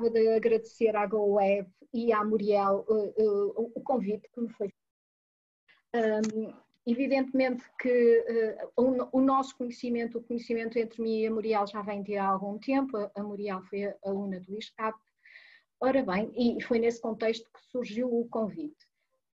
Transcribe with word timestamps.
gostava 0.00 0.10
de 0.10 0.28
agradecer 0.28 0.96
à 0.96 1.06
GoWeb 1.06 1.68
e 1.92 2.12
à 2.12 2.24
Muriel 2.24 2.84
uh, 2.88 3.12
uh, 3.22 3.72
o 3.74 3.80
convite 3.82 4.28
que 4.32 4.40
me 4.40 4.48
foi 4.48 4.72
um, 5.94 6.54
evidentemente 6.86 7.64
que 7.78 8.58
uh, 8.76 8.82
o, 8.82 9.18
o, 9.18 9.20
nosso 9.20 9.56
conhecimento, 9.56 10.18
o 10.18 10.22
conhecimento 10.22 10.78
entre 10.78 11.02
mim 11.02 11.20
e 11.20 11.26
a 11.26 11.30
Muriel 11.30 11.66
já 11.66 11.82
vem 11.82 12.02
de 12.02 12.16
há 12.16 12.28
algum 12.28 12.58
tempo, 12.58 12.96
a, 12.96 13.10
a 13.14 13.22
Muriel 13.22 13.62
foi 13.64 13.92
aluna 14.04 14.40
do 14.40 14.56
ISCAP, 14.56 14.96
ora 15.80 16.02
bem, 16.02 16.32
e 16.36 16.62
foi 16.62 16.78
nesse 16.78 17.00
contexto 17.00 17.44
que 17.52 17.60
surgiu 17.70 18.08
o 18.08 18.28
convite. 18.28 18.88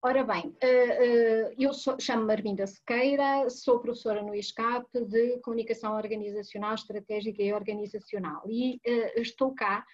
Ora 0.05 0.21
bem, 0.21 0.53
eu 1.57 1.71
chamo-me 1.97 2.33
Arminda 2.33 2.67
Sequeira, 2.67 3.49
sou 3.49 3.79
professora 3.79 4.21
no 4.21 4.35
ISCAP 4.35 4.85
de 5.05 5.39
Comunicação 5.39 5.95
Organizacional, 5.95 6.75
Estratégica 6.75 7.41
e 7.41 7.53
Organizacional. 7.53 8.43
E 8.49 8.81
estou 9.15 9.55
cá 9.55 9.85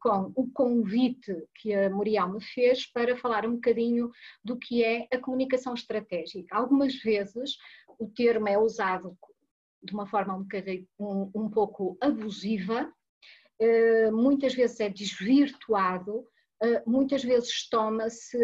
com 0.00 0.32
o 0.34 0.50
convite 0.52 1.34
que 1.54 1.74
a 1.74 1.90
Muriel 1.90 2.28
me 2.28 2.42
fez 2.42 2.86
para 2.86 3.16
falar 3.16 3.46
um 3.46 3.54
bocadinho 3.54 4.10
do 4.44 4.56
que 4.56 4.82
é 4.82 5.06
a 5.12 5.18
comunicação 5.18 5.74
estratégica. 5.74 6.56
Algumas 6.56 6.94
vezes 6.96 7.56
o 7.98 8.08
termo 8.08 8.48
é 8.48 8.58
usado 8.58 9.16
de 9.82 9.92
uma 9.92 10.06
forma 10.06 10.36
um, 10.36 10.46
um, 10.98 11.30
um 11.34 11.50
pouco 11.50 11.96
abusiva, 12.00 12.92
muitas 14.12 14.54
vezes 14.54 14.80
é 14.80 14.88
desvirtuado, 14.88 16.26
muitas 16.86 17.22
vezes 17.22 17.68
toma-se 17.68 18.38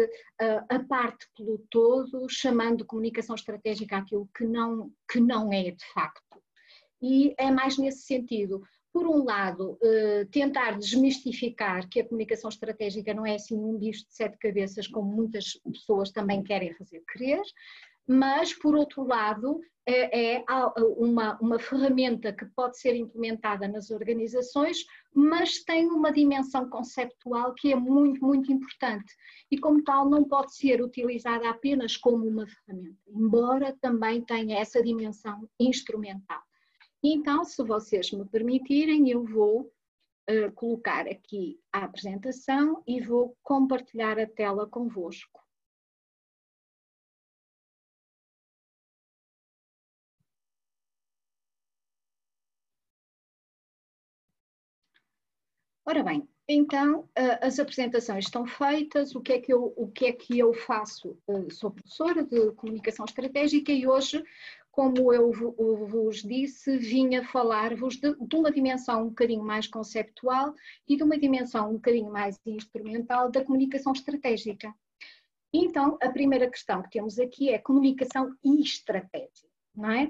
a 0.69 0.79
parte 0.87 1.27
pelo 1.35 1.59
todo, 1.69 2.27
chamando 2.29 2.77
de 2.77 2.85
comunicação 2.85 3.35
estratégica 3.35 3.97
aquilo 3.97 4.29
que 4.35 4.45
não, 4.45 4.91
que 5.09 5.19
não 5.19 5.51
é 5.51 5.71
de 5.71 5.85
facto. 5.93 6.41
E 7.01 7.35
é 7.37 7.51
mais 7.51 7.77
nesse 7.77 8.03
sentido 8.03 8.61
por 8.93 9.07
um 9.07 9.23
lado, 9.23 9.77
eh, 9.83 10.25
tentar 10.31 10.77
desmistificar 10.77 11.87
que 11.89 11.99
a 11.99 12.05
comunicação 12.07 12.49
estratégica 12.49 13.13
não 13.13 13.25
é 13.25 13.35
assim 13.35 13.55
um 13.55 13.77
bicho 13.77 14.05
de 14.07 14.13
sete 14.13 14.37
cabeças, 14.37 14.87
como 14.87 15.11
muitas 15.11 15.53
pessoas 15.71 16.11
também 16.11 16.43
querem 16.43 16.73
fazer 16.73 17.03
crer, 17.07 17.41
mas, 18.07 18.53
por 18.53 18.73
outro 18.75 19.03
lado, 19.05 19.59
é, 19.85 20.35
é 20.35 20.45
uma, 20.97 21.37
uma 21.39 21.59
ferramenta 21.59 22.31
que 22.33 22.45
pode 22.47 22.79
ser 22.79 22.95
implementada 22.95 23.67
nas 23.67 23.89
organizações, 23.89 24.85
mas 25.13 25.63
tem 25.63 25.87
uma 25.87 26.11
dimensão 26.11 26.69
conceptual 26.69 27.53
que 27.53 27.71
é 27.71 27.75
muito, 27.75 28.23
muito 28.23 28.51
importante 28.51 29.13
e, 29.51 29.57
como 29.57 29.83
tal, 29.83 30.09
não 30.09 30.23
pode 30.23 30.55
ser 30.55 30.81
utilizada 30.81 31.49
apenas 31.49 31.97
como 31.97 32.25
uma 32.25 32.45
ferramenta, 32.47 32.97
embora 33.07 33.77
também 33.81 34.21
tenha 34.21 34.59
essa 34.59 34.81
dimensão 34.81 35.47
instrumental. 35.59 36.46
Então, 37.03 37.43
se 37.45 37.63
vocês 37.63 38.11
me 38.11 38.25
permitirem, 38.25 39.09
eu 39.09 39.23
vou 39.23 39.71
uh, 40.29 40.51
colocar 40.53 41.07
aqui 41.07 41.59
a 41.71 41.85
apresentação 41.85 42.83
e 42.87 42.99
vou 42.99 43.37
compartilhar 43.43 44.19
a 44.19 44.27
tela 44.27 44.67
convosco. 44.67 45.47
Ora 55.89 56.03
bem, 56.03 56.27
então 56.49 57.07
as 57.41 57.59
apresentações 57.59 58.25
estão 58.25 58.45
feitas, 58.45 59.15
o 59.15 59.21
que 59.21 59.31
é 59.31 59.39
que 59.39 59.53
eu, 59.53 59.73
o 59.77 59.89
que 59.89 60.07
é 60.07 60.11
que 60.11 60.37
eu 60.37 60.53
faço? 60.53 61.17
Sou 61.49 61.71
professora 61.71 62.25
de 62.25 62.51
comunicação 62.55 63.05
estratégica 63.05 63.71
e 63.71 63.87
hoje 63.87 64.21
como 64.77 65.11
eu 65.11 65.31
vos 65.87 66.21
disse, 66.21 66.77
vinha 66.77 67.25
falar-vos 67.25 67.95
de, 67.95 68.13
de, 68.13 68.35
uma 68.35 68.51
dimensão 68.51 69.05
um 69.05 69.09
bocadinho 69.09 69.43
mais 69.43 69.65
conceptual 69.65 70.53
e 70.87 70.95
de 70.95 71.01
uma 71.01 71.17
dimensão 71.17 71.71
um 71.71 71.73
bocadinho 71.73 72.11
mais 72.11 72.39
instrumental 72.45 73.31
da 73.31 73.43
comunicação 73.43 73.91
estratégica. 73.91 74.71
Então, 75.51 75.97
a 75.99 76.09
primeira 76.09 76.47
questão 76.47 76.83
que 76.83 76.91
temos 76.91 77.17
aqui 77.17 77.49
é 77.49 77.57
comunicação 77.57 78.35
e 78.43 78.61
estratégia, 78.61 79.49
não 79.73 79.89
é? 79.89 80.03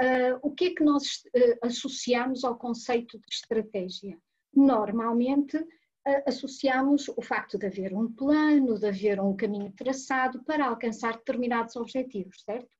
Uh, 0.00 0.38
o 0.40 0.50
que 0.52 0.68
é 0.68 0.74
que 0.74 0.82
nós 0.82 1.22
uh, 1.26 1.58
associamos 1.66 2.44
ao 2.44 2.56
conceito 2.56 3.18
de 3.18 3.26
estratégia? 3.30 4.16
Normalmente, 4.56 5.58
uh, 5.58 6.22
associamos 6.24 7.08
o 7.08 7.20
facto 7.20 7.58
de 7.58 7.66
haver 7.66 7.92
um 7.92 8.10
plano, 8.10 8.78
de 8.78 8.86
haver 8.86 9.20
um 9.20 9.36
caminho 9.36 9.70
traçado 9.72 10.42
para 10.44 10.64
alcançar 10.64 11.18
determinados 11.18 11.76
objetivos, 11.76 12.42
certo? 12.42 12.74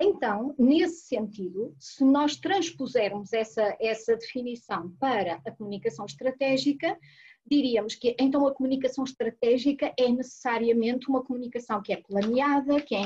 Então, 0.00 0.54
nesse 0.58 1.02
sentido, 1.02 1.74
se 1.78 2.02
nós 2.02 2.34
transpusermos 2.36 3.34
essa, 3.34 3.76
essa 3.78 4.16
definição 4.16 4.90
para 4.98 5.34
a 5.46 5.50
comunicação 5.50 6.06
estratégica, 6.06 6.98
diríamos 7.44 7.94
que 7.94 8.16
então 8.18 8.46
a 8.46 8.54
comunicação 8.54 9.04
estratégica 9.04 9.92
é 9.98 10.08
necessariamente 10.08 11.08
uma 11.10 11.22
comunicação 11.22 11.82
que 11.82 11.92
é 11.92 11.96
planeada, 11.98 12.80
que 12.80 12.94
é, 12.94 13.02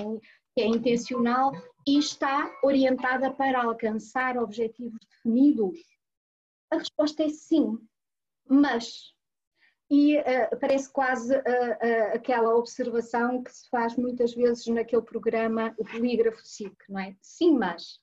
que 0.54 0.60
é 0.60 0.66
intencional 0.66 1.52
e 1.84 1.98
está 1.98 2.48
orientada 2.62 3.32
para 3.32 3.64
alcançar 3.64 4.38
objetivos 4.38 5.00
definidos? 5.10 5.80
A 6.70 6.76
resposta 6.76 7.24
é 7.24 7.28
sim, 7.28 7.76
mas 8.48 9.13
e 9.90 10.16
uh, 10.16 10.58
parece 10.60 10.90
quase 10.90 11.34
uh, 11.34 11.40
uh, 11.40 12.14
aquela 12.14 12.54
observação 12.56 13.42
que 13.42 13.52
se 13.52 13.68
faz 13.68 13.96
muitas 13.96 14.34
vezes 14.34 14.66
naquele 14.66 15.02
programa, 15.02 15.74
o 15.78 15.84
polígrafo 15.84 16.40
SIC, 16.44 16.74
não 16.88 17.00
é? 17.00 17.14
Sim, 17.20 17.58
mas 17.58 18.02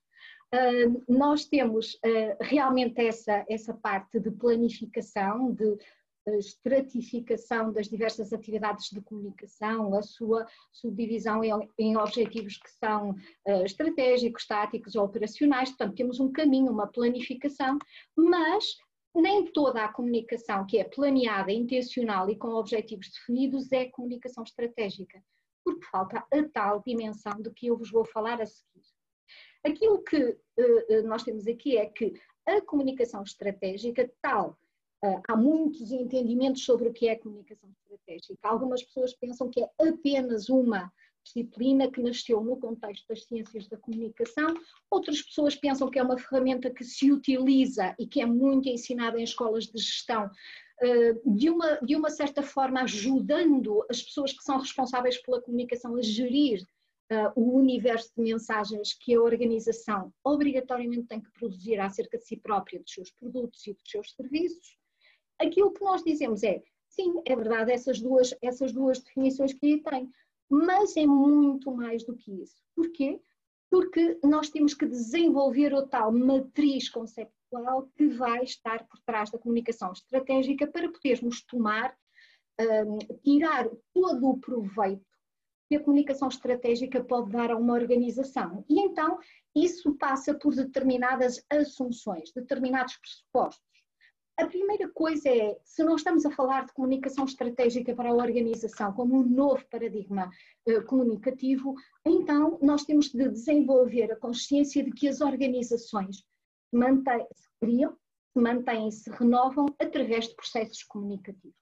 nós 1.08 1.46
temos 1.46 1.98
realmente 2.42 3.00
essa, 3.00 3.46
essa 3.48 3.74
parte 3.74 4.20
de 4.20 4.30
planificação, 4.32 5.54
de 5.54 5.78
estratificação 6.40 7.72
das 7.72 7.88
diversas 7.88 8.34
atividades 8.34 8.90
de 8.90 9.00
comunicação, 9.00 9.96
a 9.96 10.02
sua 10.02 10.46
subdivisão 10.70 11.42
em, 11.42 11.54
em 11.80 11.96
objetivos 11.96 12.58
que 12.58 12.70
são 12.70 13.16
estratégicos, 13.64 14.46
táticos 14.46 14.94
ou 14.96 15.06
operacionais, 15.06 15.70
portanto 15.70 15.96
temos 15.96 16.20
um 16.20 16.30
caminho, 16.30 16.74
uma 16.74 16.88
planificação, 16.88 17.80
mas 18.14 18.76
nem 19.14 19.46
toda 19.52 19.84
a 19.84 19.92
comunicação 19.92 20.66
que 20.66 20.78
é 20.78 20.84
planeada, 20.84 21.52
intencional 21.52 22.30
e 22.30 22.36
com 22.36 22.50
objetivos 22.50 23.10
definidos 23.10 23.72
é 23.72 23.86
comunicação 23.86 24.44
estratégica, 24.44 25.22
porque 25.64 25.86
falta 25.88 26.20
a 26.20 26.50
tal 26.54 26.82
dimensão 26.86 27.42
de 27.42 27.52
que 27.52 27.68
eu 27.68 27.78
vos 27.78 27.92
vou 27.92 28.06
falar 28.06 28.42
a 28.42 28.46
seguir. 28.46 28.88
Aquilo 29.64 30.02
que 30.04 30.18
uh, 30.18 31.08
nós 31.08 31.24
temos 31.24 31.46
aqui 31.46 31.78
é 31.78 31.86
que 31.86 32.14
a 32.48 32.62
comunicação 32.62 33.22
estratégica, 33.22 34.12
tal, 34.22 34.58
uh, 35.04 35.22
há 35.28 35.36
muitos 35.36 35.92
entendimentos 35.92 36.64
sobre 36.64 36.88
o 36.88 36.94
que 36.94 37.08
é 37.08 37.16
comunicação 37.16 37.70
estratégica. 37.70 38.40
Algumas 38.44 38.82
pessoas 38.84 39.14
pensam 39.14 39.50
que 39.50 39.62
é 39.62 39.70
apenas 39.80 40.50
uma 40.50 40.92
disciplina 41.24 41.90
que 41.90 42.02
nasceu 42.02 42.42
no 42.44 42.58
contexto 42.58 43.08
das 43.08 43.26
ciências 43.26 43.68
da 43.68 43.78
comunicação. 43.78 44.54
Outras 44.90 45.22
pessoas 45.22 45.56
pensam 45.56 45.90
que 45.90 46.00
é 46.00 46.04
uma 46.04 46.18
ferramenta 46.18 46.70
que 46.70 46.84
se 46.84 47.12
utiliza 47.12 47.96
e 48.00 48.08
que 48.08 48.22
é 48.22 48.26
muito 48.26 48.70
ensinada 48.70 49.20
em 49.20 49.24
escolas 49.24 49.66
de 49.66 49.80
gestão, 49.80 50.30
eh, 50.82 51.14
de 51.26 51.50
uma, 51.50 51.78
de 51.78 51.96
uma 51.96 52.10
certa 52.10 52.42
forma 52.42 52.82
ajudando 52.82 53.86
as 53.90 54.02
pessoas 54.02 54.34
que 54.34 54.44
são 54.44 54.58
responsáveis 54.58 55.18
pela 55.22 55.42
comunicação 55.42 55.96
a 55.96 56.02
gerir 56.02 56.64
uh, 57.12 57.32
o 57.36 57.58
universo 57.58 58.12
de 58.16 58.24
mensagens 58.24 58.94
que 58.94 59.14
a 59.14 59.22
organização 59.22 60.12
obrigatoriamente 60.24 61.08
tem 61.08 61.22
que 61.22 61.32
produzir 61.32 61.80
acerca 61.80 62.18
de 62.18 62.26
si 62.26 62.38
própria, 62.38 62.80
dos 62.80 62.92
seus 62.92 63.12
produtos 63.12 63.68
e 63.68 63.74
dos 63.74 63.84
seus 63.90 64.12
serviços. 64.14 64.78
Aquilo 65.38 65.72
que 65.74 65.84
nós 65.84 66.04
dizemos 66.04 66.42
é, 66.42 66.64
sim, 66.90 67.22
é 67.26 67.36
verdade, 67.36 67.72
essas 67.72 68.00
duas, 68.00 68.34
essas 68.42 68.72
duas 68.72 69.00
definições 69.00 69.54
que 69.54 69.66
aí 69.66 69.84
tem, 69.84 70.10
mas 70.52 70.98
é 70.98 71.06
muito 71.06 71.72
mais 71.72 72.04
do 72.04 72.14
que 72.16 72.44
isso. 72.44 72.58
Porquê? 72.76 73.22
Porque 73.70 74.20
nós 74.22 74.50
temos 74.50 74.74
que 74.74 74.86
desenvolver 74.86 75.74
o 75.74 75.88
tal 75.88 76.12
matriz 76.12 76.90
conceptual 76.90 77.90
que 77.96 78.10
vai 78.10 78.44
estar 78.44 78.86
por 78.88 79.00
trás 79.06 79.32
da 79.32 79.40
comunicação 79.40 79.94
estratégica 79.94 80.68
para 80.68 80.92
podermos 80.92 81.42
tomar, 81.46 81.96
um, 82.60 82.98
tirar 83.24 83.70
todo 83.94 84.30
o 84.30 84.40
proveito 84.40 85.06
que 85.70 85.78
a 85.78 85.84
comunicação 85.84 86.28
estratégica 86.28 87.02
pode 87.02 87.32
dar 87.32 87.50
a 87.50 87.56
uma 87.56 87.74
organização. 87.74 88.66
E 88.68 88.78
então 88.82 89.18
isso 89.56 89.96
passa 89.96 90.34
por 90.34 90.54
determinadas 90.54 91.42
assunções, 91.50 92.34
determinados 92.34 92.98
pressupostos. 92.98 93.71
A 94.38 94.48
primeira 94.48 94.90
coisa 94.90 95.30
é, 95.30 95.58
se 95.64 95.84
nós 95.84 96.02
estamos 96.02 96.26
a 96.26 96.32
falar 96.32 96.66
de 96.66 96.74
comunicação 96.74 97.26
estratégica 97.26 97.94
para 97.94 98.10
a 98.10 98.14
organização 98.14 98.94
como 98.94 99.20
um 99.20 99.28
novo 99.28 99.64
paradigma 99.70 100.30
uh, 100.68 100.86
comunicativo, 100.86 101.76
então 102.06 102.58
nós 102.62 102.84
temos 102.84 103.10
de 103.10 103.30
desenvolver 103.30 104.12
a 104.12 104.16
consciência 104.16 104.84
de 104.84 104.92
que 104.92 105.08
as 105.08 105.22
organizações 105.22 106.18
se 106.18 107.50
criam, 107.60 107.96
se 108.34 108.42
mantêm, 108.42 108.90
se 108.90 109.10
renovam 109.12 109.68
através 109.80 110.30
de 110.30 110.36
processos 110.36 110.84
comunicativos. 110.84 111.62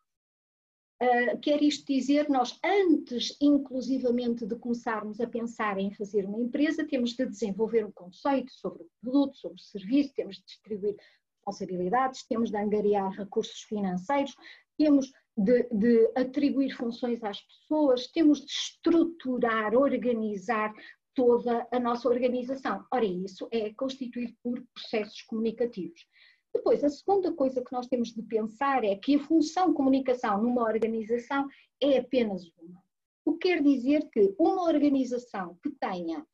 Uh, 1.02 1.40
quer 1.42 1.62
isto 1.64 1.86
dizer, 1.86 2.30
nós 2.30 2.60
antes, 2.64 3.36
inclusivamente, 3.42 4.46
de 4.46 4.56
começarmos 4.58 5.20
a 5.22 5.28
pensar 5.28 5.78
em 5.80 5.94
fazer 5.94 6.26
uma 6.26 6.42
empresa, 6.42 6.86
temos 6.86 7.12
de 7.14 7.26
desenvolver 7.26 7.86
um 7.86 7.92
conceito 7.92 8.52
sobre 8.52 8.84
o 8.84 8.90
produto, 9.02 9.38
sobre 9.38 9.58
o 9.58 9.64
serviço, 9.64 10.14
temos 10.14 10.36
de 10.36 10.44
distribuir 10.46 10.98
responsabilidades, 11.40 12.26
temos 12.28 12.52
de 12.52 12.58
angariar 12.58 13.12
recursos 13.12 13.62
financeiros, 13.62 14.36
temos 14.78 15.12
de, 15.38 15.64
de, 15.72 16.12
atribuir 16.16 16.76
funções 16.76 17.24
às 17.24 17.42
pessoas, 17.42 18.08
temos 18.08 18.40
de 18.40 18.52
estruturar, 18.52 19.74
organizar 19.74 20.74
toda 21.16 21.68
a 21.72 21.80
nossa 21.80 22.08
organização. 22.08 22.86
Ora, 22.92 23.06
isso 23.06 23.48
é 23.52 23.74
constituído 23.74 24.34
por 24.44 24.62
processos 24.74 25.22
comunicativos. 25.24 26.06
Depois, 26.54 26.84
a 26.84 26.90
segunda 26.90 27.34
coisa 27.34 27.64
que 27.64 27.72
nós 27.72 27.88
temos 27.88 28.10
de 28.10 28.24
pensar 28.24 28.84
é 28.84 28.96
que 28.96 29.16
a 29.16 29.24
função 29.24 29.74
comunicação 29.74 30.42
numa 30.42 30.64
organização 30.64 31.48
é 31.82 32.00
apenas 32.00 32.44
uma. 32.58 32.82
O 33.26 33.38
que 33.38 33.50
quer 33.50 33.62
dizer 33.62 34.10
que 34.10 34.34
uma 34.40 34.64
organização 34.64 35.58
que 35.62 35.70
tenha 35.72 36.26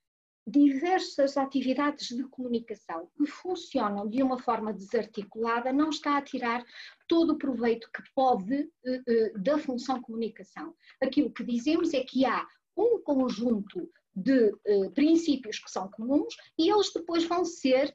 diversas 0.47 1.37
atividades 1.37 2.09
de 2.09 2.23
comunicação 2.25 3.09
que 3.17 3.25
funcionam 3.25 4.07
de 4.07 4.21
uma 4.21 4.37
forma 4.37 4.71
desarticulada 4.71 5.73
não 5.73 5.89
está 5.89 6.17
a 6.17 6.21
tirar 6.21 6.63
todo 7.07 7.33
o 7.33 7.37
proveito 7.37 7.89
que 7.91 8.03
pode 8.13 8.69
eh, 8.85 9.01
eh, 9.07 9.33
da 9.37 9.57
função 9.57 9.99
comunicação. 10.01 10.75
Aquilo 11.01 11.31
que 11.31 11.43
dizemos 11.43 11.93
é 11.93 12.03
que 12.03 12.25
há 12.25 12.47
um 12.77 13.01
conjunto 13.01 13.89
de 14.15 14.53
eh, 14.65 14.89
princípios 14.93 15.59
que 15.59 15.71
são 15.71 15.89
comuns 15.89 16.35
e 16.57 16.69
eles 16.69 16.93
depois 16.93 17.23
vão 17.25 17.43
ser 17.43 17.93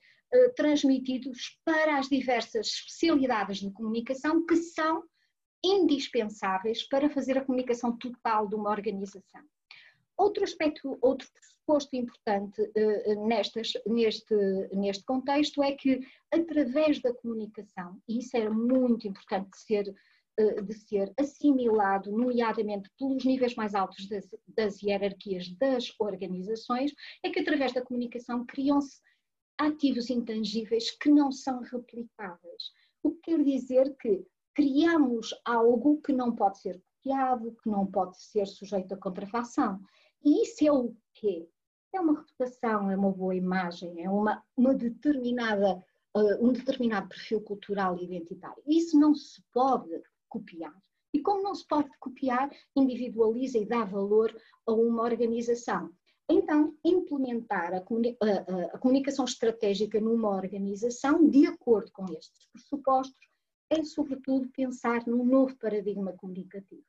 transmitidos 0.54 1.60
para 1.64 1.98
as 1.98 2.08
diversas 2.08 2.68
especialidades 2.68 3.58
de 3.58 3.68
comunicação 3.72 4.46
que 4.46 4.54
são 4.54 5.02
indispensáveis 5.64 6.84
para 6.84 7.10
fazer 7.10 7.36
a 7.36 7.44
comunicação 7.44 7.98
total 7.98 8.46
de 8.46 8.54
uma 8.54 8.70
organização. 8.70 9.42
Outro 10.20 10.44
aspecto, 10.44 10.98
outro 11.00 11.26
pressuposto 11.32 11.96
importante 11.96 12.60
uh, 12.60 13.26
nestas, 13.26 13.72
neste, 13.86 14.34
neste 14.70 15.02
contexto 15.04 15.62
é 15.62 15.72
que, 15.72 15.98
através 16.30 17.00
da 17.00 17.14
comunicação, 17.14 17.98
e 18.06 18.18
isso 18.18 18.36
é 18.36 18.50
muito 18.50 19.08
importante 19.08 19.48
de 19.48 19.58
ser, 19.58 19.88
uh, 20.38 20.62
de 20.62 20.74
ser 20.74 21.10
assimilado, 21.18 22.12
nomeadamente 22.12 22.90
pelos 22.98 23.24
níveis 23.24 23.54
mais 23.54 23.74
altos 23.74 24.06
das, 24.08 24.28
das 24.46 24.82
hierarquias 24.82 25.48
das 25.56 25.94
organizações, 25.98 26.92
é 27.24 27.30
que, 27.30 27.40
através 27.40 27.72
da 27.72 27.80
comunicação, 27.80 28.44
criam-se 28.44 29.00
ativos 29.58 30.10
intangíveis 30.10 30.90
que 30.90 31.08
não 31.08 31.32
são 31.32 31.62
replicáveis. 31.62 32.72
O 33.02 33.12
que 33.12 33.30
quer 33.30 33.42
dizer 33.42 33.96
que 33.96 34.22
criamos 34.54 35.34
algo 35.46 35.98
que 36.02 36.12
não 36.12 36.36
pode 36.36 36.60
ser 36.60 36.78
copiado, 37.00 37.56
que 37.62 37.70
não 37.70 37.86
pode 37.86 38.20
ser 38.22 38.46
sujeito 38.46 38.92
a 38.92 38.98
contrafação. 38.98 39.80
E 40.22 40.42
isso 40.42 40.66
é 40.66 40.72
o 40.72 40.94
quê? 41.14 41.48
É 41.94 42.00
uma 42.00 42.20
reputação, 42.20 42.90
é 42.90 42.96
uma 42.96 43.10
boa 43.10 43.34
imagem, 43.34 44.04
é 44.04 44.08
uma, 44.08 44.42
uma 44.56 44.74
determinada, 44.74 45.82
uh, 46.16 46.46
um 46.46 46.52
determinado 46.52 47.08
perfil 47.08 47.40
cultural 47.40 47.96
e 47.96 48.04
identitário. 48.04 48.62
Isso 48.66 48.98
não 48.98 49.14
se 49.14 49.42
pode 49.52 49.90
copiar. 50.28 50.74
E 51.12 51.20
como 51.20 51.42
não 51.42 51.54
se 51.54 51.66
pode 51.66 51.90
copiar, 51.98 52.50
individualiza 52.76 53.58
e 53.58 53.66
dá 53.66 53.84
valor 53.84 54.34
a 54.66 54.72
uma 54.72 55.02
organização. 55.02 55.90
Então, 56.28 56.76
implementar 56.84 57.74
a, 57.74 57.80
comuni 57.80 58.16
a, 58.22 58.74
a, 58.74 58.78
comunicação 58.78 59.24
estratégica 59.24 60.00
numa 60.00 60.28
organização, 60.28 61.28
de 61.28 61.46
acordo 61.46 61.90
com 61.90 62.04
estes 62.12 62.46
pressupostos, 62.52 63.28
é, 63.68 63.82
sobretudo, 63.82 64.48
pensar 64.50 65.04
num 65.08 65.24
novo 65.24 65.56
paradigma 65.56 66.12
comunicativo 66.12 66.84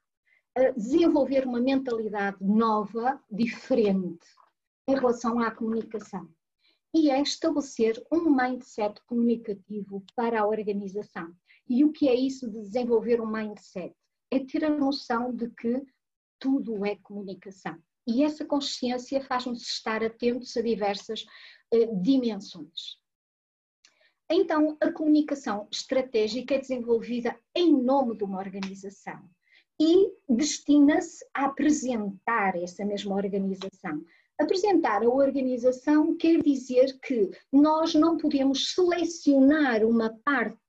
desenvolver 0.75 1.45
uma 1.45 1.59
mentalidade 1.59 2.37
nova, 2.41 3.21
diferente, 3.29 4.27
em 4.87 4.95
relação 4.95 5.39
à 5.39 5.51
comunicação. 5.51 6.29
E 6.93 7.09
é 7.09 7.21
estabelecer 7.21 8.01
um 8.11 8.29
mindset 8.29 9.01
comunicativo 9.05 10.03
para 10.13 10.41
a 10.41 10.47
organização. 10.47 11.33
E 11.69 11.85
o 11.85 11.91
que 11.91 12.09
é 12.09 12.15
isso 12.15 12.49
de 12.49 12.59
desenvolver 12.59 13.21
um 13.21 13.31
mindset? 13.31 13.95
É 14.29 14.39
ter 14.39 14.65
a 14.65 14.69
noção 14.69 15.33
de 15.33 15.49
que 15.51 15.81
tudo 16.37 16.85
é 16.85 16.97
comunicação. 16.97 17.81
E 18.05 18.23
essa 18.23 18.43
consciência 18.43 19.23
faz-nos 19.23 19.61
estar 19.61 20.03
atentos 20.03 20.57
a 20.57 20.61
diversas 20.61 21.23
uh, 21.73 22.01
dimensões. 22.01 22.99
Então, 24.29 24.77
a 24.81 24.91
comunicação 24.91 25.67
estratégica 25.71 26.55
é 26.55 26.59
desenvolvida 26.59 27.39
em 27.55 27.71
nome 27.71 28.17
de 28.17 28.23
uma 28.23 28.39
organização 28.39 29.29
e 29.81 30.13
destina-se 30.29 31.25
a 31.33 31.45
apresentar 31.45 32.55
essa 32.55 32.85
mesma 32.85 33.15
organização. 33.15 34.05
Apresentar 34.39 35.01
a 35.01 35.09
organização 35.09 36.15
quer 36.15 36.39
dizer 36.43 36.99
que 36.99 37.31
nós 37.51 37.95
não 37.95 38.15
podemos 38.15 38.75
selecionar 38.75 39.83
uma 39.83 40.15
parte 40.23 40.59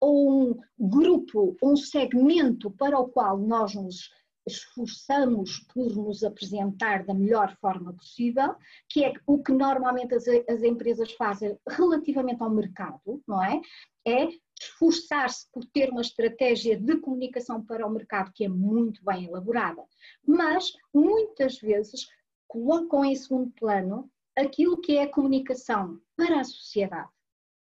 ou 0.00 0.32
um 0.32 0.60
grupo, 0.78 1.54
um 1.62 1.76
segmento 1.76 2.70
para 2.70 2.98
o 2.98 3.08
qual 3.08 3.36
nós 3.36 3.74
nos 3.74 4.10
esforçamos 4.46 5.60
por 5.72 5.94
nos 5.94 6.24
apresentar 6.24 7.04
da 7.04 7.12
melhor 7.12 7.54
forma 7.60 7.92
possível, 7.92 8.56
que 8.88 9.04
é 9.04 9.12
o 9.26 9.42
que 9.42 9.52
normalmente 9.52 10.14
as, 10.14 10.26
as 10.48 10.62
empresas 10.62 11.12
fazem 11.12 11.56
relativamente 11.68 12.42
ao 12.42 12.50
mercado, 12.50 13.22
não 13.28 13.44
é? 13.44 13.60
É 14.06 14.28
esforçar-se 14.62 15.50
por 15.52 15.64
ter 15.64 15.90
uma 15.90 16.00
estratégia 16.00 16.78
de 16.78 16.96
comunicação 16.98 17.64
para 17.64 17.86
o 17.86 17.90
mercado 17.90 18.32
que 18.32 18.44
é 18.44 18.48
muito 18.48 19.04
bem 19.04 19.26
elaborada, 19.26 19.84
mas 20.26 20.72
muitas 20.94 21.58
vezes 21.58 22.06
colocam 22.46 23.04
em 23.04 23.14
segundo 23.14 23.50
plano 23.52 24.10
aquilo 24.36 24.80
que 24.80 24.96
é 24.96 25.02
a 25.02 25.10
comunicação 25.10 26.00
para 26.16 26.40
a 26.40 26.44
sociedade. 26.44 27.10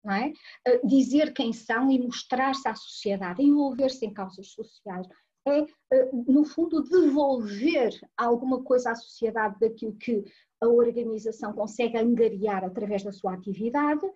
É? 0.06 0.32
Dizer 0.84 1.34
quem 1.34 1.52
são 1.52 1.90
e 1.90 1.98
mostrar-se 1.98 2.66
à 2.66 2.74
sociedade, 2.74 3.42
envolver-se 3.42 4.06
em 4.06 4.12
causas 4.12 4.48
sociais, 4.48 5.06
é, 5.46 5.66
no 6.12 6.44
fundo, 6.44 6.82
devolver 6.82 7.90
alguma 8.16 8.62
coisa 8.62 8.92
à 8.92 8.94
sociedade 8.94 9.58
daquilo 9.58 9.96
que 9.96 10.24
a 10.60 10.68
organização 10.68 11.52
consegue 11.52 11.96
angariar 11.96 12.64
através 12.64 13.02
da 13.02 13.12
sua 13.12 13.34
atividade, 13.34 14.06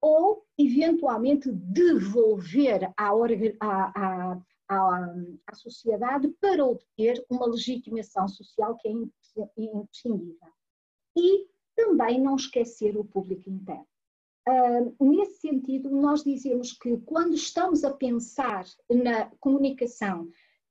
ou 0.00 0.44
eventualmente 0.56 1.50
devolver 1.50 2.92
à, 2.96 3.10
à, 3.10 4.40
à, 4.68 5.14
à, 5.46 5.54
sociedade 5.54 6.28
para 6.40 6.64
obter 6.64 7.24
uma 7.28 7.46
legitimação 7.46 8.28
social 8.28 8.76
que 8.76 8.88
é 8.88 8.92
imprescindível. 9.56 10.52
E 11.16 11.46
também 11.74 12.20
não 12.20 12.36
esquecer 12.36 12.96
o 12.96 13.04
público 13.04 13.48
interno. 13.48 13.86
Uh, 14.48 15.04
nesse 15.04 15.40
sentido, 15.40 15.90
nós 15.90 16.24
dizemos 16.24 16.72
que 16.72 16.96
quando 16.98 17.34
estamos 17.34 17.84
a 17.84 17.92
pensar 17.92 18.64
na 18.90 19.30
comunicação 19.40 20.28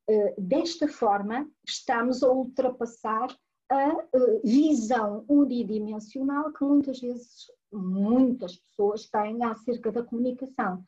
uh, 0.10 0.42
desta 0.42 0.88
forma, 0.88 1.50
estamos 1.66 2.24
a 2.24 2.32
ultrapassar 2.32 3.28
a 3.70 4.06
visão 4.44 5.26
unidimensional 5.28 6.54
que 6.54 6.64
muitas 6.64 7.00
vezes 7.00 7.48
muitas 7.72 8.56
pessoas 8.56 9.08
têm 9.10 9.44
acerca 9.44 9.92
da 9.92 10.04
comunicação. 10.04 10.84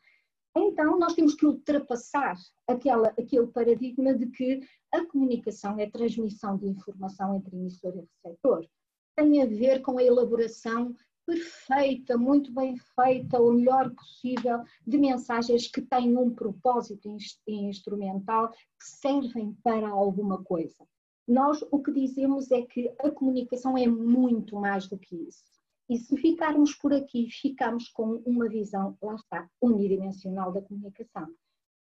Então, 0.56 0.98
nós 0.98 1.14
temos 1.14 1.34
que 1.34 1.46
ultrapassar 1.46 2.36
aquela, 2.66 3.08
aquele 3.08 3.46
paradigma 3.48 4.14
de 4.14 4.26
que 4.26 4.60
a 4.92 5.04
comunicação 5.06 5.78
é 5.78 5.88
transmissão 5.88 6.56
de 6.56 6.66
informação 6.66 7.36
entre 7.36 7.56
emissor 7.56 7.94
e 7.94 8.00
receptor. 8.00 8.66
Tem 9.14 9.42
a 9.42 9.46
ver 9.46 9.80
com 9.82 9.98
a 9.98 10.02
elaboração 10.02 10.94
perfeita, 11.24 12.18
muito 12.18 12.52
bem 12.52 12.76
feita, 12.76 13.40
o 13.40 13.52
melhor 13.52 13.90
possível, 13.94 14.64
de 14.84 14.98
mensagens 14.98 15.68
que 15.68 15.82
têm 15.82 16.16
um 16.16 16.34
propósito 16.34 17.08
instrumental, 17.46 18.50
que 18.50 18.84
servem 18.84 19.56
para 19.62 19.88
alguma 19.88 20.42
coisa. 20.42 20.84
Nós 21.30 21.64
o 21.70 21.80
que 21.80 21.92
dizemos 21.92 22.50
é 22.50 22.62
que 22.62 22.92
a 22.98 23.08
comunicação 23.08 23.78
é 23.78 23.86
muito 23.86 24.56
mais 24.56 24.88
do 24.88 24.98
que 24.98 25.14
isso. 25.14 25.44
E 25.88 25.96
se 25.96 26.16
ficarmos 26.16 26.74
por 26.74 26.92
aqui, 26.92 27.30
ficamos 27.30 27.88
com 27.88 28.20
uma 28.26 28.48
visão, 28.48 28.98
lá 29.00 29.14
está, 29.14 29.48
unidimensional 29.62 30.50
da 30.50 30.60
comunicação. 30.60 31.28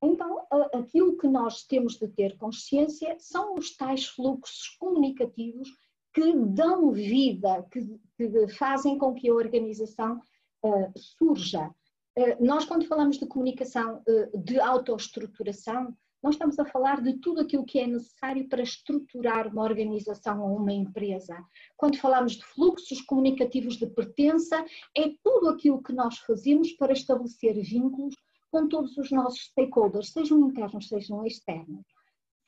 Então, 0.01 0.47
aquilo 0.73 1.17
que 1.17 1.27
nós 1.27 1.65
temos 1.65 1.97
de 1.97 2.07
ter 2.07 2.37
consciência 2.37 3.17
são 3.19 3.57
os 3.57 3.77
tais 3.77 4.07
fluxos 4.07 4.69
comunicativos 4.79 5.69
que 6.13 6.33
dão 6.37 6.93
vida, 6.93 7.67
que, 7.73 8.01
que 8.17 8.49
fazem 8.57 8.97
com 8.97 9.15
que 9.15 9.29
a 9.29 9.35
organização 9.35 10.21
uh, 10.65 10.93
surja. 10.97 11.75
Uh, 12.17 12.45
nós, 12.45 12.65
quando 12.65 12.87
falamos 12.87 13.19
de 13.19 13.27
comunicação 13.27 14.01
uh, 14.07 14.39
de 14.39 14.61
autoestruturação, 14.61 15.93
nós 16.25 16.37
estamos 16.37 16.59
a 16.59 16.65
falar 16.65 17.03
de 17.03 17.19
tudo 17.19 17.43
aquilo 17.43 17.67
que 17.67 17.79
é 17.79 17.87
necessário 17.87 18.49
para 18.49 18.63
estruturar 18.63 19.47
uma 19.47 19.63
organização 19.63 20.41
ou 20.41 20.57
uma 20.57 20.73
empresa. 20.73 21.37
Quando 21.77 21.99
falamos 21.99 22.33
de 22.33 22.45
fluxos 22.47 23.03
comunicativos 23.03 23.77
de 23.77 23.87
pertença, 23.87 24.65
é 24.97 25.13
tudo 25.23 25.51
aquilo 25.51 25.83
que 25.83 25.93
nós 25.93 26.17
fazemos 26.21 26.73
para 26.73 26.95
estabelecer 26.95 27.63
vínculos 27.63 28.15
com 28.51 28.67
todos 28.67 28.97
os 28.97 29.11
nossos 29.11 29.49
stakeholders, 29.49 30.13
sejam 30.13 30.49
internos, 30.49 30.89
sejam 30.89 31.27
externos. 31.27 31.85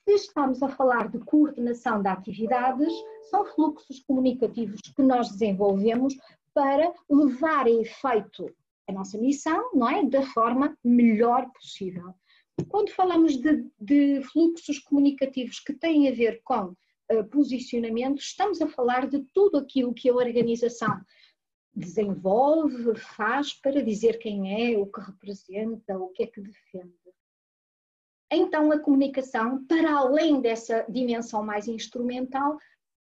Se 0.07 0.15
estamos 0.15 0.63
a 0.63 0.71
falar 0.71 1.11
de 1.11 1.19
coordenação 1.19 2.01
de 2.01 2.09
atividades, 2.09 2.95
são 3.29 3.45
fluxos 3.45 4.01
comunicativos 4.05 4.81
que 4.81 5.03
nós 5.03 5.29
desenvolvemos 5.29 6.17
para 6.55 6.95
levar 7.11 7.67
a 7.67 7.71
efeito 7.71 8.51
a 8.89 8.93
nossa 8.93 9.19
missão, 9.19 9.71
não 9.75 9.91
é? 9.91 10.03
Da 10.03 10.23
forma 10.23 10.75
melhor 10.83 11.51
possível. 11.53 12.15
Quando 12.69 12.91
falamos 12.91 13.37
de, 13.37 13.69
de 13.79 14.23
fluxos 14.23 14.79
comunicativos 14.79 15.61
que 15.61 15.75
têm 15.75 16.09
a 16.09 16.13
ver 16.13 16.41
com 16.43 16.75
uh, 17.13 17.25
posicionamento, 17.31 18.19
estamos 18.19 18.63
a 18.63 18.69
falar 18.69 19.09
de 19.09 19.21
tudo 19.35 19.59
aquilo 19.59 19.93
que 19.93 20.09
a 20.09 20.15
organização 20.15 21.01
desenvolve, 21.75 22.97
faz 22.97 23.53
para 23.53 23.83
dizer 23.83 24.19
quem 24.19 24.73
é, 24.73 24.79
o 24.79 24.87
que 24.87 25.01
representa, 25.01 25.99
o 25.99 26.09
que 26.09 26.23
é 26.23 26.27
que 26.27 26.41
defende. 26.41 26.95
Então, 28.33 28.73
a 28.73 28.81
comunicação, 28.81 29.65
para 29.67 29.99
além 29.99 30.41
dessa 30.41 30.85
dimensão 30.89 31.45
mais 31.45 31.69
instrumental, 31.69 32.59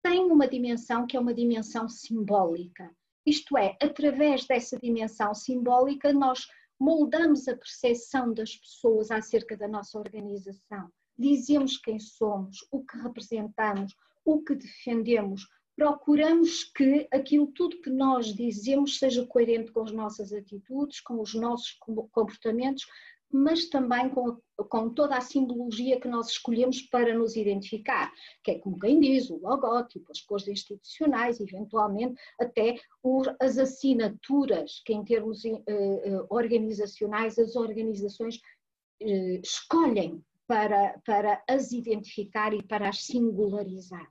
tem 0.02 0.20
uma 0.30 0.46
dimensão 0.46 1.06
que 1.06 1.16
é 1.16 1.20
uma 1.20 1.32
dimensão 1.32 1.88
simbólica. 1.88 2.94
Isto 3.24 3.56
é, 3.56 3.76
através 3.80 4.46
dessa 4.46 4.78
dimensão 4.78 5.34
simbólica, 5.34 6.12
nós 6.12 6.46
moldamos 6.78 7.48
a 7.48 7.56
percepção 7.56 8.32
das 8.32 8.56
pessoas 8.56 9.10
acerca 9.10 9.56
da 9.56 9.66
nossa 9.66 9.98
organização. 9.98 10.90
Dizemos 11.18 11.78
quem 11.78 11.98
somos, 11.98 12.66
o 12.70 12.84
que 12.84 12.98
representamos, 12.98 13.94
o 14.24 14.42
que 14.42 14.54
defendemos, 14.54 15.48
procuramos 15.76 16.64
que 16.64 17.06
aquilo 17.12 17.46
tudo 17.48 17.80
que 17.80 17.90
nós 17.90 18.34
dizemos 18.34 18.98
seja 18.98 19.26
coerente 19.26 19.70
com 19.70 19.82
as 19.82 19.92
nossas 19.92 20.32
atitudes, 20.32 21.00
com 21.00 21.20
os 21.20 21.34
nossos 21.34 21.72
comportamentos, 22.12 22.86
mas 23.36 23.66
também 23.66 24.08
com, 24.08 24.40
com, 24.68 24.88
toda 24.88 25.16
a 25.16 25.20
simbologia 25.20 26.00
que 26.00 26.08
nós 26.08 26.30
escolhemos 26.30 26.80
para 26.82 27.14
nos 27.14 27.36
identificar, 27.36 28.10
que 28.42 28.52
é 28.52 28.58
como 28.58 28.78
quem 28.78 28.98
diz, 28.98 29.28
o 29.28 29.36
logótipo, 29.36 30.10
as 30.10 30.20
cores 30.22 30.48
institucionais, 30.48 31.38
eventualmente 31.38 32.18
até 32.40 32.76
as 33.38 33.58
assinaturas, 33.58 34.80
que 34.84 34.94
em 34.94 35.04
termos 35.04 35.44
uh, 35.44 35.50
uh, 35.50 36.26
organizacionais 36.30 37.38
as 37.38 37.56
organizações 37.56 38.36
uh, 39.02 39.40
escolhem 39.42 40.24
para, 40.46 40.98
para 41.04 41.42
as 41.48 41.72
identificar 41.72 42.54
e 42.54 42.62
para 42.62 42.88
as 42.88 43.04
singularizar. 43.04 44.08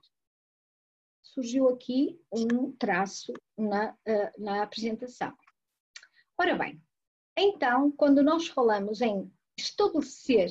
Surgiu 1.22 1.68
aqui 1.68 2.18
um 2.32 2.72
traço 2.72 3.32
na, 3.58 3.94
na 4.38 4.62
apresentação. 4.62 5.34
Ora 6.38 6.54
bem, 6.54 6.80
então, 7.36 7.90
quando 7.92 8.22
nós 8.22 8.48
falamos 8.48 9.00
em 9.00 9.30
estabelecer 9.58 10.50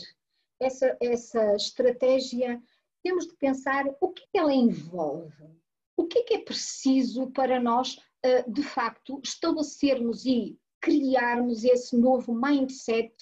essa, 0.60 0.96
essa 1.02 1.56
estratégia, 1.56 2.62
temos 3.04 3.28
de 3.28 3.36
pensar 3.36 3.86
o 4.00 4.10
que 4.10 4.24
ela 4.34 4.54
envolve, 4.54 5.50
o 5.98 6.06
que 6.06 6.20
é, 6.20 6.24
que 6.24 6.34
é 6.36 6.40
preciso 6.40 7.32
para 7.32 7.60
nós, 7.60 8.00
eh, 8.24 8.44
de 8.50 8.64
facto, 8.64 9.20
estabelecermos 9.24 10.26
e 10.26 10.58
criarmos 10.82 11.64
esse 11.64 11.98
novo 11.98 12.34
mindset 12.34 13.16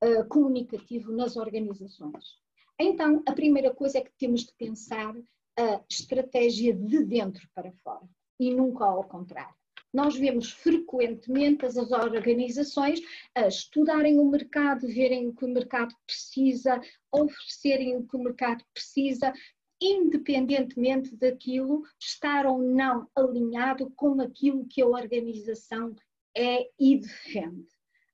eh, 0.00 0.24
comunicativo 0.24 1.12
nas 1.12 1.36
organizações. 1.36 2.36
Então, 2.78 3.22
a 3.26 3.32
primeira 3.32 3.74
coisa 3.74 3.98
é 3.98 4.00
que 4.02 4.12
temos 4.18 4.44
de 4.44 4.52
pensar 4.54 5.14
a 5.58 5.82
estratégia 5.88 6.74
de 6.74 7.04
dentro 7.04 7.48
para 7.54 7.72
fora 7.72 8.06
e 8.38 8.54
nunca 8.54 8.84
ao 8.84 9.04
contrário 9.04 9.54
nós 9.96 10.14
vemos 10.14 10.50
frequentemente 10.50 11.64
as 11.64 11.74
organizações 11.76 13.00
a 13.34 13.48
estudarem 13.48 14.18
o 14.18 14.26
mercado, 14.26 14.86
verem 14.86 15.28
o 15.28 15.34
que 15.34 15.46
o 15.46 15.48
mercado 15.48 15.94
precisa, 16.06 16.78
oferecerem 17.10 17.96
o 17.96 18.06
que 18.06 18.14
o 18.14 18.22
mercado 18.22 18.62
precisa, 18.74 19.32
independentemente 19.80 21.16
daquilo 21.16 21.82
estar 21.98 22.44
ou 22.44 22.58
não 22.58 23.08
alinhado 23.16 23.90
com 23.96 24.20
aquilo 24.20 24.66
que 24.66 24.82
a 24.82 24.86
organização 24.86 25.96
é 26.36 26.68
e 26.78 26.98
defende. 26.98 27.66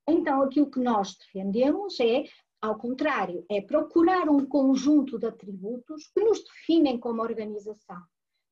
Então, 0.08 0.40
aquilo 0.40 0.70
que 0.70 0.78
nós 0.78 1.16
defendemos 1.16 1.98
é, 1.98 2.22
ao 2.60 2.78
contrário, 2.78 3.44
é 3.50 3.60
procurar 3.60 4.28
um 4.28 4.46
conjunto 4.46 5.18
de 5.18 5.26
atributos 5.26 6.06
que 6.14 6.22
nos 6.22 6.44
definem 6.44 6.96
como 6.96 7.22
organização 7.22 8.00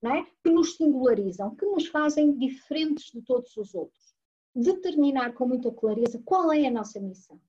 é? 0.08 0.24
que 0.42 0.50
nos 0.50 0.76
singularizam, 0.76 1.54
que 1.54 1.66
nos 1.66 1.86
fazem 1.86 2.36
diferentes 2.36 3.10
de 3.12 3.20
todos 3.22 3.56
os 3.56 3.74
outros. 3.74 4.14
Determinar 4.54 5.34
com 5.34 5.46
muita 5.46 5.70
clareza 5.70 6.20
qual 6.24 6.52
é 6.52 6.66
a 6.66 6.70
nossa 6.70 6.98
missão. 6.98 7.40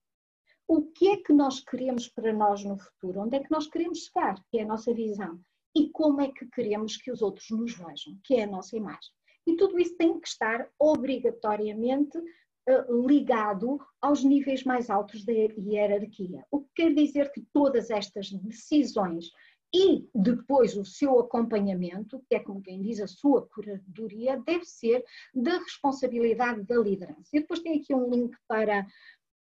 O 0.68 0.82
que 0.82 1.08
é 1.08 1.16
que 1.16 1.32
nós 1.32 1.60
queremos 1.60 2.08
para 2.08 2.32
nós 2.32 2.64
no 2.64 2.78
futuro? 2.78 3.20
Onde 3.20 3.36
é 3.36 3.40
que 3.40 3.50
nós 3.50 3.66
queremos 3.66 4.04
chegar? 4.04 4.42
Que 4.50 4.58
é 4.58 4.62
a 4.62 4.66
nossa 4.66 4.92
visão. 4.94 5.40
E 5.74 5.88
como 5.90 6.20
é 6.20 6.30
que 6.30 6.46
queremos 6.46 6.96
que 6.96 7.10
os 7.10 7.22
outros 7.22 7.50
nos 7.50 7.74
vejam? 7.74 8.18
Que 8.22 8.34
é 8.36 8.44
a 8.44 8.46
nossa 8.46 8.76
imagem. 8.76 9.10
E 9.46 9.56
tudo 9.56 9.78
isso 9.78 9.96
tem 9.96 10.20
que 10.20 10.28
estar 10.28 10.70
obrigatoriamente 10.78 12.16
uh, 12.18 13.06
ligado 13.06 13.80
aos 14.00 14.22
níveis 14.22 14.64
mais 14.64 14.88
altos 14.88 15.24
da 15.24 15.32
hierarquia. 15.32 16.44
O 16.50 16.60
que 16.60 16.70
quer 16.76 16.94
dizer 16.94 17.32
que 17.32 17.42
todas 17.52 17.90
estas 17.90 18.30
decisões 18.30 19.30
e 19.74 20.06
depois 20.14 20.76
o 20.76 20.84
seu 20.84 21.18
acompanhamento, 21.18 22.22
que 22.28 22.34
é 22.34 22.40
como 22.40 22.62
quem 22.62 22.82
diz 22.82 23.00
a 23.00 23.06
sua 23.06 23.46
curadoria, 23.48 24.40
deve 24.44 24.64
ser 24.66 25.02
da 25.34 25.58
responsabilidade 25.58 26.62
da 26.64 26.76
liderança. 26.76 27.30
E 27.32 27.40
depois 27.40 27.60
tem 27.60 27.80
aqui 27.80 27.94
um 27.94 28.10
link 28.10 28.36
para 28.46 28.86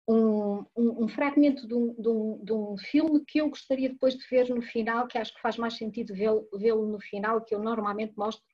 um, 0.08 0.64
um, 0.76 1.04
um 1.04 1.08
fragmento 1.08 1.68
de 1.68 1.74
um, 1.74 1.94
de, 1.94 2.44
de 2.44 2.52
um, 2.52 2.76
filme 2.78 3.24
que 3.24 3.40
eu 3.40 3.48
gostaria 3.48 3.90
depois 3.90 4.14
de 4.14 4.26
ver 4.28 4.48
no 4.48 4.62
final, 4.62 5.06
que 5.06 5.18
acho 5.18 5.34
que 5.34 5.40
faz 5.40 5.56
mais 5.56 5.76
sentido 5.76 6.14
vê-lo 6.14 6.86
no 6.86 6.98
final, 6.98 7.42
que 7.42 7.54
eu 7.54 7.62
normalmente 7.62 8.14
mostro 8.16 8.44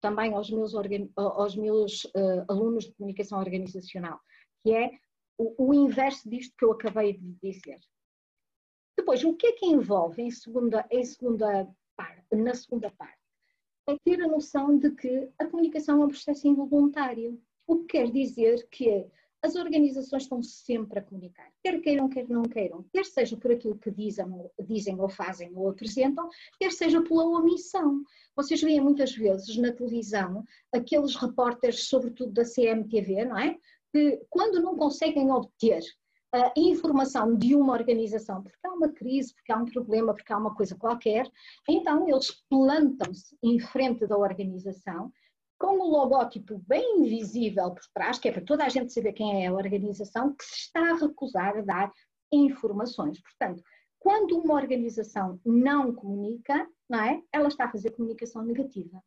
também 0.00 0.32
aos 0.34 0.50
meus, 0.50 0.74
aos 1.16 1.56
meus 1.56 2.04
uh, 2.04 2.44
alunos 2.48 2.84
de 2.84 2.94
comunicação 2.94 3.40
organizacional, 3.40 4.20
que 4.62 4.72
é 4.72 4.90
o, 5.36 5.70
o 5.70 5.74
inverso 5.74 6.28
disto 6.28 6.54
que 6.56 6.64
eu 6.64 6.72
acabei 6.72 7.14
de 7.14 7.34
dizer. 7.42 7.80
Depois, 9.08 9.24
o 9.24 9.32
que 9.32 9.46
é 9.46 9.52
que 9.52 9.64
envolve 9.64 10.20
em 10.20 10.30
segunda, 10.30 10.86
em 10.90 11.02
segunda 11.02 11.66
parte, 11.96 12.36
na 12.36 12.54
segunda 12.54 12.90
parte? 12.90 13.16
É 13.88 13.96
ter 14.04 14.20
a 14.20 14.28
noção 14.28 14.76
de 14.76 14.90
que 14.90 15.30
a 15.38 15.46
comunicação 15.46 16.02
é 16.02 16.04
um 16.04 16.08
processo 16.08 16.46
involuntário. 16.46 17.40
O 17.66 17.78
que 17.78 17.86
quer 17.86 18.10
dizer 18.10 18.68
que 18.68 19.06
as 19.40 19.56
organizações 19.56 20.24
estão 20.24 20.42
sempre 20.42 20.98
a 20.98 21.02
comunicar, 21.02 21.50
quer 21.64 21.80
queiram, 21.80 22.10
quer 22.10 22.28
não 22.28 22.42
queiram, 22.42 22.84
quer 22.92 23.06
seja 23.06 23.34
por 23.34 23.50
aquilo 23.50 23.78
que 23.78 23.90
dizem, 23.90 24.26
dizem 24.60 25.00
ou 25.00 25.08
fazem 25.08 25.56
ou 25.56 25.70
apresentam, 25.70 26.28
quer 26.60 26.70
seja 26.70 27.00
pela 27.00 27.24
omissão. 27.24 28.02
Vocês 28.36 28.60
veem 28.60 28.82
muitas 28.82 29.14
vezes 29.14 29.56
na 29.56 29.72
televisão 29.72 30.44
aqueles 30.70 31.16
repórteres, 31.16 31.84
sobretudo 31.84 32.30
da 32.30 32.44
CMTV, 32.44 33.24
não 33.24 33.38
é? 33.38 33.56
Que 33.90 34.20
quando 34.28 34.60
não 34.60 34.76
conseguem 34.76 35.30
obter 35.30 35.80
a 36.32 36.52
informação 36.56 37.34
de 37.34 37.54
uma 37.54 37.72
organização, 37.72 38.42
porque 38.42 38.66
há 38.66 38.72
uma 38.72 38.90
crise, 38.90 39.34
porque 39.34 39.50
há 39.50 39.56
um 39.56 39.64
problema, 39.64 40.14
porque 40.14 40.32
há 40.32 40.36
uma 40.36 40.54
coisa 40.54 40.76
qualquer, 40.76 41.26
então 41.68 42.08
eles 42.08 42.30
plantam-se 42.50 43.36
em 43.42 43.58
frente 43.58 44.06
da 44.06 44.16
organização 44.16 45.10
com 45.58 45.78
o 45.78 45.90
logótipo 45.90 46.62
bem 46.68 47.02
visível 47.02 47.70
por 47.72 47.82
trás, 47.92 48.18
que 48.18 48.28
é 48.28 48.32
para 48.32 48.44
toda 48.44 48.64
a 48.64 48.68
gente 48.68 48.92
saber 48.92 49.12
quem 49.12 49.44
é 49.44 49.48
a 49.48 49.52
organização, 49.52 50.34
que 50.34 50.44
se 50.44 50.54
está 50.54 50.90
a 50.90 50.96
recusar 50.96 51.56
a 51.56 51.62
dar 51.62 51.92
informações. 52.30 53.20
Portanto, 53.20 53.62
quando 53.98 54.38
uma 54.38 54.54
organização 54.54 55.40
não 55.44 55.92
comunica, 55.92 56.68
não 56.88 57.02
é? 57.02 57.20
ela 57.32 57.48
está 57.48 57.64
a 57.64 57.72
fazer 57.72 57.90
comunicação 57.90 58.44
negativa. 58.44 59.02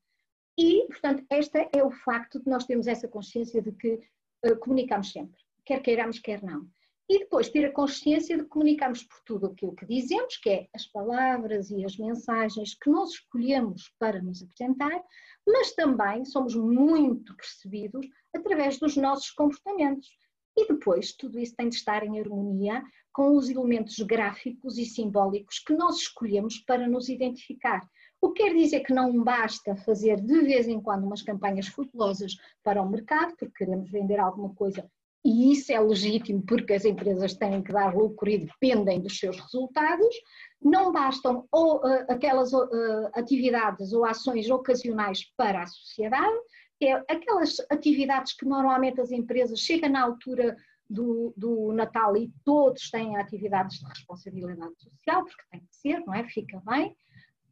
E, 0.57 0.85
portanto, 0.87 1.23
este 1.29 1.69
é 1.71 1.83
o 1.83 1.91
facto 1.91 2.41
de 2.41 2.49
nós 2.49 2.65
termos 2.65 2.87
essa 2.87 3.07
consciência 3.07 3.61
de 3.61 3.71
que 3.71 4.01
uh, 4.45 4.57
comunicamos 4.59 5.11
sempre, 5.11 5.39
quer 5.63 5.81
queiramos, 5.81 6.19
quer 6.19 6.43
não 6.43 6.67
e 7.11 7.19
depois 7.19 7.49
ter 7.49 7.65
a 7.65 7.73
consciência 7.73 8.37
de 8.37 8.45
comunicarmos 8.45 9.03
por 9.03 9.19
tudo 9.25 9.47
aquilo 9.47 9.75
que 9.75 9.85
dizemos, 9.85 10.37
que 10.37 10.49
é 10.49 10.67
as 10.73 10.85
palavras 10.87 11.69
e 11.69 11.83
as 11.83 11.97
mensagens 11.97 12.73
que 12.73 12.89
nós 12.89 13.09
escolhemos 13.09 13.93
para 13.99 14.21
nos 14.21 14.41
apresentar, 14.41 15.03
mas 15.45 15.73
também 15.73 16.23
somos 16.23 16.55
muito 16.55 17.35
percebidos 17.35 18.07
através 18.33 18.79
dos 18.79 18.95
nossos 18.95 19.29
comportamentos. 19.31 20.07
E 20.55 20.65
depois 20.69 21.11
tudo 21.11 21.37
isso 21.37 21.53
tem 21.53 21.67
de 21.67 21.75
estar 21.75 22.01
em 22.01 22.17
harmonia 22.17 22.81
com 23.11 23.35
os 23.35 23.49
elementos 23.49 23.99
gráficos 23.99 24.77
e 24.77 24.85
simbólicos 24.85 25.59
que 25.59 25.73
nós 25.73 25.97
escolhemos 25.97 26.59
para 26.59 26.87
nos 26.87 27.09
identificar. 27.09 27.85
O 28.21 28.31
que 28.31 28.41
quer 28.41 28.55
dizer 28.55 28.85
que 28.85 28.93
não 28.93 29.21
basta 29.21 29.75
fazer 29.75 30.21
de 30.21 30.41
vez 30.43 30.65
em 30.65 30.79
quando 30.79 31.03
umas 31.03 31.21
campanhas 31.21 31.67
futbolosas 31.67 32.37
para 32.63 32.81
o 32.81 32.89
mercado, 32.89 33.35
porque 33.35 33.65
queremos 33.65 33.91
vender 33.91 34.17
alguma 34.17 34.55
coisa 34.55 34.89
e 35.23 35.51
isso 35.51 35.71
é 35.71 35.79
legítimo 35.79 36.43
porque 36.45 36.73
as 36.73 36.83
empresas 36.83 37.33
têm 37.33 37.61
que 37.61 37.71
dar 37.71 37.95
lucro 37.95 38.29
e 38.29 38.39
dependem 38.39 38.99
dos 38.99 39.19
seus 39.19 39.39
resultados, 39.39 40.15
não 40.61 40.91
bastam 40.91 41.47
ou, 41.51 41.77
uh, 41.77 42.05
aquelas 42.09 42.51
uh, 42.53 43.09
atividades 43.13 43.93
ou 43.93 44.03
ações 44.03 44.49
ocasionais 44.49 45.31
para 45.37 45.63
a 45.63 45.67
sociedade, 45.67 46.37
é 46.81 46.93
aquelas 46.93 47.57
atividades 47.69 48.33
que 48.33 48.45
normalmente 48.45 48.99
as 48.99 49.11
empresas 49.11 49.59
chegam 49.59 49.91
na 49.91 50.01
altura 50.01 50.57
do, 50.89 51.31
do, 51.37 51.71
Natal 51.71 52.17
e 52.17 52.33
todos 52.43 52.89
têm 52.89 53.15
atividades 53.17 53.79
de 53.79 53.85
responsabilidade 53.85 54.73
social, 54.77 55.23
porque 55.23 55.43
tem 55.51 55.59
que 55.61 55.75
ser, 55.75 55.99
não 56.05 56.13
é? 56.13 56.27
Fica 56.27 56.61
bem. 56.65 56.95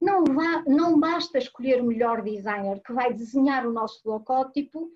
Não, 0.01 0.23
vá, 0.23 0.63
não 0.65 0.99
basta 0.99 1.37
escolher 1.37 1.81
o 1.81 1.85
melhor 1.85 2.23
designer 2.23 2.81
que 2.81 2.91
vai 2.91 3.13
desenhar 3.13 3.67
o 3.67 3.71
nosso 3.71 4.01
logótipo 4.03 4.89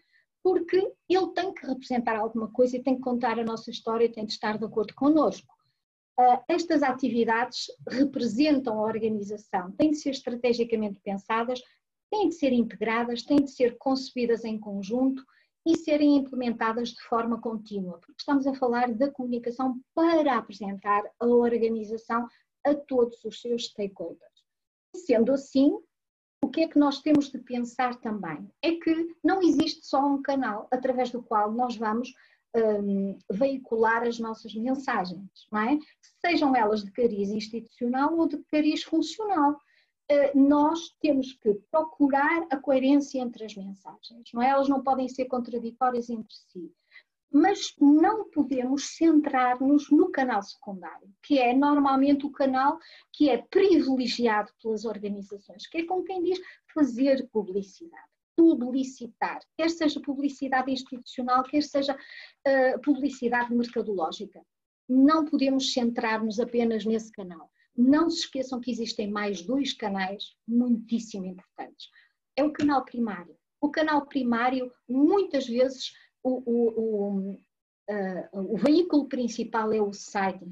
porque 0.44 0.94
ele 1.08 1.28
tem 1.34 1.54
que 1.54 1.66
representar 1.66 2.18
alguma 2.18 2.52
coisa 2.52 2.76
e 2.76 2.84
tem 2.84 2.96
que 2.96 3.02
contar 3.02 3.40
a 3.40 3.46
nossa 3.46 3.72
história 3.72 4.06
e 4.06 4.12
tem 4.12 4.26
de 4.26 4.34
estar 4.34 4.58
de 4.58 4.66
acordo 4.66 4.94
connosco. 4.94 5.54
estas 6.48 6.84
atividades 6.84 7.72
representam 7.90 8.78
a 8.78 8.84
organização, 8.84 9.72
têm 9.72 9.92
de 9.92 9.98
ser 9.98 10.12
estrategicamente 10.12 11.00
pensadas, 11.00 11.62
têm 12.12 12.30
de 12.30 12.36
ser 12.36 12.52
integradas, 12.52 13.24
têm 13.24 13.38
de 13.38 13.50
ser 13.50 13.78
concebidas 13.78 14.44
em 14.44 14.60
conjunto 14.60 15.24
e 15.66 15.78
serem 15.78 16.18
implementadas 16.18 16.90
de 16.90 17.02
forma 17.04 17.40
contínua, 17.40 17.98
porque 18.00 18.20
estamos 18.20 18.46
a 18.46 18.54
falar 18.54 18.94
da 18.94 19.10
comunicação 19.10 19.80
para 19.96 20.38
apresentar 20.38 21.04
a 21.20 21.26
organização 21.26 22.28
a 22.66 22.76
todos 22.76 23.24
os 23.24 23.42
seus 23.42 23.66
stakeholders. 23.66 24.44
Sendo 24.96 25.32
assim, 25.32 25.72
que 26.54 26.62
é 26.62 26.68
que 26.68 26.78
nós 26.78 27.02
temos 27.02 27.32
de 27.32 27.40
pensar 27.40 27.96
também? 27.96 28.48
É 28.62 28.74
que 28.74 29.16
não 29.24 29.42
existe 29.42 29.86
só 29.86 30.06
um 30.06 30.22
canal 30.22 30.68
através 30.72 31.10
do 31.10 31.22
qual 31.22 31.52
nós 31.52 31.76
vamos 31.76 32.14
um, 32.56 33.18
veicular 33.32 34.04
as 34.04 34.20
nossas 34.20 34.54
mensagens, 34.54 35.48
não 35.52 35.60
é? 35.60 35.80
Sejam 36.24 36.56
elas 36.56 36.84
de 36.84 36.92
cariz 36.92 37.30
institucional 37.30 38.16
ou 38.16 38.28
de 38.28 38.38
cariz 38.44 38.84
funcional. 38.84 39.58
Uh, 40.12 40.40
nós 40.40 40.96
temos 41.02 41.34
que 41.34 41.56
procurar 41.72 42.46
a 42.52 42.58
coerência 42.58 43.20
entre 43.20 43.46
as 43.46 43.56
mensagens, 43.56 44.30
não 44.32 44.42
é? 44.42 44.50
Elas 44.50 44.70
não 44.70 44.84
podem 44.84 45.10
ser 45.10 45.26
contraditórias 45.26 46.10
entre 46.10 46.36
si. 46.52 46.72
Mas 47.34 47.74
não 47.82 48.30
podemos 48.30 48.96
centrar-nos 48.96 49.90
no 49.90 50.12
canal 50.12 50.44
secundário, 50.44 51.10
que 51.24 51.40
é 51.40 51.52
normalmente 51.52 52.28
o 52.28 52.32
canal 52.32 52.78
que 53.12 53.28
é 53.28 53.40
privilegiado 53.50 54.52
pelas 54.62 54.86
organizações, 54.86 55.66
que 55.66 55.80
é 55.80 55.86
como 55.86 56.04
quem 56.04 56.22
diz 56.22 56.40
fazer 56.74 57.28
publicidade 57.32 58.14
publicitar, 58.36 59.40
quer 59.56 59.70
seja 59.70 60.00
publicidade 60.00 60.72
institucional, 60.72 61.44
quer 61.44 61.62
seja 61.62 61.96
uh, 61.96 62.82
publicidade 62.82 63.54
mercadológica. 63.54 64.42
Não 64.90 65.26
podemos 65.26 65.72
centrar-nos 65.72 66.40
apenas 66.40 66.84
nesse 66.84 67.12
canal. 67.12 67.50
Não 67.76 68.10
se 68.10 68.22
esqueçam 68.22 68.60
que 68.60 68.72
existem 68.72 69.10
mais 69.10 69.42
dois 69.42 69.74
canais 69.74 70.36
muitíssimo 70.48 71.26
importantes. 71.26 71.90
É 72.36 72.44
o 72.44 72.52
canal 72.52 72.84
primário. 72.84 73.36
O 73.62 73.70
canal 73.70 74.06
primário, 74.06 74.72
muitas 74.90 75.48
vezes, 75.48 75.94
o, 76.24 76.44
o, 76.46 76.80
o, 76.80 77.32
uh, 77.32 78.54
o 78.54 78.58
veículo 78.58 79.08
principal 79.08 79.72
é 79.74 79.82
o 79.82 79.94
site 79.94 80.46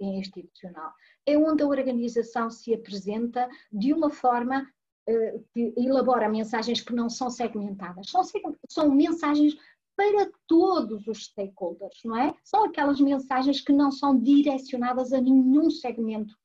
institucional. 0.00 0.92
É 1.26 1.36
onde 1.36 1.62
a 1.62 1.66
organização 1.66 2.50
se 2.50 2.74
apresenta 2.74 3.48
de 3.72 3.92
uma 3.92 4.10
forma 4.10 4.66
eh, 5.06 5.40
que 5.52 5.74
elabora 5.76 6.28
mensagens 6.28 6.80
que 6.80 6.94
não 6.94 7.08
são 7.08 7.28
segmentadas, 7.28 8.08
são, 8.08 8.22
são 8.68 8.90
mensagens 8.90 9.56
para 9.96 10.30
todos 10.46 11.06
os 11.08 11.24
stakeholders, 11.24 12.00
não 12.04 12.16
é? 12.16 12.34
São 12.44 12.64
aquelas 12.64 13.00
mensagens 13.00 13.60
que 13.60 13.72
não 13.72 13.90
são 13.90 14.18
direcionadas 14.18 15.12
a 15.12 15.20
nenhum 15.20 15.70
segmento 15.70 16.36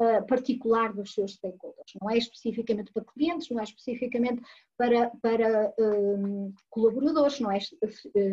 uh, 0.00 0.26
particular 0.26 0.92
dos 0.92 1.14
seus 1.14 1.34
stakeholders, 1.34 1.92
não 2.00 2.10
é 2.10 2.18
especificamente 2.18 2.92
para 2.92 3.04
clientes, 3.04 3.50
não 3.50 3.60
é 3.60 3.64
especificamente 3.64 4.42
para, 4.76 5.10
para 5.22 5.74
um, 5.78 6.52
colaboradores, 6.70 7.40
não 7.40 7.50
é 7.50 7.58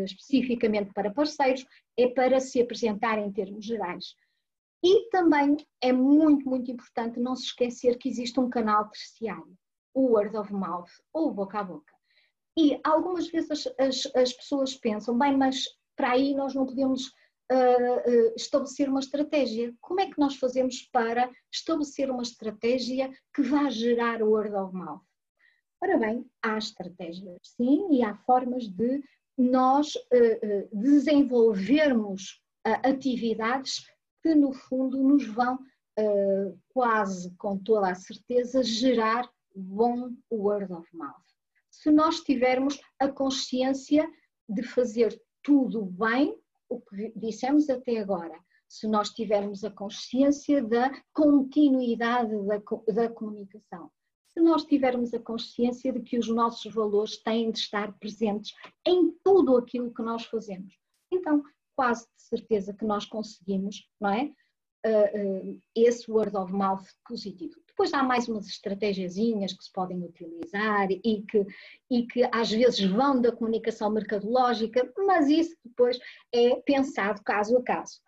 especificamente 0.05 0.93
para 0.93 1.11
parceiros, 1.11 1.65
é 1.97 2.07
para 2.07 2.39
se 2.39 2.61
apresentar 2.61 3.19
em 3.19 3.31
termos 3.31 3.65
gerais. 3.65 4.15
E 4.83 5.09
também 5.09 5.57
é 5.79 5.93
muito, 5.93 6.49
muito 6.49 6.71
importante 6.71 7.19
não 7.19 7.35
se 7.35 7.45
esquecer 7.45 7.97
que 7.97 8.09
existe 8.09 8.39
um 8.39 8.49
canal 8.49 8.89
terciário 8.89 9.55
o 9.93 10.13
word 10.13 10.35
of 10.37 10.53
mouth 10.53 10.89
ou 11.13 11.33
boca 11.33 11.59
a 11.59 11.63
boca. 11.63 11.93
E 12.57 12.79
algumas 12.83 13.29
vezes 13.29 13.51
as, 13.51 13.67
as, 13.79 14.15
as 14.15 14.33
pessoas 14.33 14.75
pensam, 14.75 15.17
bem, 15.17 15.37
mas 15.37 15.65
para 15.95 16.11
aí 16.11 16.33
nós 16.33 16.53
não 16.53 16.65
podemos 16.65 17.11
uh, 17.51 17.97
uh, 18.09 18.33
estabelecer 18.35 18.89
uma 18.89 18.99
estratégia. 18.99 19.73
Como 19.81 19.99
é 19.99 20.09
que 20.09 20.19
nós 20.19 20.35
fazemos 20.35 20.81
para 20.91 21.29
estabelecer 21.51 22.09
uma 22.09 22.23
estratégia 22.23 23.11
que 23.33 23.41
vá 23.41 23.69
gerar 23.69 24.23
o 24.23 24.31
word 24.31 24.55
of 24.55 24.73
mouth? 24.73 25.01
Ora 25.83 25.97
bem, 25.97 26.25
há 26.41 26.57
estratégias, 26.57 27.39
sim, 27.43 27.91
e 27.91 28.03
há 28.03 28.15
formas 28.15 28.67
de 28.67 29.03
nós 29.37 29.95
uh, 29.95 30.69
desenvolvermos 30.71 32.41
atividades 32.63 33.83
que, 34.21 34.35
no 34.35 34.53
fundo, 34.53 35.01
nos 35.01 35.25
vão 35.25 35.57
quase 36.69 37.35
com 37.35 37.57
toda 37.57 37.89
a 37.89 37.95
certeza 37.95 38.63
gerar 38.63 39.27
bom 39.55 40.11
word 40.31 40.71
of 40.71 40.87
mouth. 40.95 41.15
Se 41.69 41.91
nós 41.91 42.21
tivermos 42.21 42.79
a 42.99 43.07
consciência 43.07 44.07
de 44.47 44.63
fazer 44.63 45.19
tudo 45.43 45.83
bem, 45.83 46.40
o 46.71 46.79
que 46.79 47.11
dissemos 47.15 47.69
até 47.69 47.99
agora, 47.99 48.39
se 48.67 48.87
nós 48.87 49.09
tivermos 49.09 49.65
a 49.65 49.69
consciência 49.69 50.63
da 50.63 50.89
continuidade 51.13 52.31
da, 52.47 52.93
da 52.93 53.09
comunicação, 53.09 53.91
se 54.25 54.39
nós 54.39 54.63
tivermos 54.63 55.13
a 55.13 55.19
consciência 55.19 55.91
de 55.91 55.99
que 56.01 56.17
os 56.17 56.29
nossos 56.29 56.73
valores 56.73 57.21
têm 57.21 57.51
de 57.51 57.59
estar 57.59 57.91
presentes 57.99 58.53
em 58.87 59.11
tudo 59.21 59.57
aquilo 59.57 59.93
que 59.93 60.01
nós 60.01 60.23
fazemos, 60.25 60.73
então 61.11 61.43
quase 61.75 62.05
de 62.15 62.23
certeza 62.23 62.73
que 62.73 62.85
nós 62.85 63.05
conseguimos, 63.05 63.85
não 63.99 64.09
é? 64.09 64.31
Uh, 64.83 65.49
uh, 65.49 65.61
esse 65.75 66.09
word 66.09 66.35
of 66.35 66.51
mouth 66.51 66.85
positivo. 67.05 67.60
Depois 67.71 67.93
há 67.93 68.03
mais 68.03 68.27
umas 68.27 68.47
estratégiazinhas 68.47 69.53
que 69.53 69.63
se 69.63 69.71
podem 69.71 70.03
utilizar 70.03 70.91
e 70.91 71.23
que, 71.23 71.45
e 71.89 72.05
que 72.05 72.29
às 72.31 72.51
vezes 72.51 72.81
vão 72.81 73.21
da 73.21 73.31
comunicação 73.31 73.89
mercadológica, 73.89 74.91
mas 74.97 75.29
isso 75.29 75.55
depois 75.63 75.97
é 76.33 76.55
pensado 76.57 77.23
caso 77.23 77.57
a 77.57 77.63
caso. 77.63 77.99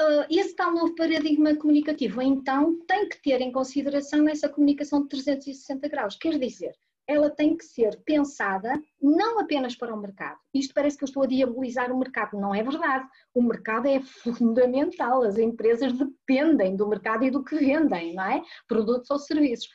Uh, 0.00 0.24
esse 0.30 0.54
tal 0.54 0.72
novo 0.72 0.94
paradigma 0.94 1.56
comunicativo, 1.56 2.22
então, 2.22 2.78
tem 2.86 3.08
que 3.08 3.20
ter 3.20 3.40
em 3.40 3.50
consideração 3.50 4.28
essa 4.28 4.48
comunicação 4.48 5.02
de 5.02 5.08
360 5.08 5.88
graus. 5.88 6.16
Quer 6.16 6.38
dizer, 6.38 6.72
ela 7.08 7.30
tem 7.30 7.56
que 7.56 7.64
ser 7.64 7.98
pensada 8.04 8.70
não 9.00 9.40
apenas 9.40 9.74
para 9.74 9.94
o 9.94 9.98
mercado. 9.98 10.38
Isto 10.52 10.74
parece 10.74 10.98
que 10.98 11.04
eu 11.04 11.08
estou 11.08 11.22
a 11.22 11.26
diabolizar 11.26 11.90
o 11.90 11.98
mercado, 11.98 12.38
não 12.38 12.54
é 12.54 12.62
verdade. 12.62 13.08
O 13.34 13.42
mercado 13.42 13.88
é 13.88 13.98
fundamental, 14.02 15.22
as 15.22 15.38
empresas 15.38 15.94
dependem 15.94 16.76
do 16.76 16.86
mercado 16.86 17.24
e 17.24 17.30
do 17.30 17.42
que 17.42 17.56
vendem, 17.56 18.14
não 18.14 18.24
é? 18.24 18.42
Produtos 18.68 19.10
ou 19.10 19.18
serviços. 19.18 19.70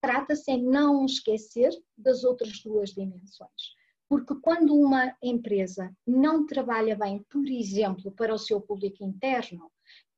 Trata-se 0.00 0.50
em 0.50 0.64
não 0.64 1.04
esquecer 1.04 1.70
das 1.96 2.24
outras 2.24 2.62
duas 2.62 2.94
dimensões. 2.94 3.76
Porque 4.08 4.34
quando 4.40 4.74
uma 4.74 5.14
empresa 5.22 5.94
não 6.06 6.46
trabalha 6.46 6.96
bem, 6.96 7.22
por 7.28 7.46
exemplo, 7.46 8.10
para 8.12 8.32
o 8.32 8.38
seu 8.38 8.62
público 8.62 9.04
interno, 9.04 9.70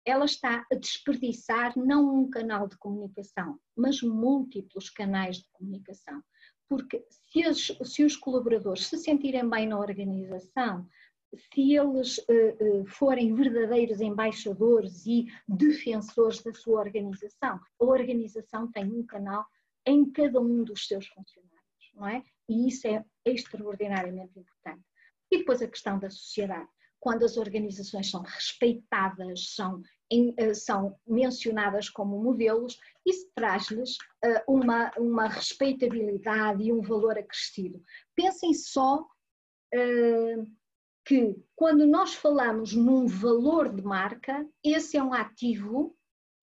ela 0.05 0.25
está 0.25 0.65
a 0.71 0.77
desperdiçar 0.77 1.77
não 1.77 2.15
um 2.15 2.31
canal 2.31 2.69
de 2.69 2.79
comunicação, 2.79 3.59
mas 3.77 4.01
múltiplos 4.01 4.89
canais 4.89 5.39
de 5.39 5.47
comunicação 5.53 6.23
porque 6.71 7.05
se, 7.09 7.85
se 7.85 8.05
os 8.05 8.17
colaboradores 8.17 8.87
se 8.87 8.97
sentirem 8.97 9.51
bem 9.51 9.67
na 9.67 9.77
organização, 9.77 10.89
se 11.35 11.75
eles 11.75 12.19
uh, 12.19 12.83
uh, 12.83 12.87
forem 12.87 13.35
verdadeiros 13.35 14.01
embaixadores 14.01 15.05
e 15.05 15.27
defensores 15.49 16.41
da 16.45 16.55
sua 16.55 16.81
organização, 16.81 17.59
a 17.81 17.85
organização 17.85 18.71
tem 18.71 18.85
um 18.85 19.05
canal 19.05 19.45
em 19.85 20.09
cada 20.13 20.41
um 20.41 20.63
dos 20.63 20.87
seus 20.87 21.09
funcionários, 21.09 21.91
não 21.93 22.07
é? 22.07 22.23
E 22.49 22.69
isso 22.69 22.87
é 22.87 23.05
extraordinariamente 23.25 24.39
importante. 24.39 24.85
E 25.29 25.39
depois 25.39 25.61
a 25.61 25.69
questão 25.69 25.99
da 25.99 26.09
sociedade. 26.09 26.69
Quando 27.01 27.25
as 27.25 27.37
organizações 27.37 28.11
são 28.11 28.23
respeitadas, 28.23 29.55
são 29.55 29.83
em, 30.11 30.35
eh, 30.37 30.55
são 30.55 30.97
mencionadas 31.07 31.89
como 31.89 32.23
modelos, 32.23 32.79
isso 33.07 33.31
traz-lhes 33.35 33.97
uh, 34.25 34.43
uma, 34.53 34.91
uma 34.99 35.29
respeitabilidade 35.29 36.65
e 36.65 36.73
um 36.73 36.83
valor 36.83 37.17
acrescido. 37.17 37.83
Pensem 38.15 38.53
só 38.53 39.01
uh, 39.75 40.47
que 41.05 41.37
quando 41.55 41.87
nós 41.87 42.15
falamos 42.15 42.75
num 42.75 43.07
valor 43.07 43.73
de 43.75 43.83
marca, 43.83 44.47
esse 44.65 44.97
é 44.97 45.03
um 45.03 45.15
ativo 45.15 45.97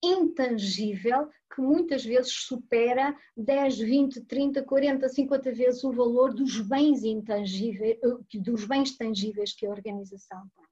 intangível 0.03 1.29
que 1.53 1.61
muitas 1.61 2.05
vezes 2.05 2.31
supera 2.31 3.15
10, 3.35 3.79
20, 3.79 4.21
30, 4.25 4.63
40, 4.63 5.09
50 5.09 5.51
vezes 5.53 5.83
o 5.83 5.91
valor 5.91 6.33
dos 6.33 6.61
bens 6.61 7.03
intangíveis, 7.03 7.97
dos 8.33 8.65
bens 8.65 8.95
tangíveis 8.95 9.53
que 9.53 9.65
a 9.65 9.69
organização 9.69 10.41
tem. 10.55 10.65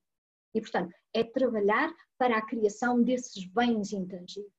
E, 0.56 0.62
portanto, 0.62 0.96
é 1.14 1.22
trabalhar 1.22 1.94
para 2.18 2.38
a 2.38 2.42
criação 2.42 3.04
desses 3.04 3.46
bens 3.46 3.92
intangíveis. 3.92 4.54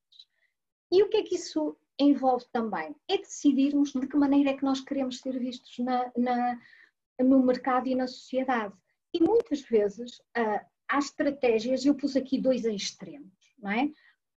E 0.93 1.03
o 1.03 1.09
que 1.09 1.17
é 1.17 1.23
que 1.23 1.37
isso 1.37 1.77
envolve 1.99 2.45
também? 2.53 2.95
É 3.09 3.17
decidirmos 3.17 3.93
de 3.93 4.07
que 4.07 4.17
maneira 4.17 4.51
é 4.51 4.57
que 4.57 4.65
nós 4.65 4.81
queremos 4.81 5.19
ser 5.19 5.39
vistos 5.39 5.79
na, 5.79 6.13
na, 6.17 6.61
no 7.19 7.43
mercado 7.43 7.89
e 7.89 7.95
na 7.95 8.07
sociedade. 8.07 8.75
E 9.13 9.21
muitas 9.21 9.63
vezes 9.63 10.19
uh, 10.37 10.61
há 10.87 10.99
estratégias, 10.99 11.85
eu 11.87 11.95
pus 11.95 12.15
aqui 12.15 12.39
dois 12.39 12.67
extremos, 12.67 13.33
não 13.59 13.71
é? 13.71 13.91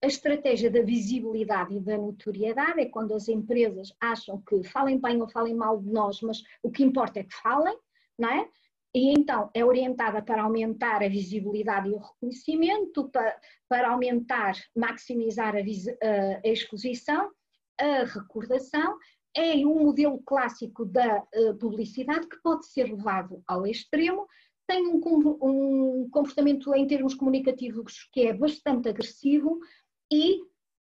A 0.03 0.05
estratégia 0.05 0.69
da 0.69 0.83
visibilidade 0.83 1.75
e 1.75 1.79
da 1.79 1.97
notoriedade 1.97 2.79
é 2.79 2.85
quando 2.85 3.15
as 3.15 3.27
empresas 3.27 3.91
acham 3.99 4.39
que 4.41 4.63
falem 4.63 5.01
bem 5.01 5.19
ou 5.19 5.27
falem 5.27 5.55
mal 5.55 5.81
de 5.81 5.89
nós, 5.89 6.21
mas 6.21 6.43
o 6.61 6.69
que 6.69 6.83
importa 6.83 7.19
é 7.19 7.23
que 7.23 7.33
falem, 7.33 7.75
não 8.15 8.29
é? 8.29 8.47
E 8.97 9.11
então 9.11 9.51
é 9.53 9.63
orientada 9.63 10.23
para 10.23 10.41
aumentar 10.41 11.03
a 11.03 11.07
visibilidade 11.07 11.87
e 11.87 11.93
o 11.93 11.99
reconhecimento, 11.99 13.07
para, 13.09 13.39
para 13.69 13.91
aumentar, 13.91 14.55
maximizar 14.75 15.55
a, 15.55 15.59
a, 15.59 16.41
a 16.43 16.47
exposição, 16.47 17.29
a 17.79 18.05
recordação 18.05 18.97
é 19.35 19.55
um 19.57 19.83
modelo 19.83 20.19
clássico 20.25 20.83
da 20.83 21.19
uh, 21.21 21.55
publicidade 21.59 22.27
que 22.27 22.41
pode 22.41 22.65
ser 22.65 22.85
levado 22.85 23.43
ao 23.45 23.67
extremo, 23.67 24.25
tem 24.65 24.87
um, 24.87 24.99
um, 25.43 26.09
comportamento 26.09 26.73
em 26.73 26.87
termos 26.87 27.13
comunicativos 27.13 28.09
que 28.11 28.21
é 28.21 28.33
bastante 28.33 28.89
agressivo 28.89 29.59
e 30.11 30.41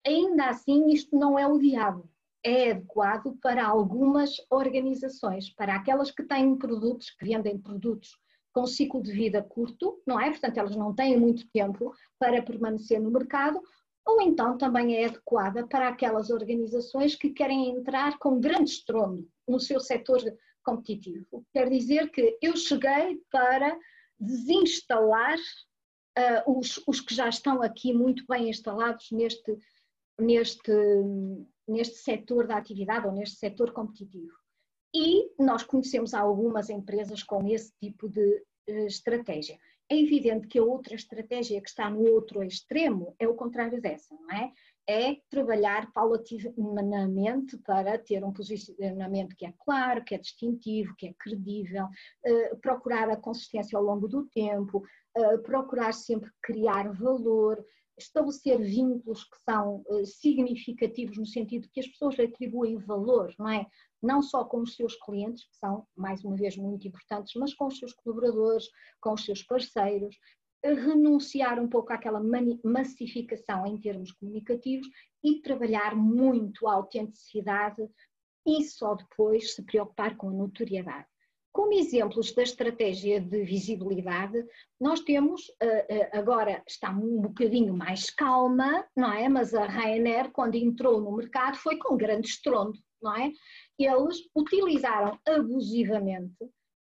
ainda 0.03 0.47
assim 0.47 0.87
isto 0.89 1.15
não 1.15 1.37
é 1.37 1.45
o 1.45 1.59
diabo. 1.59 2.09
É 2.43 2.71
adequado 2.71 3.37
para 3.41 3.65
algumas 3.65 4.35
organizações, 4.49 5.49
para 5.53 5.75
aquelas 5.75 6.09
que 6.11 6.23
têm 6.23 6.57
produtos, 6.57 7.09
que 7.11 7.25
vendem 7.25 7.57
produtos 7.57 8.17
com 8.53 8.65
ciclo 8.65 9.01
de 9.03 9.11
vida 9.11 9.43
curto, 9.43 10.01
não 10.05 10.19
é? 10.19 10.29
Portanto, 10.29 10.57
elas 10.57 10.75
não 10.75 10.93
têm 10.93 11.19
muito 11.19 11.47
tempo 11.51 11.93
para 12.17 12.41
permanecer 12.41 12.99
no 12.99 13.11
mercado, 13.11 13.61
ou 14.05 14.21
então 14.21 14.57
também 14.57 14.95
é 14.95 15.05
adequada 15.05 15.67
para 15.67 15.87
aquelas 15.87 16.29
organizações 16.29 17.15
que 17.15 17.29
querem 17.29 17.69
entrar 17.69 18.17
com 18.17 18.39
grande 18.39 18.71
estrondo 18.71 19.27
no 19.47 19.59
seu 19.59 19.79
setor 19.79 20.19
competitivo. 20.63 21.45
Quer 21.53 21.69
dizer 21.69 22.09
que 22.11 22.37
eu 22.41 22.55
cheguei 22.55 23.21
para 23.31 23.77
desinstalar 24.19 25.37
uh, 25.37 26.57
os, 26.57 26.81
os 26.87 26.99
que 26.99 27.13
já 27.13 27.29
estão 27.29 27.61
aqui 27.61 27.93
muito 27.93 28.23
bem 28.27 28.49
instalados 28.49 29.11
neste, 29.11 29.57
neste, 30.19 30.71
neste 31.69 31.97
setor 31.97 32.47
da 32.47 32.57
atividade 32.57 33.05
ou 33.05 33.13
neste 33.13 33.37
setor 33.37 33.71
competitivo. 33.71 34.33
E 34.93 35.31
nós 35.37 35.63
conhecemos 35.63 36.13
algumas 36.13 36.69
empresas 36.69 37.21
com 37.21 37.47
esse 37.47 37.71
tipo 37.79 38.09
de 38.09 38.43
uh, 38.69 38.87
estratégia. 38.87 39.57
É 39.91 39.99
evidente 39.99 40.47
que 40.47 40.59
a 40.59 40.63
outra 40.63 40.95
estratégia 40.95 41.61
que 41.61 41.69
está 41.69 41.89
no 41.89 42.01
outro 42.11 42.43
extremo 42.43 43.15
é 43.19 43.27
o 43.27 43.35
contrário 43.35 43.81
dessa, 43.81 44.13
não 44.15 44.31
é? 44.31 44.51
É 44.87 45.17
trabalhar 45.29 45.91
paulatinamente 45.93 47.57
para 47.59 47.97
ter 47.97 48.23
um 48.23 48.33
posicionamento 48.33 49.35
que 49.35 49.45
é 49.45 49.53
claro, 49.59 50.03
que 50.03 50.15
é 50.15 50.17
distintivo, 50.17 50.95
que 50.95 51.07
é 51.07 51.13
credível, 51.13 51.85
uh, 51.85 52.57
procurar 52.61 53.09
a 53.09 53.17
consistência 53.17 53.77
ao 53.77 53.83
longo 53.83 54.07
do 54.07 54.25
tempo, 54.27 54.83
uh, 55.17 55.39
procurar 55.43 55.93
sempre 55.93 56.31
criar 56.41 56.91
valor, 56.93 57.63
estabelecer 58.03 58.59
vínculos 58.59 59.23
que 59.23 59.37
são 59.43 59.83
uh, 59.87 60.05
significativos 60.05 61.17
no 61.17 61.25
sentido 61.25 61.69
que 61.71 61.79
as 61.79 61.87
pessoas 61.87 62.19
atribuem 62.19 62.77
valor, 62.77 63.33
não 63.37 63.49
é? 63.49 63.65
não 64.01 64.21
só 64.21 64.45
com 64.45 64.61
os 64.61 64.75
seus 64.75 64.95
clientes, 64.95 65.43
que 65.45 65.55
são, 65.57 65.85
mais 65.95 66.23
uma 66.23 66.35
vez, 66.35 66.55
muito 66.55 66.87
importantes, 66.87 67.33
mas 67.35 67.53
com 67.53 67.67
os 67.67 67.77
seus 67.77 67.93
colaboradores, 67.93 68.69
com 69.01 69.13
os 69.13 69.25
seus 69.25 69.43
parceiros, 69.43 70.15
renunciar 70.63 71.59
um 71.59 71.67
pouco 71.67 71.93
àquela 71.93 72.21
massificação 72.63 73.65
em 73.65 73.79
termos 73.79 74.11
comunicativos 74.11 74.87
e 75.23 75.41
trabalhar 75.41 75.95
muito 75.95 76.67
a 76.67 76.73
autenticidade 76.73 77.87
e 78.45 78.63
só 78.63 78.95
depois 78.95 79.55
se 79.55 79.63
preocupar 79.63 80.17
com 80.17 80.29
a 80.29 80.33
notoriedade. 80.33 81.07
Como 81.51 81.73
exemplos 81.73 82.31
da 82.33 82.43
estratégia 82.43 83.19
de 83.19 83.43
visibilidade, 83.43 84.45
nós 84.79 84.99
temos, 85.01 85.51
eh, 85.59 85.85
eh, 85.89 86.17
agora 86.17 86.63
está 86.67 86.91
um 86.91 87.21
bocadinho 87.21 87.73
mais 87.73 88.11
calma, 88.11 88.87
não 88.95 89.11
é? 89.11 89.27
Mas 89.27 89.53
a 89.53 89.65
Ryanair, 89.65 90.31
quando 90.31 90.55
entrou 90.55 91.01
no 91.01 91.15
mercado, 91.15 91.57
foi 91.57 91.77
com 91.77 91.97
grande 91.97 92.27
estrondo, 92.27 92.77
não 93.01 93.15
é? 93.15 93.31
eles 93.79 94.17
utilizaram 94.35 95.17
abusivamente 95.25 96.35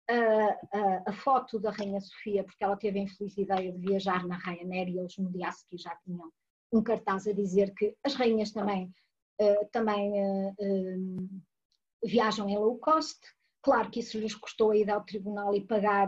a, 0.10 0.16
a, 0.16 1.04
a, 1.08 1.14
foto 1.14 1.60
da 1.60 1.70
Rainha 1.70 2.00
Sofia, 2.00 2.44
porque 2.44 2.64
ela 2.64 2.78
teve 2.78 2.98
a 2.98 3.04
infeliz 3.04 3.38
ideia 3.38 3.74
de 3.74 3.78
viajar 3.78 4.26
na 4.26 4.38
Ryanair 4.38 4.88
e 4.88 4.98
eles 4.98 5.18
no 5.18 5.30
dia 5.30 5.52
seguir 5.52 5.78
já 5.78 5.94
tinham 6.06 6.32
um 6.72 6.82
cartaz 6.82 7.28
a 7.28 7.34
dizer 7.34 7.74
que 7.76 7.94
as 8.06 8.16
rainhas 8.16 8.52
também, 8.52 8.90
também 9.72 10.14
viajam 12.04 12.50
em 12.50 12.58
low 12.58 12.78
cost. 12.78 13.20
Claro 13.62 13.90
que 13.90 14.00
isso 14.00 14.18
lhes 14.20 14.36
custou 14.36 14.72
a 14.72 14.78
ir 14.78 14.90
ao 14.90 15.04
tribunal 15.04 15.56
e 15.56 15.62
pagar 15.62 16.08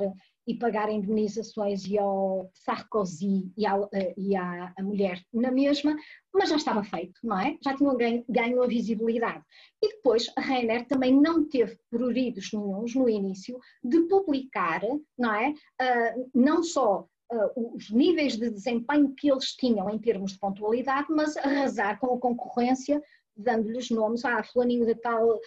e 0.50 0.56
pagar 0.56 0.90
indemnizações 0.90 1.86
e 1.86 1.96
ao 1.96 2.50
Sarkozy 2.56 3.52
e, 3.56 3.68
ao, 3.68 3.88
eh, 3.94 4.16
e 4.18 4.36
à, 4.36 4.74
mulher 4.82 5.22
na 5.32 5.52
mesma, 5.52 5.96
mas 6.34 6.50
já 6.50 6.56
estava 6.56 6.84
feito, 6.84 7.20
não 7.24 7.40
é? 7.40 7.56
Já 7.64 7.78
tinham 7.78 7.96
ganho, 7.96 8.26
ganho 8.28 8.64
a 8.64 8.68
visibilidade. 8.68 9.44
E 9.80 9.90
depois 9.90 10.26
a 10.36 10.42
Rainer 10.42 10.88
também 10.88 11.14
não 11.14 11.48
teve 11.48 11.78
pruridos 11.92 12.50
nenhums 12.52 12.96
no 12.96 13.08
início 13.08 13.60
de 13.84 14.08
publicar, 14.08 14.82
não 15.16 15.36
é? 15.36 15.52
Uh, 15.52 16.30
não 16.34 16.64
só 16.64 17.08
Uh, 17.32 17.76
os 17.76 17.92
níveis 17.92 18.36
de 18.36 18.50
desempenho 18.50 19.14
que 19.14 19.32
eles 19.32 19.52
tinham 19.56 19.88
em 19.92 20.00
termos 20.00 20.32
de 20.32 20.40
pontualidade, 20.40 21.06
mas 21.12 21.38
arrasar 21.38 22.00
com 22.00 22.16
a 22.16 22.20
concorrência 22.20 23.00
dando-lhes 23.40 23.90
nomes, 23.90 24.26
ah, 24.26 24.44
fulaninho 24.44 24.86
de 24.86 24.96
tal 24.96 25.36
uh, 25.36 25.40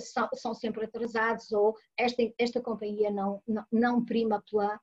são, 0.00 0.28
são, 0.34 0.54
sempre 0.54 0.84
atrasados, 0.84 1.52
ou 1.52 1.76
esta, 1.96 2.22
esta 2.38 2.60
companhia 2.60 3.10
não, 3.10 3.42
não, 3.46 3.64
não 3.70 4.04
prima 4.04 4.42
pela, 4.50 4.80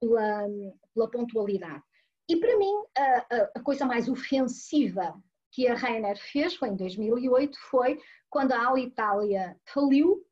pela, 0.00 0.46
pela, 0.92 1.10
pontualidade. 1.10 1.82
E 2.28 2.36
para 2.36 2.58
mim, 2.58 2.72
a, 2.98 3.48
a, 3.54 3.60
coisa 3.62 3.86
mais 3.86 4.08
ofensiva 4.08 5.14
que 5.52 5.68
a 5.68 5.74
Ryanair 5.74 6.18
fez 6.18 6.56
foi 6.56 6.70
em 6.70 6.76
2008, 6.76 7.56
foi 7.70 8.00
quando 8.28 8.52
a 8.52 8.68
Alitalia 8.68 9.56
faliu, 9.64 10.26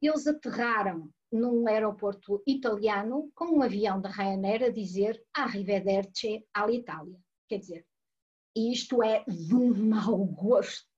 eles 0.00 0.26
aterraram 0.26 1.10
num 1.32 1.66
aeroporto 1.66 2.42
italiano 2.46 3.30
com 3.34 3.46
um 3.46 3.62
avião 3.62 4.00
da 4.00 4.08
Ryanair 4.08 4.64
a 4.64 4.68
dizer 4.68 5.20
Arrivederci 5.34 6.46
all'Italia. 6.54 7.18
Quer 7.48 7.58
dizer, 7.58 7.86
isto 8.54 9.02
é 9.02 9.24
de 9.26 9.54
um 9.54 9.72
mau 9.88 10.24
gosto 10.24 10.89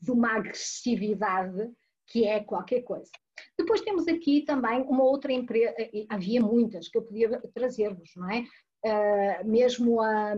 de 0.00 0.10
uma 0.10 0.36
agressividade 0.36 1.70
que 2.06 2.24
é 2.24 2.40
qualquer 2.40 2.82
coisa. 2.82 3.10
Depois 3.58 3.80
temos 3.80 4.06
aqui 4.08 4.42
também 4.42 4.82
uma 4.82 5.04
outra 5.04 5.32
empresa, 5.32 5.74
havia 6.08 6.40
muitas 6.40 6.88
que 6.88 6.96
eu 6.96 7.02
podia 7.02 7.40
trazer-vos, 7.54 8.10
não 8.16 8.30
é? 8.30 8.44
Uh, 8.84 9.48
mesmo 9.48 10.00
a, 10.00 10.34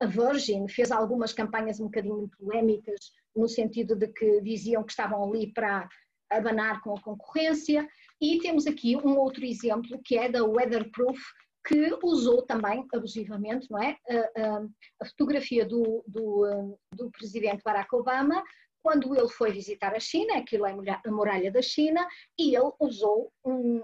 a, 0.00 0.06
Virgin 0.06 0.68
fez 0.68 0.92
algumas 0.92 1.32
campanhas 1.32 1.80
um 1.80 1.86
bocadinho 1.86 2.30
polémicas, 2.38 3.12
no 3.34 3.48
sentido 3.48 3.96
de 3.96 4.08
que 4.08 4.40
diziam 4.40 4.84
que 4.84 4.92
estavam 4.92 5.24
ali 5.24 5.52
para 5.52 5.88
abanar 6.30 6.80
com 6.82 6.94
a 6.96 7.00
concorrência, 7.00 7.88
e 8.20 8.38
temos 8.38 8.66
aqui 8.66 8.96
um 8.96 9.18
outro 9.18 9.44
exemplo 9.44 10.00
que 10.04 10.16
é 10.16 10.28
da 10.28 10.44
Weatherproof, 10.44 11.18
que 11.66 11.96
usou 12.02 12.42
também 12.42 12.86
abusivamente 12.92 13.70
não 13.70 13.82
é? 13.82 13.96
a, 14.08 14.40
a, 14.40 14.66
a 15.00 15.06
fotografia 15.06 15.64
do, 15.64 16.04
do, 16.06 16.78
do 16.94 17.10
presidente 17.10 17.62
Barack 17.64 17.94
Obama 17.94 18.42
quando 18.82 19.14
ele 19.14 19.28
foi 19.28 19.52
visitar 19.52 19.94
a 19.94 20.00
China, 20.00 20.38
aquilo 20.38 20.66
é 20.66 20.72
a 20.72 21.10
muralha 21.10 21.50
da 21.50 21.62
China, 21.62 22.06
e 22.38 22.56
ele 22.56 22.72
usou 22.80 23.32
um, 23.44 23.82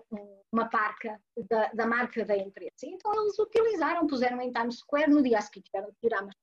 uma 0.53 0.69
parca 0.69 1.21
da, 1.49 1.73
da, 1.73 1.87
marca 1.87 2.25
da 2.25 2.37
empresa. 2.37 2.73
Então 2.85 3.13
eles 3.15 3.39
utilizaram, 3.39 4.07
puseram 4.07 4.41
em 4.41 4.53
Times 4.53 4.79
Square, 4.79 5.11
no 5.11 5.23
dia 5.23 5.39
a 5.39 5.43
seguir 5.43 5.63
tiveram 5.63 5.89
que 5.93 6.01
tirar, 6.01 6.25
mas 6.25 6.35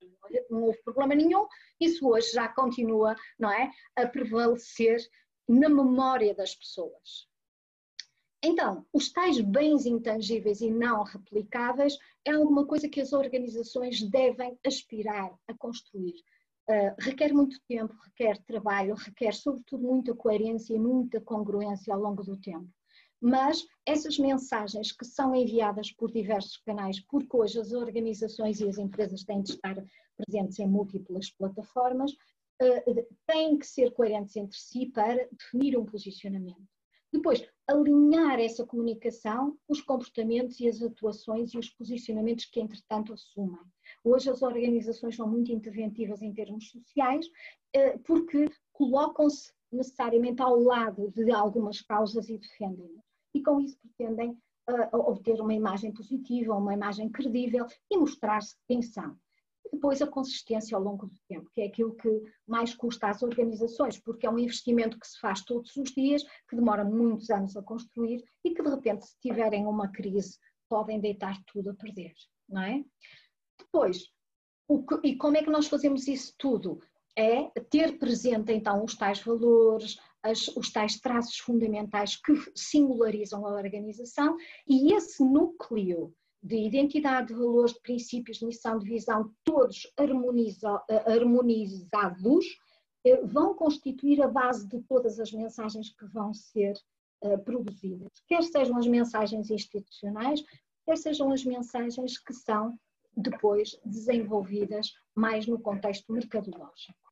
não 0.50 0.64
houve 0.64 0.82
problema 0.84 1.14
nenhum, 1.16 1.48
isso 1.80 2.08
hoje 2.08 2.32
já 2.32 2.48
continua, 2.48 3.16
não 3.38 3.52
é, 3.52 3.72
a 3.96 4.08
prevalecer 4.08 4.98
na 5.48 5.70
memória 5.70 6.34
das 6.34 6.56
pessoas. 6.56 7.28
Então, 8.44 8.86
os 8.94 9.12
tais 9.12 9.42
bens 9.42 9.88
intangíveis 9.88 10.62
e 10.62 10.70
não 10.70 11.04
replicáveis 11.04 11.98
é 12.24 12.32
alguma 12.32 12.66
coisa 12.66 12.88
que 12.88 13.02
as 13.02 13.12
organizações 13.12 14.04
devem 14.04 14.58
aspirar 14.64 15.34
a 15.48 15.54
construir. 15.56 16.24
Uh, 16.68 16.96
requer 17.00 17.32
muito 17.32 17.60
tempo, 17.68 17.94
requer 18.04 18.42
trabalho, 18.44 18.96
requer 18.96 19.34
sobretudo 19.34 19.84
muita 19.84 20.16
coerência 20.16 20.74
e 20.74 20.80
muita 20.80 21.22
congruência 21.22 21.94
ao 21.94 22.00
longo 22.00 22.24
do 22.24 22.38
tempo. 22.38 22.68
Mas 23.22 23.66
essas 23.86 24.18
mensagens 24.18 24.92
que 24.92 25.06
são 25.06 25.36
enviadas 25.36 25.92
por 25.92 26.12
diversos 26.12 26.58
canais, 26.58 27.00
porque 27.00 27.38
hoje 27.38 27.60
as 27.60 27.72
organizações 27.72 28.60
e 28.60 28.68
as 28.68 28.78
empresas 28.78 29.24
têm 29.24 29.42
de 29.42 29.52
estar 29.52 29.76
presentes 30.18 30.60
em 30.60 30.68
múltiplas 30.68 31.30
plataformas, 31.30 32.12
uh, 32.12 33.08
têm 33.28 33.58
que 33.58 33.68
ser 33.68 33.92
coerentes 33.94 34.36
entre 34.36 34.58
si 34.58 34.88
para 34.88 35.28
definir 35.32 35.78
um 35.78 35.86
posicionamento. 35.86 36.68
Depois, 37.16 37.48
alinhar 37.68 38.40
essa 38.40 38.66
comunicação, 38.66 39.58
os 39.68 39.82
comportamentos 39.82 40.60
e 40.60 40.68
as 40.68 40.82
atuações 40.82 41.54
e 41.54 41.58
os 41.58 41.70
posicionamentos 41.70 42.46
que, 42.46 42.60
entretanto, 42.60 43.14
assumem. 43.14 43.62
Hoje 44.06 44.30
as 44.30 44.44
organizações 44.44 45.16
são 45.16 45.28
muito 45.28 45.52
interventivas 45.52 46.22
em 46.22 46.32
termos 46.32 46.70
sociais, 46.70 47.26
eh, 47.74 47.98
porque 48.06 48.48
colocam-se 48.72 49.52
necessariamente 49.72 50.44
ao 50.44 50.60
lado 50.60 51.12
de 51.16 51.32
algumas 51.32 51.82
causas 51.82 52.30
e 52.30 52.38
defendem-nas. 52.38 53.04
E 53.34 53.42
com 53.42 53.60
isso 53.60 53.78
pretendem 53.80 54.38
uh, 54.70 54.98
obter 54.98 55.42
uma 55.42 55.56
imagem 55.56 55.92
positiva, 55.92 56.54
uma 56.54 56.74
imagem 56.74 57.10
credível 57.10 57.66
e 57.92 57.98
mostrar-se 57.98 58.56
quem 58.68 58.82
são. 58.82 59.18
depois 59.74 60.02
a 60.02 60.08
consistência 60.08 60.78
ao 60.78 60.84
longo 60.84 61.08
do 61.08 61.16
tempo, 61.28 61.50
que 61.52 61.62
é 61.62 61.66
aquilo 61.66 61.96
que 61.96 62.24
mais 62.48 62.74
custa 62.76 63.10
às 63.10 63.24
organizações, 63.24 64.00
porque 64.00 64.28
é 64.28 64.30
um 64.30 64.38
investimento 64.38 65.00
que 65.00 65.08
se 65.08 65.20
faz 65.20 65.44
todos 65.44 65.76
os 65.76 65.92
dias, 65.92 66.24
que 66.48 66.56
demora 66.56 66.86
muitos 66.86 67.30
anos 67.32 67.58
a 67.58 67.64
construir 67.64 68.24
e 68.44 68.54
que 68.54 68.62
de 68.62 68.70
repente, 68.70 69.06
se 69.08 69.20
tiverem 69.20 69.66
uma 69.66 69.92
crise, 69.92 70.38
podem 70.70 71.02
deitar 71.02 71.36
tudo 71.48 71.72
a 71.72 71.74
perder, 71.74 72.14
não 72.48 72.62
é? 72.62 72.86
Depois, 73.60 74.10
que, 74.68 75.08
e 75.08 75.16
como 75.16 75.38
é 75.38 75.44
que 75.44 75.50
nós 75.50 75.68
fazemos 75.68 76.08
isso 76.08 76.34
tudo? 76.38 76.80
É 77.18 77.50
ter 77.70 77.98
presente 77.98 78.52
então 78.52 78.84
os 78.84 78.96
tais 78.96 79.22
valores, 79.22 79.98
as, 80.22 80.48
os 80.50 80.72
tais 80.72 81.00
traços 81.00 81.38
fundamentais 81.38 82.16
que 82.18 82.34
singularizam 82.54 83.46
a 83.46 83.56
organização 83.56 84.36
e 84.68 84.94
esse 84.94 85.24
núcleo 85.24 86.14
de 86.44 86.58
identidade, 86.58 87.30
de 87.30 87.34
valores, 87.34 87.74
de 87.74 87.82
princípios, 87.82 88.38
de 88.38 88.46
missão, 88.46 88.78
de 88.78 88.86
visão, 88.86 89.34
todos 89.44 89.92
harmoniza, 89.98 90.80
harmonizados, 91.08 92.46
eh, 93.06 93.22
vão 93.24 93.56
constituir 93.56 94.22
a 94.22 94.28
base 94.28 94.68
de 94.68 94.82
todas 94.84 95.20
as 95.20 95.32
mensagens 95.32 95.90
que 95.90 96.06
vão 96.06 96.34
ser 96.34 96.74
uh, 97.24 97.38
produzidas, 97.44 98.12
quer 98.28 98.44
sejam 98.44 98.78
as 98.78 98.88
mensagens 98.88 99.50
institucionais, 99.50 100.44
quer 100.86 100.98
sejam 100.98 101.32
as 101.32 101.46
mensagens 101.46 102.18
que 102.18 102.34
são 102.34 102.78
depois 103.16 103.80
desenvolvidas 103.86 104.94
mais 105.16 105.48
no 105.48 105.60
contexto 105.60 106.12
mercadológico. 106.12 107.06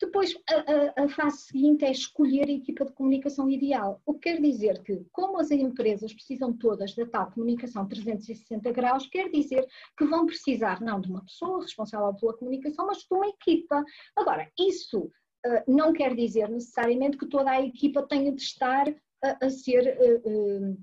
Depois, 0.00 0.36
a, 0.50 1.00
a, 1.00 1.04
a, 1.04 1.08
fase 1.08 1.44
seguinte 1.44 1.84
é 1.84 1.90
escolher 1.90 2.48
a 2.48 2.52
equipa 2.52 2.84
de 2.84 2.92
comunicação 2.92 3.48
ideal. 3.48 4.02
O 4.04 4.14
que 4.14 4.30
quer 4.30 4.40
dizer 4.40 4.82
que, 4.82 5.04
como 5.12 5.38
as 5.38 5.50
empresas 5.50 6.12
precisam 6.12 6.52
todas 6.52 6.94
da 6.94 7.06
tal 7.06 7.30
comunicação 7.30 7.86
360 7.86 8.72
graus, 8.72 9.06
quer 9.06 9.30
dizer 9.30 9.66
que 9.96 10.04
vão 10.04 10.26
precisar 10.26 10.80
não 10.80 11.00
de 11.00 11.08
uma 11.08 11.24
pessoa 11.24 11.62
responsável 11.62 12.12
pela 12.14 12.36
comunicação, 12.36 12.86
mas 12.86 12.98
de 12.98 13.14
uma 13.14 13.28
equipa. 13.28 13.84
Agora, 14.16 14.50
isso 14.58 15.04
uh, 15.46 15.62
não 15.72 15.92
quer 15.92 16.14
dizer 16.14 16.48
necessariamente 16.48 17.16
que 17.16 17.28
toda 17.28 17.52
a 17.52 17.62
equipa 17.62 18.02
tenha 18.02 18.32
de 18.32 18.42
estar 18.42 18.88
a, 19.22 19.46
a 19.46 19.48
ser 19.48 19.96
uh, 19.96 20.70
uh, 20.70 20.76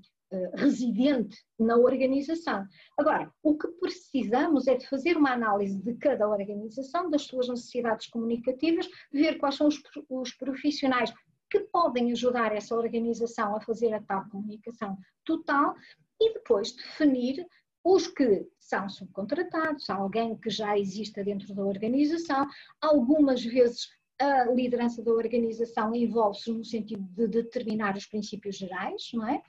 residente 0.54 1.36
na 1.58 1.76
organização. 1.76 2.66
Agora, 2.98 3.32
o 3.42 3.56
que 3.56 3.68
precisamos 3.80 4.66
é 4.66 4.76
de 4.76 4.88
fazer 4.88 5.16
uma 5.16 5.32
análise 5.32 5.78
de 5.82 5.94
cada 5.94 6.28
organização, 6.28 7.10
das 7.10 7.22
suas 7.22 7.48
necessidades 7.48 8.08
comunicativas, 8.08 8.88
ver 9.12 9.38
quais 9.38 9.56
são 9.56 9.68
os, 9.68 9.80
os 10.08 10.32
profissionais 10.34 11.12
que 11.50 11.60
podem 11.60 12.12
ajudar 12.12 12.54
essa 12.54 12.74
organização 12.74 13.54
a 13.54 13.60
fazer 13.60 13.92
a 13.92 14.02
tal 14.02 14.28
comunicação 14.30 14.96
total 15.24 15.74
e 16.20 16.32
depois 16.32 16.72
definir 16.72 17.46
os 17.84 18.06
que 18.06 18.46
são 18.58 18.88
subcontratados, 18.88 19.90
alguém 19.90 20.36
que 20.36 20.48
já 20.48 20.78
exista 20.78 21.22
dentro 21.22 21.52
da 21.54 21.64
organização, 21.64 22.48
algumas 22.80 23.44
vezes 23.44 23.88
a 24.18 24.44
liderança 24.44 25.02
da 25.02 25.12
organização 25.12 25.94
envolve-se 25.94 26.52
no 26.52 26.64
sentido 26.64 27.02
de 27.02 27.26
determinar 27.26 27.96
os 27.96 28.06
princípios 28.06 28.56
gerais, 28.56 29.10
não 29.12 29.28
é? 29.28 29.42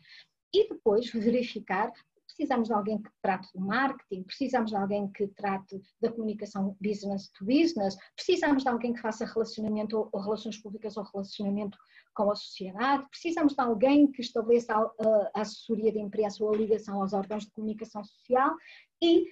E 0.54 0.70
depois 0.70 1.10
verificar 1.12 1.92
precisamos 2.36 2.68
de 2.68 2.74
alguém 2.74 3.02
que 3.02 3.10
trate 3.22 3.48
do 3.54 3.62
marketing, 3.62 4.24
precisamos 4.24 4.72
de 4.72 4.78
alguém 4.78 5.08
que 5.12 5.28
trate 5.28 5.82
da 6.02 6.12
comunicação 6.12 6.76
business 6.82 7.30
to 7.30 7.46
business, 7.46 7.96
precisamos 8.16 8.63
de 8.63 8.70
alguém 8.70 8.94
que 8.94 9.02
faça 9.02 9.26
relacionamento 9.26 10.10
ou 10.12 10.22
relações 10.22 10.58
públicas 10.58 10.98
ou 10.98 11.04
relacionamento 11.04 11.78
com 12.13 12.32
a 12.32 12.36
sociedade, 12.36 13.08
precisamos 13.10 13.54
de 13.54 13.62
alguém 13.62 14.12
que 14.12 14.22
estabeleça 14.22 14.74
a, 14.74 15.42
assessoria 15.42 15.92
de 15.92 16.00
imprensa 16.00 16.44
ou 16.44 16.54
a 16.54 16.58
ligação 16.58 17.02
aos 17.02 17.13
órgãos 17.13 17.46
de 17.46 17.52
comunicação 17.52 18.04
social 18.04 18.56
e 19.02 19.26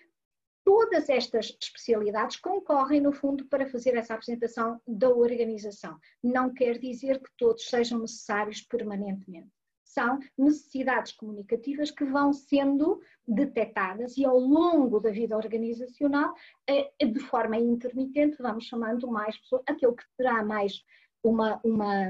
todas 0.64 1.10
estas 1.10 1.58
especialidades 1.60 2.38
concorrem 2.38 3.02
no 3.02 3.12
fundo 3.12 3.46
para 3.46 3.68
fazer 3.68 3.96
essa 3.96 4.14
apresentação 4.14 4.80
da 4.88 5.10
organização. 5.10 5.98
Não 6.24 6.54
quer 6.54 6.78
dizer 6.78 7.20
que 7.20 7.30
todos 7.36 7.68
sejam 7.68 8.00
necessários 8.00 8.62
permanentemente 8.62 9.50
são 9.94 10.20
necessidades 10.38 11.12
comunicativas 11.12 11.92
que 11.92 12.06
vão 12.06 12.32
sendo 12.32 13.02
detectadas 13.28 14.18
e 14.18 14.26
ao 14.26 14.40
longo 14.40 15.00
da 15.00 15.12
vida 15.12 15.36
organizacional, 15.36 16.34
eh, 16.68 16.92
de 17.06 17.20
forma 17.20 17.58
intermitente, 17.58 18.42
vamos 18.42 18.66
chamando 18.66 19.08
mais 19.08 19.38
pessoas, 19.38 19.64
aquele 19.68 19.94
que 19.94 20.04
terá 20.18 20.44
mais 20.44 20.82
uma, 21.24 21.60
uma, 21.64 22.10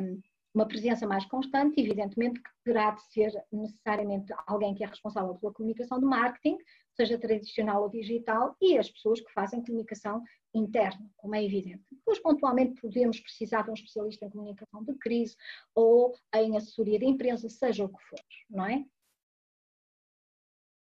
uma 0.54 0.68
presença 0.68 1.08
mais 1.08 1.26
constante, 1.26 1.80
evidentemente 1.80 2.42
que 2.42 2.50
terá 2.64 2.92
de 2.92 3.02
ser 3.12 3.32
necessariamente 3.52 4.34
alguém 4.46 4.76
que 4.76 4.84
é 4.84 4.88
responsável 4.88 5.36
pela 5.36 5.54
comunicação 5.54 6.00
de 6.00 6.06
marketing, 6.06 6.58
seja 6.96 7.18
tradicional 7.18 7.84
ou 7.84 7.90
digital, 7.90 8.56
e 8.62 8.78
as 8.78 8.90
pessoas 8.90 9.20
que 9.22 9.34
fazem 9.34 9.64
comunicação 9.64 10.22
interna, 10.54 11.10
como 11.18 11.36
é 11.36 11.44
evidente. 11.44 11.84
Depois, 11.92 12.20
pontualmente, 12.20 12.80
podemos 12.82 13.20
precisar 13.20 13.64
de 13.64 13.72
um 13.72 13.74
especialista 13.74 14.26
em 14.26 14.30
comunicação 14.30 14.84
de 14.84 14.94
crise 14.96 15.36
ou 15.74 16.14
em 16.36 16.58
assessoria 16.58 17.00
de 17.00 17.06
imprensa, 17.06 17.50
seja 17.50 17.86
o 17.86 17.90
que 17.90 18.04
for, 18.04 18.20
não 18.50 18.66
é? 18.66 18.86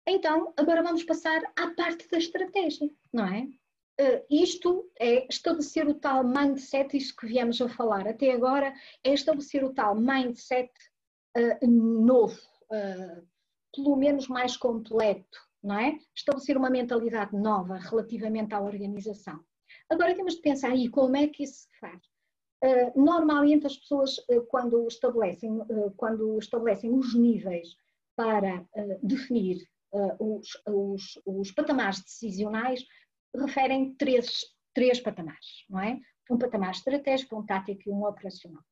Então, 0.07 0.53
agora 0.57 0.83
vamos 0.83 1.05
passar 1.05 1.41
à 1.57 1.71
parte 1.71 2.09
da 2.09 2.19
estratégia, 2.19 2.91
não 3.13 3.27
é? 3.27 3.49
Uh, 4.01 4.25
isto 4.31 4.91
é 4.99 5.27
estabelecer 5.29 5.87
o 5.87 5.95
tal 5.95 6.25
mindset, 6.25 6.97
isto 6.97 7.15
que 7.15 7.27
viemos 7.27 7.61
a 7.61 7.69
falar 7.69 8.09
até 8.09 8.33
agora, 8.33 8.75
é 9.05 9.13
estabelecer 9.13 9.63
o 9.63 9.73
tal 9.73 9.95
mindset 9.95 10.73
uh, 11.37 11.67
novo, 11.67 12.41
uh, 12.65 13.27
pelo 13.75 13.97
menos 13.97 14.27
mais 14.29 14.57
completo, 14.57 15.39
não 15.63 15.79
é? 15.79 15.99
Estabelecer 16.15 16.57
uma 16.57 16.71
mentalidade 16.71 17.37
nova 17.37 17.79
relativamente 17.79 18.55
à 18.55 18.61
organização. 18.61 19.41
Agora 19.89 20.15
temos 20.15 20.35
de 20.35 20.43
pensar 20.43 20.71
aí 20.71 20.89
como 20.89 21.17
é 21.17 21.29
que 21.29 21.45
isso 21.45 21.69
se 21.69 21.79
faz. 21.79 22.01
Uh, 22.65 23.03
normalmente 23.03 23.67
as 23.67 23.77
pessoas 23.77 24.19
uh, 24.19 24.47
quando 24.49 24.87
estabelecem 24.87 25.51
uh, 25.51 25.93
quando 25.97 26.39
estabelecem 26.39 26.95
os 26.95 27.13
níveis 27.15 27.75
para 28.15 28.65
definir 29.03 29.67
os, 30.21 30.49
os, 30.67 31.21
os, 31.27 31.51
patamares 31.51 32.03
decisionais 32.03 32.85
referem 33.35 33.95
três, 33.95 34.45
três 34.75 35.01
patamares, 35.01 35.65
não 35.69 35.81
é? 35.81 35.99
Um 36.31 36.39
patamar 36.39 36.73
estratégico, 36.73 37.39
um 37.39 37.45
tático 37.45 37.83
e 37.87 37.91
um 37.91 38.05
operacional. 38.05 38.63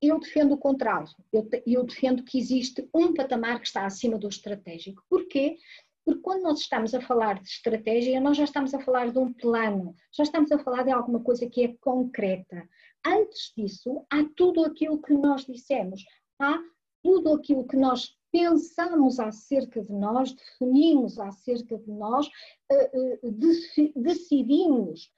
Eu 0.00 0.18
defendo 0.18 0.52
o 0.52 0.58
contrário, 0.58 1.08
eu, 1.32 1.48
eu 1.66 1.84
defendo 1.84 2.24
que 2.24 2.38
existe 2.38 2.88
um 2.94 3.12
patamar 3.12 3.60
que 3.60 3.66
está 3.66 3.84
acima 3.84 4.18
do 4.18 4.28
estratégico. 4.28 5.02
Porquê? 5.08 5.56
Porque 6.04 6.20
quando 6.22 6.42
nós 6.42 6.60
estamos 6.60 6.94
a 6.94 7.00
falar 7.00 7.40
de 7.40 7.48
estratégia, 7.48 8.20
nós 8.20 8.36
já 8.36 8.44
estamos 8.44 8.74
a 8.74 8.80
falar 8.80 9.12
de 9.12 9.18
um 9.18 9.32
plano, 9.32 9.94
já 10.12 10.22
estamos 10.22 10.50
a 10.50 10.58
falar 10.58 10.82
de 10.82 10.90
alguma 10.90 11.20
coisa 11.20 11.48
que 11.48 11.64
é 11.64 11.76
concreta. 11.80 12.68
Antes 13.06 13.52
disso, 13.56 14.04
há 14.10 14.24
tudo 14.36 14.64
aquilo 14.64 15.00
que 15.00 15.12
nós 15.12 15.44
dissemos, 15.44 16.04
há 16.38 16.58
tudo 17.02 17.34
aquilo 17.34 17.66
que 17.66 17.76
nós 17.76 18.16
pensamos 18.32 19.18
acerca 19.18 19.82
de 19.82 19.92
nós, 19.92 20.32
definimos 20.32 21.18
acerca 21.18 21.78
de 21.78 21.90
nós, 21.90 22.28
eh, 22.70 22.90
eh, 22.94 23.90
decidimos 23.96 25.10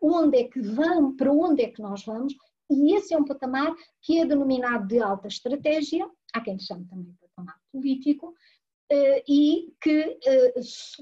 onde 0.00 0.38
é 0.38 0.44
que 0.44 0.60
vamos, 0.60 1.16
para 1.16 1.32
onde 1.32 1.62
é 1.62 1.68
que 1.68 1.82
nós 1.82 2.04
vamos, 2.04 2.34
e 2.70 2.94
esse 2.94 3.14
é 3.14 3.18
um 3.18 3.24
patamar 3.24 3.74
que 4.02 4.18
é 4.18 4.26
denominado 4.26 4.86
de 4.86 5.00
alta 5.00 5.28
estratégia, 5.28 6.08
há 6.32 6.40
quem 6.40 6.58
chame 6.58 6.86
também 6.86 7.10
de 7.10 7.18
patamar 7.18 7.56
político, 7.72 8.34
eh, 8.90 9.24
e 9.28 9.74
que, 9.80 10.18
eh, 10.24 10.54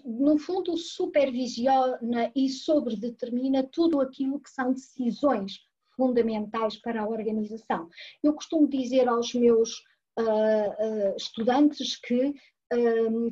no 0.04 0.38
fundo, 0.38 0.76
supervisiona 0.76 2.32
e 2.34 2.48
sobredetermina 2.48 3.62
tudo 3.62 4.00
aquilo 4.00 4.40
que 4.40 4.50
são 4.50 4.72
decisões 4.72 5.58
fundamentais 5.96 6.76
para 6.76 7.02
a 7.02 7.08
organização. 7.08 7.88
Eu 8.22 8.32
costumo 8.34 8.66
dizer 8.68 9.06
aos 9.06 9.32
meus 9.34 9.78
uh, 10.18 11.16
estudantes 11.16 11.96
que 11.96 12.34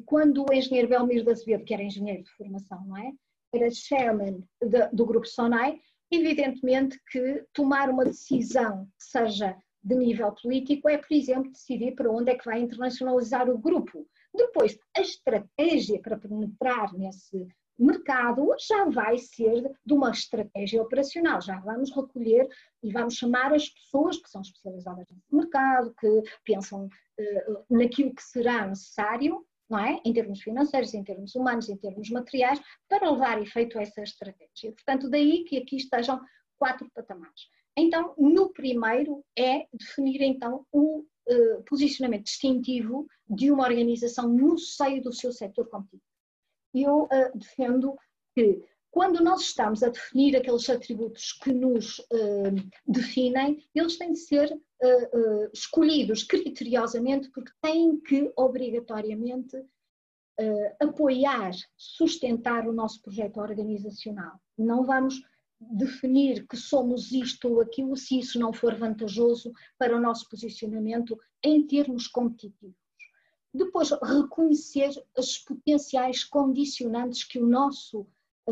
quando 0.06 0.44
o 0.48 0.52
engenheiro 0.52 0.88
Belmiro 0.88 1.24
da 1.24 1.32
Azevedo, 1.32 1.64
que 1.64 1.74
era 1.74 1.82
engenheiro 1.82 2.22
de 2.22 2.30
formação, 2.30 2.84
não 2.86 2.96
é? 2.96 3.12
Era 3.52 3.68
chairman 3.70 4.44
do 4.92 5.04
grupo 5.04 5.26
SONAI, 5.26 5.80
evidentemente 6.12 7.00
que 7.10 7.44
tomar 7.52 7.88
uma 7.88 8.04
decisão 8.04 8.86
que 8.98 9.04
seja 9.04 9.56
de 9.82 9.94
nível 9.96 10.32
político 10.32 10.88
é, 10.88 10.98
por 10.98 11.12
exemplo, 11.12 11.50
decidir 11.50 11.94
para 11.94 12.10
onde 12.10 12.30
é 12.30 12.36
que 12.36 12.44
vai 12.44 12.60
internacionalizar 12.60 13.48
o 13.50 13.58
grupo. 13.58 14.06
Depois, 14.32 14.78
a 14.96 15.00
estratégia 15.00 16.00
para 16.00 16.18
penetrar 16.18 16.92
nesse 16.94 17.48
mercado 17.78 18.54
já 18.68 18.84
vai 18.84 19.18
ser 19.18 19.70
de 19.84 19.92
uma 19.92 20.10
estratégia 20.10 20.82
operacional. 20.82 21.40
Já 21.40 21.58
vamos 21.58 21.90
recolher 21.90 22.48
e 22.82 22.92
vamos 22.92 23.14
chamar 23.14 23.52
as 23.52 23.68
pessoas 23.68 24.18
que 24.18 24.30
são 24.30 24.42
especializadas 24.42 25.06
nesse 25.10 25.34
mercado, 25.34 25.94
que 25.98 26.22
pensam 26.44 26.86
uh, 26.86 27.64
naquilo 27.68 28.14
que 28.14 28.22
será 28.22 28.66
necessário, 28.66 29.44
não 29.72 29.78
é? 29.78 29.98
Em 30.04 30.12
termos 30.12 30.42
financeiros, 30.42 30.92
em 30.92 31.02
termos 31.02 31.34
humanos, 31.34 31.68
em 31.70 31.76
termos 31.76 32.10
materiais, 32.10 32.60
para 32.86 33.10
levar 33.10 33.40
efeito 33.40 33.78
a 33.78 33.82
essa 33.82 34.02
estratégia. 34.02 34.70
Portanto, 34.72 35.08
daí 35.08 35.44
que 35.44 35.56
aqui 35.56 35.76
estejam 35.76 36.20
quatro 36.58 36.86
patamares. 36.94 37.48
Então, 37.74 38.14
no 38.18 38.52
primeiro 38.52 39.24
é 39.36 39.66
definir 39.72 40.20
então 40.20 40.66
o 40.70 40.98
uh, 41.00 41.62
posicionamento 41.66 42.24
distintivo 42.24 43.06
de 43.26 43.50
uma 43.50 43.64
organização 43.64 44.28
no 44.28 44.58
seio 44.58 45.02
do 45.02 45.12
seu 45.12 45.32
setor 45.32 45.66
competitivo. 45.70 46.02
Eu 46.74 47.04
uh, 47.04 47.08
defendo 47.34 47.96
que 48.34 48.62
quando 48.92 49.24
nós 49.24 49.40
estamos 49.40 49.82
a 49.82 49.88
definir 49.88 50.36
aqueles 50.36 50.68
atributos 50.68 51.32
que 51.32 51.50
nos 51.50 51.98
uh, 51.98 52.54
definem, 52.86 53.66
eles 53.74 53.96
têm 53.96 54.12
de 54.12 54.18
ser 54.18 54.52
uh, 54.52 55.18
uh, 55.18 55.50
escolhidos 55.50 56.22
criteriosamente 56.22 57.30
porque 57.30 57.50
têm 57.60 57.98
que 57.98 58.30
obrigatoriamente 58.36 59.56
apoiar, 60.80 61.52
sustentar 61.76 62.66
o 62.66 62.72
nosso 62.72 63.00
projeto 63.02 63.38
organizacional. 63.38 64.40
Não 64.58 64.82
vamos 64.82 65.22
definir 65.60 66.48
que 66.48 66.56
somos 66.56 67.12
isto 67.12 67.48
ou 67.48 67.60
aquilo 67.60 67.96
se 67.96 68.18
isso 68.18 68.40
não 68.40 68.52
for 68.52 68.74
vantajoso 68.74 69.52
para 69.78 69.96
o 69.96 70.00
nosso 70.00 70.28
posicionamento 70.28 71.16
em 71.44 71.64
termos 71.64 72.08
competitivos. 72.08 72.74
Depois, 73.54 73.90
reconhecer 73.90 74.90
as 75.16 75.38
potenciais 75.38 76.24
condicionantes 76.24 77.22
que 77.22 77.38
o 77.38 77.46
nosso 77.46 78.06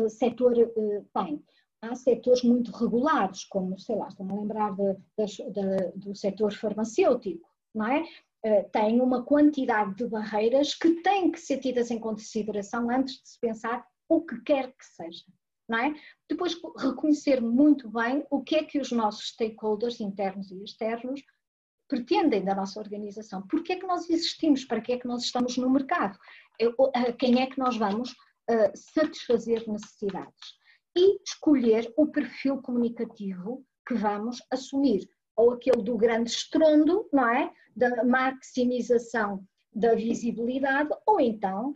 setor 0.09 0.53
uh, 0.57 1.05
tem. 1.13 1.43
Há 1.81 1.95
setores 1.95 2.43
muito 2.43 2.71
regulados, 2.71 3.43
como, 3.45 3.77
sei 3.79 3.95
lá, 3.95 4.07
estou 4.07 4.29
a 4.29 4.33
lembrar 4.33 4.75
de, 4.75 4.93
de, 5.17 5.51
de, 5.51 5.91
do 5.95 6.15
setor 6.15 6.53
farmacêutico, 6.53 7.49
não 7.73 7.87
é? 7.87 8.03
Uh, 8.45 8.69
tem 8.71 9.01
uma 9.01 9.23
quantidade 9.23 9.95
de 9.95 10.07
barreiras 10.07 10.73
que 10.75 11.01
têm 11.01 11.31
que 11.31 11.39
ser 11.39 11.59
tidas 11.59 11.91
em 11.91 11.99
consideração 11.99 12.89
antes 12.89 13.21
de 13.21 13.29
se 13.29 13.39
pensar 13.39 13.85
o 14.07 14.21
que 14.21 14.39
quer 14.41 14.67
que 14.73 14.85
seja. 14.85 15.25
Não 15.67 15.77
é? 15.77 15.95
Depois, 16.29 16.59
reconhecer 16.77 17.41
muito 17.41 17.89
bem 17.89 18.25
o 18.29 18.41
que 18.43 18.57
é 18.57 18.63
que 18.63 18.79
os 18.79 18.91
nossos 18.91 19.29
stakeholders 19.29 20.01
internos 20.01 20.51
e 20.51 20.63
externos 20.63 21.23
pretendem 21.87 22.43
da 22.43 22.55
nossa 22.55 22.79
organização. 22.79 23.41
Por 23.47 23.63
que 23.63 23.73
é 23.73 23.75
que 23.75 23.85
nós 23.85 24.09
existimos? 24.09 24.65
Para 24.65 24.81
que 24.81 24.93
é 24.93 24.97
que 24.97 25.07
nós 25.07 25.23
estamos 25.23 25.57
no 25.57 25.69
mercado? 25.69 26.17
Quem 27.17 27.41
é 27.41 27.47
que 27.47 27.59
nós 27.59 27.77
vamos 27.77 28.15
satisfazer 28.75 29.67
necessidades? 29.67 30.59
E 30.95 31.21
escolher 31.23 31.91
o 31.95 32.07
perfil 32.07 32.61
comunicativo 32.61 33.65
que 33.87 33.93
vamos 33.93 34.41
assumir. 34.51 35.07
Ou 35.35 35.51
aquele 35.51 35.81
do 35.81 35.97
grande 35.97 36.29
estrondo, 36.29 37.07
não 37.11 37.27
é? 37.27 37.51
Da 37.75 38.03
maximização 38.03 39.43
da 39.73 39.95
visibilidade, 39.95 40.89
ou 41.05 41.21
então 41.21 41.73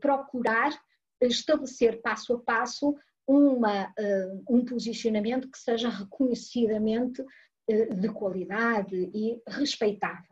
procurar 0.00 0.72
estabelecer 1.20 2.00
passo 2.00 2.34
a 2.34 2.40
passo 2.40 2.96
uma, 3.26 3.92
um 4.48 4.64
posicionamento 4.64 5.50
que 5.50 5.58
seja 5.58 5.88
reconhecidamente 5.88 7.22
eh, 7.68 7.94
de 7.94 8.08
qualidade 8.08 9.10
e 9.14 9.40
respeitável. 9.46 10.31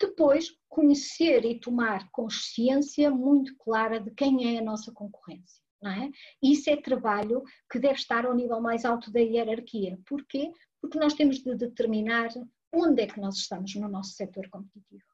Depois, 0.00 0.50
conhecer 0.68 1.44
e 1.44 1.60
tomar 1.60 2.10
consciência 2.10 3.10
muito 3.10 3.56
clara 3.56 4.00
de 4.00 4.10
quem 4.10 4.56
é 4.56 4.58
a 4.58 4.64
nossa 4.64 4.92
concorrência. 4.92 5.62
Não 5.80 5.90
é? 5.90 6.10
Isso 6.42 6.70
é 6.70 6.76
trabalho 6.76 7.42
que 7.70 7.78
deve 7.78 7.94
estar 7.94 8.24
ao 8.24 8.34
nível 8.34 8.60
mais 8.60 8.84
alto 8.84 9.10
da 9.12 9.20
hierarquia. 9.20 9.98
Porquê? 10.06 10.50
Porque 10.80 10.98
nós 10.98 11.14
temos 11.14 11.40
de 11.40 11.54
determinar 11.54 12.30
onde 12.72 13.02
é 13.02 13.06
que 13.06 13.20
nós 13.20 13.36
estamos 13.36 13.74
no 13.74 13.88
nosso 13.88 14.12
setor 14.12 14.48
competitivo. 14.48 15.04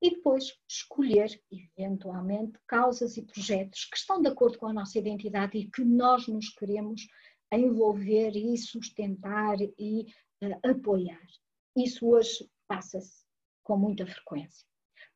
E 0.00 0.10
depois 0.10 0.52
escolher, 0.68 1.30
eventualmente, 1.76 2.58
causas 2.66 3.16
e 3.16 3.22
projetos 3.22 3.86
que 3.86 3.96
estão 3.96 4.20
de 4.20 4.28
acordo 4.28 4.58
com 4.58 4.66
a 4.66 4.72
nossa 4.72 4.98
identidade 4.98 5.58
e 5.58 5.70
que 5.70 5.84
nós 5.84 6.28
nos 6.28 6.48
queremos 6.50 7.06
envolver 7.52 8.36
e 8.36 8.56
sustentar 8.58 9.56
e 9.78 10.06
uh, 10.42 10.70
apoiar. 10.70 11.26
Isso 11.76 12.06
hoje 12.06 12.48
passa-se 12.68 13.23
com 13.64 13.76
muita 13.76 14.06
frequência. 14.06 14.64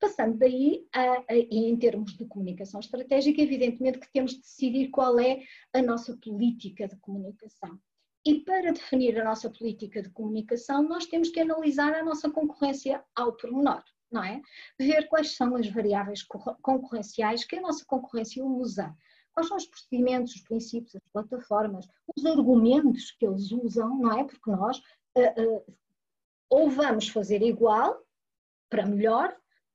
Passando 0.01 0.39
daí, 0.39 0.87
a, 0.93 1.25
a, 1.29 1.37
em 1.37 1.77
termos 1.77 2.17
de 2.17 2.25
comunicação 2.25 2.81
estratégica, 2.81 3.43
evidentemente 3.43 3.99
que 3.99 4.13
temos 4.13 4.33
de 4.33 4.41
decidir 4.41 4.89
qual 4.91 5.19
é 5.19 5.43
a 5.73 5.83
nossa 5.83 6.17
política 6.17 6.89
de 6.89 6.97
comunicação. 6.97 7.79
E 8.25 8.41
para 8.41 8.73
definir 8.73 9.21
a 9.21 9.25
nossa 9.25 9.51
política 9.51 10.03
de 10.03 10.11
comunicação, 10.11 10.83
nós 10.83 11.07
temos 11.07 11.31
que 11.31 11.41
analisar 11.41 11.95
a 11.95 12.05
nossa 12.05 12.31
concorrência 12.31 13.03
ao 13.15 13.33
pormenor, 13.33 13.83
não 14.11 14.23
é? 14.23 14.41
Ver 14.79 15.09
quais 15.09 15.37
são 15.37 15.57
as 15.57 15.69
variáveis 15.69 16.23
concorrenciais 16.23 17.45
que 17.45 17.57
a 17.57 17.61
nossa 17.61 17.85
concorrência 17.85 18.45
usa, 18.45 18.95
quais 19.33 19.49
são 19.49 19.57
os 19.57 19.67
procedimentos, 19.67 20.35
os 20.35 20.43
princípios, 20.43 20.95
as 20.97 21.03
plataformas, 21.13 21.89
os 22.17 22.25
argumentos 22.25 23.13
que 23.13 23.27
eles 23.27 23.51
usam, 23.51 23.99
não 23.99 24.19
é? 24.19 24.25
Porque 24.25 24.51
nós 24.51 24.79
uh, 24.79 25.75
ou 26.51 26.71
vamos 26.71 27.09
fazer 27.09 27.43
igual, 27.43 28.03
para 28.69 28.87
melhor, 28.87 29.35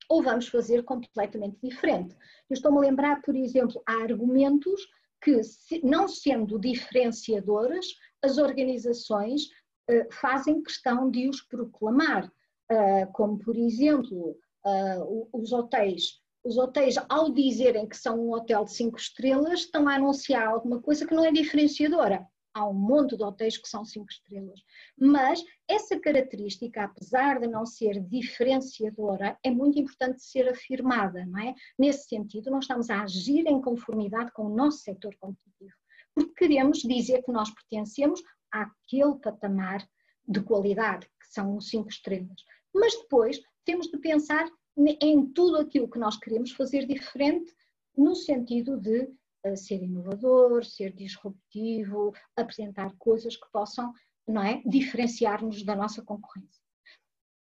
ou 0.10 0.22
vamos 0.22 0.48
fazer 0.48 0.84
completamente 0.84 1.58
diferente. 1.62 2.16
Eu 2.50 2.54
estou-me 2.54 2.78
a 2.78 2.82
lembrar, 2.82 3.22
por 3.22 3.36
exemplo, 3.36 3.82
há 3.88 3.94
argumentos 3.94 4.82
que, 5.22 5.40
não 5.84 6.08
sendo 6.08 6.60
diferenciadores, 6.60 7.88
as 8.22 8.38
organizações 8.38 9.44
uh, 9.90 10.14
fazem 10.14 10.62
questão 10.62 11.10
de 11.10 11.30
os 11.30 11.42
proclamar, 11.42 12.26
uh, 12.26 13.12
como, 13.14 13.40
por 13.40 13.56
exemplo, 13.56 14.38
uh, 14.66 15.30
os 15.32 15.54
hotéis. 15.54 16.22
Os 16.44 16.58
hotéis, 16.58 16.96
ao 17.08 17.32
dizerem 17.32 17.88
que 17.88 17.96
são 17.96 18.20
um 18.20 18.34
hotel 18.34 18.66
de 18.66 18.74
cinco 18.74 18.98
estrelas, 18.98 19.62
estão 19.62 19.88
a 19.88 19.96
anunciar 19.96 20.48
alguma 20.48 20.82
coisa 20.82 21.08
que 21.08 21.16
não 21.16 21.24
é 21.24 21.32
diferenciadora 21.32 22.28
há 22.54 22.68
um 22.68 22.74
monte 22.74 23.18
de 23.18 23.24
hotéis 23.24 23.58
que 23.58 23.68
são 23.68 23.84
cinco 23.84 24.12
estrelas. 24.12 24.64
Mas 24.98 25.44
essa 25.68 26.00
característica, 26.00 26.84
apesar 26.84 27.40
de 27.40 27.48
não 27.48 27.66
ser 27.66 28.00
diferenciadora, 28.02 29.38
é 29.44 29.50
muito 29.50 29.80
importante 29.80 30.24
ser 30.24 30.48
afirmada, 30.50 31.26
não 31.26 31.40
é? 31.40 31.56
Nesse 31.78 32.08
sentido, 32.08 32.52
nós 32.52 32.66
estamos 32.66 32.90
a 32.90 33.02
agir 33.02 33.46
em 33.48 33.62
conformidade 33.62 34.32
com 34.32 34.44
o 34.44 34.56
nosso 34.56 34.80
setor 34.80 35.16
competitivo, 35.18 35.74
porque 36.14 36.34
queremos 36.34 36.80
dizer 36.80 37.24
que 37.24 37.32
nós 37.32 37.50
pertencemos 37.50 38.22
àquele 38.52 39.16
patamar 39.16 39.88
de 40.28 40.42
qualidade, 40.42 41.08
que 41.20 41.28
são 41.28 41.58
os 41.58 41.68
cinco 41.70 41.90
estrelas. 41.90 42.44
Mas 42.74 42.94
depois 42.96 43.42
temos 43.66 43.88
de 43.88 43.98
pensar 43.98 44.50
em 44.78 45.26
tudo 45.34 45.58
aquilo 45.58 45.90
que 45.90 46.00
nós 46.00 46.18
queremos 46.18 46.52
fazer 46.52 46.86
diferente, 46.86 47.54
no 47.96 48.16
sentido 48.16 48.80
de 48.80 49.08
ser 49.56 49.84
inovador, 49.84 50.64
ser 50.66 50.94
disruptivo, 50.94 52.14
apresentar 52.36 52.94
coisas 52.98 53.36
que 53.36 53.52
possam 53.52 53.94
não 54.28 54.42
é, 54.42 54.62
diferenciar-nos 54.66 55.64
da 55.64 55.76
nossa 55.76 56.02
concorrência. 56.02 56.64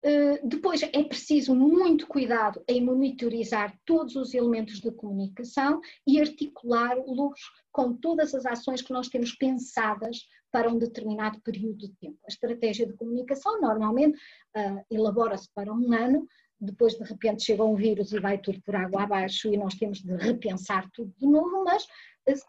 Uh, 0.05 0.45
depois 0.45 0.83
é 0.83 1.03
preciso 1.03 1.55
muito 1.55 2.05
cuidado 2.07 2.61
em 2.67 2.83
monitorizar 2.83 3.73
todos 3.85 4.17
os 4.17 4.33
elementos 4.33 4.81
de 4.81 4.91
comunicação 4.91 5.79
e 6.05 6.19
articulá-los 6.19 7.39
com 7.71 7.93
todas 7.95 8.35
as 8.35 8.45
ações 8.45 8.81
que 8.81 8.91
nós 8.91 9.07
temos 9.07 9.31
pensadas 9.33 10.27
para 10.51 10.69
um 10.69 10.77
determinado 10.77 11.39
período 11.41 11.77
de 11.77 11.93
tempo. 11.95 12.19
A 12.25 12.27
estratégia 12.27 12.85
de 12.85 12.93
comunicação 12.93 13.61
normalmente 13.61 14.17
uh, 14.57 14.85
elabora-se 14.91 15.49
para 15.55 15.73
um 15.73 15.93
ano, 15.93 16.27
depois 16.63 16.95
de 16.95 17.03
repente 17.03 17.43
chega 17.43 17.63
um 17.63 17.75
vírus 17.75 18.11
e 18.13 18.19
vai 18.19 18.37
tudo 18.37 18.61
por 18.61 18.75
água 18.75 19.03
abaixo 19.03 19.53
e 19.53 19.57
nós 19.57 19.75
temos 19.75 20.01
de 20.01 20.15
repensar 20.15 20.89
tudo 20.91 21.13
de 21.17 21.27
novo, 21.27 21.63
mas 21.63 21.85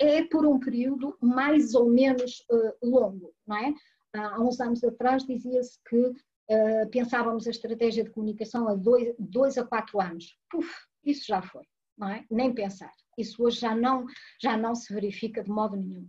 é 0.01 0.23
por 0.25 0.47
um 0.47 0.59
período 0.61 1.17
mais 1.21 1.75
ou 1.75 1.91
menos 1.91 2.45
uh, 2.51 2.89
longo, 2.89 3.35
não 3.47 3.57
é? 3.57 3.75
Há 4.15 4.41
uns 4.41 4.61
anos 4.61 4.85
atrás 4.85 5.25
dizia-se 5.25 5.79
que 5.89 5.97
uh, 5.97 6.89
pensávamos 6.91 7.47
a 7.47 7.51
estratégia 7.51 8.05
de 8.05 8.11
comunicação 8.11 8.69
a 8.69 8.75
dois, 8.75 9.13
dois 9.19 9.59
a 9.59 9.65
quatro 9.65 10.01
anos. 10.01 10.39
Puf, 10.49 10.73
isso 11.05 11.27
já 11.27 11.43
foi, 11.43 11.65
não 11.99 12.09
é? 12.09 12.25
Nem 12.31 12.55
pensar. 12.55 12.93
Isso 13.19 13.43
hoje 13.43 13.61
já 13.61 13.75
não, 13.75 14.07
já 14.41 14.57
não 14.57 14.75
se 14.75 14.95
verifica 14.95 15.43
de 15.43 15.51
modo 15.51 15.77
nenhum. 15.77 16.09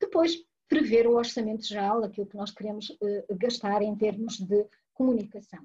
Depois, 0.00 0.36
prever 0.66 1.06
o 1.06 1.16
orçamento 1.16 1.66
geral, 1.66 2.02
aquilo 2.02 2.26
que 2.26 2.36
nós 2.36 2.50
queremos 2.50 2.88
uh, 2.88 3.36
gastar 3.36 3.82
em 3.82 3.94
termos 3.94 4.38
de 4.38 4.66
comunicação. 4.94 5.60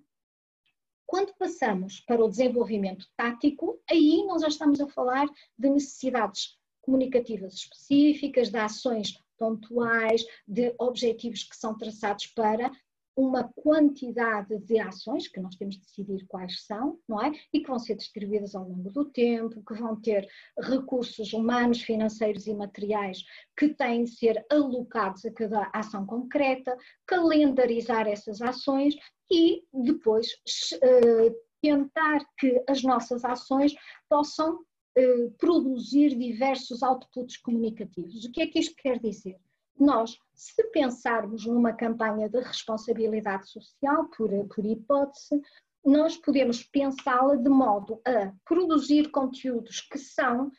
Quando 1.10 1.34
passamos 1.34 2.02
para 2.02 2.24
o 2.24 2.30
desenvolvimento 2.30 3.08
tático, 3.18 3.82
aí 3.90 4.24
nós 4.28 4.44
já 4.44 4.48
estamos 4.48 4.80
a 4.80 4.88
falar 4.88 5.28
de 5.58 5.68
necessidades 5.68 6.56
comunicativas 6.82 7.56
específicas, 7.56 8.52
de 8.52 8.60
ações 8.60 9.20
pontuais, 9.36 10.24
de 10.48 10.72
objetivos 10.78 11.44
que 11.44 11.58
são 11.58 11.76
traçados 11.76 12.28
para 12.28 12.72
uma 13.16 13.52
quantidade 13.54 14.58
de 14.60 14.80
ações 14.80 15.28
que 15.28 15.40
nós 15.40 15.56
temos 15.56 15.76
de 15.76 15.82
decidir 15.82 16.26
quais 16.28 16.66
são, 16.66 17.00
não 17.08 17.22
é? 17.22 17.32
E 17.52 17.60
que 17.60 17.68
vão 17.68 17.78
ser 17.78 17.96
distribuídas 17.96 18.56
ao 18.56 18.68
longo 18.68 18.90
do 18.92 19.06
tempo, 19.06 19.64
que 19.66 19.74
vão 19.74 20.00
ter 20.00 20.28
recursos 20.58 21.34
humanos, 21.34 21.82
financeiros 21.82 22.48
e 22.48 22.54
materiais 22.54 23.24
que 23.58 23.70
têm 23.70 24.06
de 24.06 24.12
ser 24.12 24.46
alocados 24.50 25.26
a 25.26 25.32
cada 25.32 25.70
ação 25.74 26.06
concreta, 26.06 26.78
calendarizar 27.06 28.08
essas 28.08 28.42
ações 28.42 28.96
e 29.30 29.64
depois 29.74 30.28
uh, 30.76 31.36
tentar 31.62 32.26
que 32.38 32.64
as 32.68 32.82
nossas 32.84 33.26
ações 33.26 33.74
possam 34.10 34.56
uh, 34.56 35.32
produzir 35.38 36.18
diversos 36.18 36.82
outputs 36.82 37.38
comunicativos. 37.38 38.26
O 38.26 38.32
que 38.32 38.42
é 38.42 38.48
que 38.48 38.60
isto 38.60 38.76
quer 38.78 39.00
dizer? 39.00 39.38
Nós, 39.80 40.18
se 40.34 40.64
pensarmos 40.72 41.46
numa 41.46 41.74
campanha 41.74 42.30
de 42.30 42.40
responsabilidade 42.40 43.50
social, 43.50 44.10
por, 44.16 44.30
por 44.54 44.66
hipótese, 44.66 45.42
nós 45.86 46.18
podemos 46.18 46.64
pensá-la 46.64 47.36
de 47.36 47.50
modo 47.50 48.02
a 48.06 48.34
produzir 48.46 49.10
conteúdos 49.12 49.82
que 49.82 49.98
são 49.98 50.52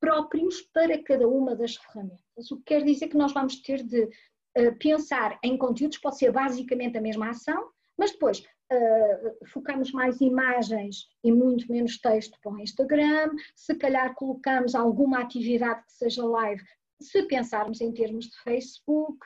próprios 0.00 0.62
para 0.62 1.02
cada 1.02 1.28
uma 1.28 1.56
das 1.56 1.76
ferramentas. 1.76 2.50
O 2.50 2.56
que 2.58 2.64
quer 2.64 2.84
dizer 2.84 3.08
que 3.08 3.16
nós 3.16 3.32
vamos 3.32 3.60
ter 3.60 3.82
de 3.82 4.04
uh, 4.04 4.78
pensar 4.78 5.38
em 5.42 5.58
conteúdos, 5.58 5.98
pode 5.98 6.18
ser 6.18 6.30
basicamente 6.30 6.96
a 6.96 7.00
mesma 7.00 7.30
ação, 7.30 7.70
mas 7.98 8.12
depois 8.12 8.38
uh, 8.38 9.46
focamos 9.48 9.90
mais 9.90 10.20
imagens 10.20 11.08
e 11.24 11.32
muito 11.32 11.70
menos 11.70 11.98
texto 11.98 12.38
para 12.40 12.52
o 12.52 12.60
Instagram, 12.60 13.30
se 13.56 13.74
calhar 13.74 14.14
colocamos 14.14 14.76
alguma 14.76 15.20
atividade 15.20 15.84
que 15.84 15.92
seja 15.92 16.24
live 16.24 16.62
se 17.00 17.22
pensarmos 17.24 17.80
em 17.80 17.92
termos 17.92 18.26
de 18.26 18.36
Facebook, 18.42 19.18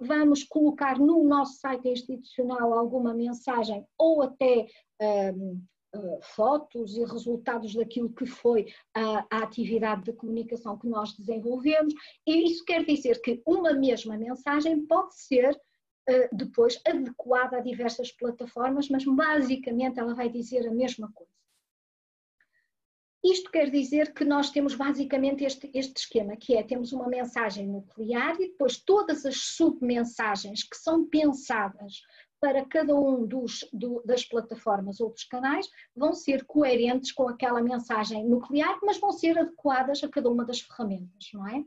vamos 0.00 0.44
colocar 0.44 0.98
no 0.98 1.24
nosso 1.24 1.58
site 1.60 1.88
institucional 1.88 2.72
alguma 2.72 3.14
mensagem 3.14 3.86
ou 3.98 4.22
até 4.22 4.66
um, 5.34 5.62
uh, 5.94 6.18
fotos 6.22 6.96
e 6.96 7.04
resultados 7.04 7.74
daquilo 7.74 8.12
que 8.12 8.26
foi 8.26 8.66
a, 8.94 9.26
a, 9.30 9.42
atividade 9.42 10.04
de 10.04 10.12
comunicação 10.12 10.78
que 10.78 10.86
nós 10.86 11.14
desenvolvemos, 11.16 11.92
e 12.26 12.44
isso 12.44 12.64
quer 12.64 12.84
dizer 12.84 13.20
que 13.20 13.42
uma 13.46 13.72
mesma 13.72 14.16
mensagem 14.16 14.86
pode 14.86 15.14
ser 15.14 15.54
uh, 15.54 16.36
depois 16.36 16.80
adequada 16.86 17.58
a 17.58 17.62
diversas 17.62 18.10
plataformas, 18.12 18.88
mas 18.88 19.04
basicamente 19.04 19.98
ela 19.98 20.14
vai 20.14 20.28
dizer 20.28 20.66
a 20.66 20.72
mesma 20.72 21.10
coisa. 21.12 21.37
Isto 23.24 23.50
quer 23.50 23.70
dizer 23.70 24.14
que 24.14 24.24
nós 24.24 24.50
temos 24.50 24.74
basicamente 24.74 25.44
este, 25.44 25.70
este 25.74 25.96
esquema, 25.96 26.36
que 26.36 26.54
é 26.54 26.62
temos 26.62 26.92
uma 26.92 27.08
mensagem 27.08 27.66
nuclear 27.66 28.40
e 28.40 28.50
depois 28.50 28.76
todas 28.76 29.26
as 29.26 29.36
submensagens 29.36 30.62
que 30.62 30.76
são 30.76 31.06
pensadas 31.08 32.02
para 32.40 32.64
cada 32.64 32.94
um 32.94 33.26
dos, 33.26 33.68
do, 33.72 34.00
das 34.04 34.24
plataformas 34.24 35.00
ou 35.00 35.10
dos 35.10 35.24
canais 35.24 35.68
vão 35.96 36.14
ser 36.14 36.44
coerentes 36.44 37.10
com 37.10 37.28
aquela 37.28 37.60
mensagem 37.60 38.24
nuclear, 38.24 38.78
mas 38.82 38.98
vão 38.98 39.10
ser 39.10 39.36
adequadas 39.36 40.02
a 40.04 40.08
cada 40.08 40.30
uma 40.30 40.44
das 40.44 40.60
ferramentas, 40.60 41.28
não 41.34 41.48
é? 41.48 41.64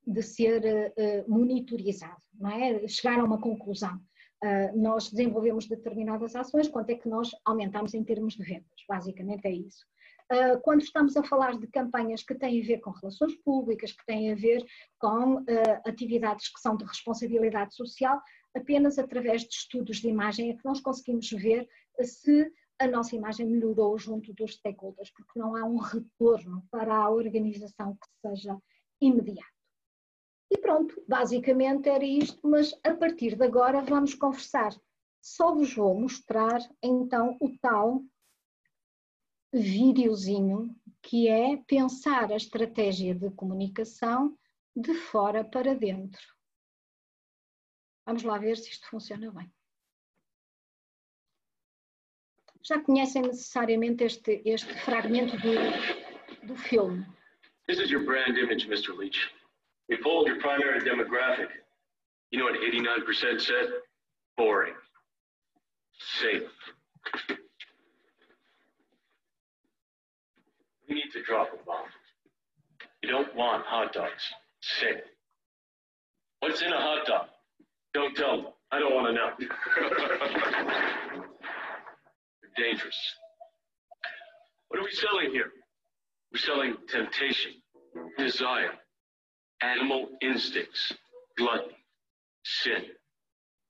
de 0.07 0.23
ser 0.23 0.63
uh, 0.65 1.31
monitorizado, 1.31 2.23
não 2.35 2.51
é? 2.51 2.87
Chegar 2.87 3.19
a 3.19 3.25
uma 3.25 3.41
conclusão. 3.41 3.97
Uh, 4.45 4.81
nós 4.81 5.11
desenvolvemos 5.11 5.67
determinadas 5.67 6.37
ações, 6.37 6.69
quanto 6.69 6.91
é 6.91 6.95
que 6.95 7.09
nós 7.09 7.31
aumentamos 7.45 7.93
em 7.95 8.05
termos 8.05 8.35
de 8.35 8.45
vendas? 8.45 8.85
Basicamente 8.89 9.47
é 9.47 9.53
isso. 9.53 9.85
Ah, 10.31 10.59
quando 10.63 10.83
estamos 10.83 11.17
a 11.17 11.23
falar 11.23 11.59
de 11.59 11.67
campanhas 11.69 12.23
que 12.23 12.35
têm 12.35 12.63
a 12.63 12.67
ver 12.67 12.79
com 12.81 12.91
relações 12.91 13.35
públicas, 13.37 13.93
que 13.93 14.05
têm 14.05 14.33
a 14.33 14.35
ver 14.35 14.65
com 14.99 15.39
ah, 15.39 15.83
atividades 15.87 16.49
que 16.49 16.61
são 16.61 16.77
de 16.77 16.85
responsabilidade 16.85 17.75
social, 17.75 18.21
apenas 18.55 18.99
através 18.99 19.43
de 19.43 19.55
estudos 19.55 19.99
de 19.99 20.09
imagem 20.09 20.51
é 20.51 20.55
que 20.55 20.65
nós 20.65 20.81
conseguimos 20.81 21.31
ver 21.31 21.69
se 22.03 22.53
a 22.79 22.87
nossa 22.87 23.17
imagem 23.17 23.47
melhorou 23.47 23.99
junto 23.99 24.33
dos 24.35 24.55
stakeholders, 24.55 25.11
porque 25.11 25.39
não 25.39 25.57
há 25.57 25.65
um 25.65 25.79
retorno 25.79 26.65
para 26.71 26.95
a 26.95 27.11
organização 27.11 27.95
que 27.95 28.29
seja 28.29 28.57
imediato. 29.01 29.59
E 30.51 30.57
pronto, 30.59 31.03
basicamente 31.07 31.89
era 31.89 32.05
isto, 32.05 32.39
mas 32.47 32.73
a 32.85 32.95
partir 32.95 33.37
de 33.37 33.45
agora 33.45 33.83
vamos 33.83 34.15
conversar. 34.15 34.75
Só 35.21 35.55
vos 35.55 35.75
vou 35.75 35.99
mostrar 35.99 36.61
então 36.83 37.37
o 37.41 37.59
tal 37.59 38.03
videozinho 39.53 40.75
que 41.03 41.29
é 41.29 41.57
pensar 41.67 42.31
a 42.33 42.37
estratégia 42.37 43.15
de 43.15 43.31
comunicação 43.31 44.39
de 44.77 44.95
fora 44.95 45.45
para 45.45 45.75
dentro. 45.75 46.21
Vamos 48.07 48.23
lá 48.23 48.39
ver 48.39 48.57
se 48.57 48.71
isto 48.71 48.89
funciona 48.89 49.31
bem. 49.31 49.53
Já 52.63 52.81
conhecem 52.81 53.23
necessariamente 53.23 54.05
este, 54.05 54.43
este 54.45 54.75
fragmento 54.81 55.37
do, 55.39 56.47
do 56.47 56.57
filme. 56.57 57.07
This 57.67 57.79
is 57.79 57.91
your 57.91 58.05
brand 58.05 58.37
image, 58.39 58.67
Mr. 58.67 58.97
Leach. 58.97 59.31
We 59.89 59.97
polled 59.99 60.27
your 60.27 60.39
primary 60.41 60.81
demographic. 60.81 61.49
You 62.31 62.39
know 62.39 62.47
what 62.47 62.59
89% 62.61 63.41
said? 63.41 63.69
Boring. 64.37 64.75
Safe. 66.21 66.49
We 70.89 70.95
need 70.95 71.11
to 71.13 71.23
drop 71.23 71.49
a 71.53 71.65
bomb. 71.65 71.85
You 73.03 73.11
don't 73.11 73.35
want 73.37 73.65
hot 73.67 73.93
dogs. 73.93 74.23
Say 74.61 75.01
What's 76.41 76.63
in 76.63 76.73
a 76.73 76.81
hot 76.81 77.07
dog? 77.07 77.27
Don't 77.95 78.15
tell 78.17 78.37
me. 78.39 78.49
I 78.71 78.79
don't 78.79 78.95
want 78.95 79.09
to 79.09 79.13
know. 79.13 79.31
They're 82.43 82.67
dangerous. 82.71 82.97
What 84.69 84.81
are 84.81 84.85
we 84.85 84.91
selling 84.93 85.31
here? 85.33 85.51
We're 86.33 86.39
selling 86.39 86.77
temptation, 86.89 87.53
desire, 88.19 88.73
animal 89.63 90.09
instincts, 90.21 90.93
gluttony, 91.39 91.77
sin. 92.45 92.85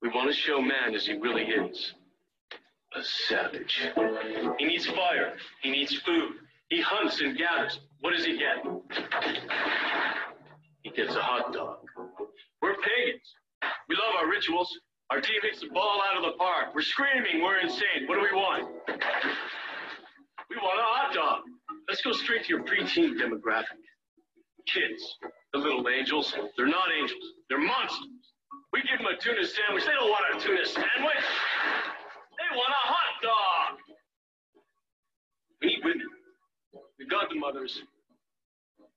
We 0.03 0.09
want 0.09 0.29
to 0.31 0.37
show 0.37 0.61
man 0.61 0.95
as 0.95 1.07
he 1.07 1.15
really 1.15 1.45
is 1.45 1.95
a 2.97 3.03
savage. 3.03 3.81
He 4.59 4.67
needs 4.67 4.87
fire, 4.87 5.35
he 5.63 5.71
needs 5.71 5.95
food, 5.95 6.33
he 6.69 6.81
hunts 6.81 7.21
and 7.21 7.37
gathers. 7.37 7.81
What 8.01 8.15
does 8.15 8.25
he 8.25 8.39
get? 8.39 8.65
He 10.83 10.91
gets 10.91 11.15
a 11.15 11.23
hot 11.23 11.53
dog. 11.53 11.79
We're 12.63 12.75
pagans. 12.75 13.35
We 13.89 13.97
love 13.97 14.15
our 14.23 14.29
rituals. 14.31 14.71
Our 15.11 15.21
team 15.21 15.41
hits 15.43 15.61
the 15.61 15.69
ball 15.73 16.01
out 16.11 16.19
of 16.19 16.31
the 16.31 16.37
park. 16.39 16.75
We're 16.75 16.83
screaming. 16.83 17.43
We're 17.43 17.61
insane. 17.61 18.07
What 18.07 18.17
do 18.17 18.21
we 18.21 18.37
want? 18.37 18.69
We 20.51 20.57
want 20.57 20.81
a 20.81 20.85
hot 20.85 21.15
dog. 21.15 21.41
Let's 21.89 22.03
go 22.03 22.13
straight 22.13 22.45
to 22.45 22.49
your 22.51 22.65
preteen 22.65 23.17
demographic. 23.17 23.81
Kids, 24.67 25.17
the 25.55 25.59
little 25.59 25.89
angels, 25.89 26.35
they're 26.57 26.67
not 26.67 26.89
angels. 27.01 27.25
They're 27.49 27.59
monsters. 27.59 28.09
We 28.73 28.83
give 28.83 28.99
them 28.99 29.07
a 29.07 29.17
tuna 29.17 29.47
sandwich. 29.47 29.87
They 29.87 29.93
don't 29.93 30.11
want 30.11 30.25
a 30.37 30.41
tuna 30.41 30.67
sandwich. 30.67 31.25
They 32.37 32.57
want 32.57 32.69
a 32.69 32.85
hot 32.85 33.23
dog. 33.23 33.79
We 35.63 35.69
need 35.69 35.85
women. 35.85 36.08
Got 37.11 37.31
the 37.31 37.39
mothers. 37.39 37.83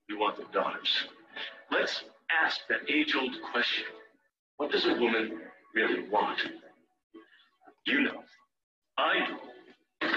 We 0.09 0.17
want 0.17 0.37
the 0.37 0.43
daughters. 0.51 1.07
Let's 1.71 2.03
ask 2.43 2.59
that 2.67 2.79
age 2.89 3.15
old 3.15 3.33
question 3.51 3.85
What 4.57 4.71
does 4.71 4.85
a 4.85 4.95
woman 4.95 5.39
really 5.73 6.09
want? 6.09 6.39
You 7.85 8.01
know. 8.01 8.23
I 8.97 9.13
do. 10.01 10.07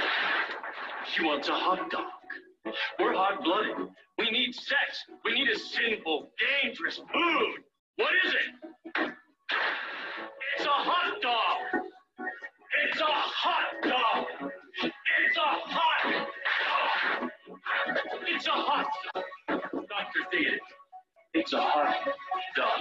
She 1.13 1.23
wants 1.23 1.49
a 1.49 1.53
hot 1.53 1.89
dog. 1.91 2.11
We're 2.99 3.15
hot 3.15 3.45
blooded. 3.45 3.89
We 4.19 4.31
need 4.31 4.55
sex. 4.55 5.05
We 5.25 5.33
need 5.35 5.49
a 5.49 5.59
sinful, 5.59 6.31
dangerous 6.63 6.97
food. 6.97 7.63
What 7.97 8.11
is 8.27 8.33
it? 8.33 9.13
It's 10.57 10.67
a 10.67 10.69
hot 10.69 11.23
dog. 11.23 11.83
It's 12.89 13.01
a 13.01 13.05
hot 13.05 13.83
dog. 13.83 14.51
It's 14.83 15.37
a 15.37 15.41
hot 15.41 16.13
dog. 16.13 16.27
It's 18.35 18.49
a 18.49 18.51
hot 18.51 18.87
dog. 19.15 19.25
Dr. 19.49 20.31
Theater. 20.33 20.59
It's 21.35 21.53
a 21.53 21.61
hot 21.61 21.95
dog. 22.57 22.81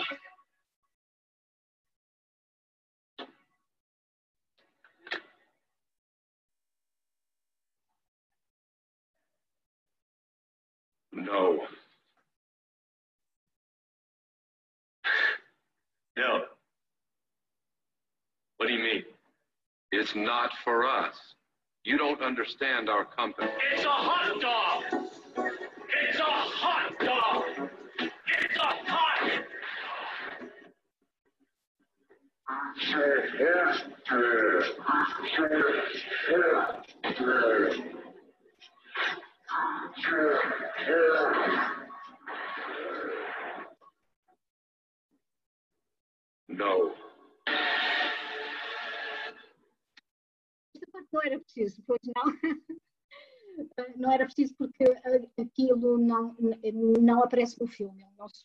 No. 11.14 11.60
No. 16.18 16.42
What 18.58 18.68
do 18.68 18.74
you 18.74 18.84
mean? 18.84 19.04
It's 19.92 20.16
not 20.16 20.50
for 20.64 20.86
us. 20.88 21.16
You 21.84 22.00
don't 22.00 22.24
understand 22.24 22.90
our 22.90 23.06
company. 23.06 23.52
It's 23.74 23.84
a 23.84 23.90
hot 23.90 24.42
dog! 24.42 24.63
No. 46.48 46.96
Não 51.12 51.22
era 51.24 51.40
preciso, 51.40 51.82
pois 51.88 52.00
não. 52.16 52.24
Não 53.98 54.12
era 54.12 54.26
preciso 54.26 54.56
porque 54.58 54.84
aquilo 55.40 56.00
não, 56.00 56.36
não 57.00 57.24
aparece 57.24 57.60
no 57.62 57.68
filme, 57.68 58.02
ele 58.02 58.12
não 58.18 58.28
se. 58.28 58.44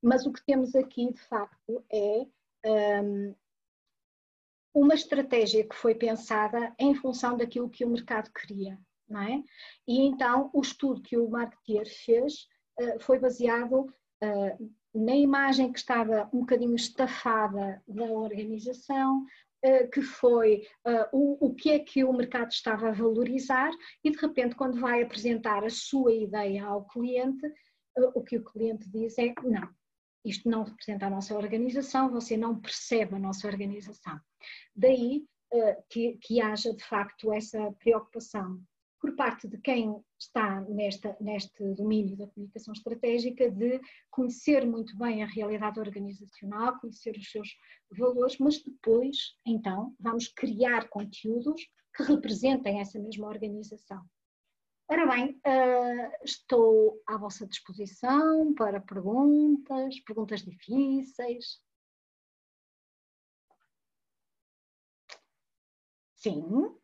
Mas 0.00 0.24
o 0.24 0.32
que 0.32 0.42
temos 0.42 0.74
aqui, 0.74 1.12
de 1.12 1.20
facto, 1.20 1.84
é 1.92 2.26
um, 2.64 3.34
uma 4.74 4.94
estratégia 4.94 5.66
que 5.66 5.74
foi 5.74 5.94
pensada 5.94 6.74
em 6.78 6.94
função 6.94 7.36
daquilo 7.36 7.70
que 7.70 7.84
o 7.84 7.90
mercado 7.90 8.30
queria, 8.32 8.78
não 9.08 9.22
é? 9.22 9.42
E 9.86 10.00
então 10.00 10.50
o 10.52 10.60
estudo 10.60 11.02
que 11.02 11.16
o 11.16 11.28
marketeer 11.28 11.86
fez 12.04 12.46
uh, 12.80 13.00
foi 13.00 13.18
baseado 13.18 13.82
uh, 13.82 14.72
na 14.94 15.16
imagem 15.16 15.72
que 15.72 15.78
estava 15.78 16.28
um 16.32 16.40
bocadinho 16.40 16.74
estafada 16.74 17.82
da 17.86 18.04
organização, 18.04 19.24
uh, 19.64 19.90
que 19.90 20.02
foi 20.02 20.66
o, 21.12 21.46
o 21.48 21.54
que 21.54 21.70
é 21.70 21.78
que 21.78 22.04
o 22.04 22.12
mercado 22.12 22.50
estava 22.50 22.88
a 22.88 22.92
valorizar 22.92 23.70
e 24.04 24.10
de 24.10 24.18
repente 24.18 24.54
quando 24.54 24.80
vai 24.80 25.02
apresentar 25.02 25.64
a 25.64 25.70
sua 25.70 26.12
ideia 26.12 26.64
ao 26.64 26.86
cliente, 26.86 27.46
o 28.14 28.22
que 28.22 28.36
o 28.36 28.44
cliente 28.44 28.88
diz 28.88 29.18
é 29.18 29.34
não, 29.42 29.68
isto 30.28 30.48
não 30.48 30.64
representa 30.64 31.06
a 31.06 31.10
nossa 31.10 31.36
organização, 31.36 32.10
você 32.10 32.36
não 32.36 32.60
percebe 32.60 33.16
a 33.16 33.18
nossa 33.18 33.46
organização. 33.46 34.18
Daí 34.74 35.24
uh, 35.52 35.82
que, 35.88 36.18
que 36.22 36.40
haja 36.40 36.74
de 36.74 36.84
facto 36.84 37.32
essa 37.32 37.72
preocupação 37.78 38.60
por 39.00 39.14
parte 39.14 39.46
de 39.46 39.58
quem 39.58 40.02
está 40.18 40.60
nesta, 40.62 41.16
neste 41.20 41.62
domínio 41.74 42.16
da 42.16 42.26
comunicação 42.26 42.72
estratégica 42.72 43.50
de 43.50 43.80
conhecer 44.10 44.66
muito 44.66 44.96
bem 44.98 45.22
a 45.22 45.26
realidade 45.26 45.78
organizacional, 45.78 46.78
conhecer 46.80 47.16
os 47.16 47.30
seus 47.30 47.48
valores, 47.96 48.38
mas 48.38 48.62
depois, 48.62 49.36
então, 49.46 49.94
vamos 50.00 50.28
criar 50.28 50.88
conteúdos 50.88 51.62
que 51.94 52.02
representem 52.02 52.80
essa 52.80 52.98
mesma 52.98 53.28
organização. 53.28 54.02
Ora 54.90 55.06
bem, 55.06 55.38
uh, 55.46 56.24
estou 56.24 57.02
à 57.06 57.18
vossa 57.18 57.46
disposição 57.46 58.54
para 58.54 58.80
perguntas, 58.80 60.00
perguntas 60.00 60.40
difíceis. 60.42 61.60
Sim. 66.14 66.74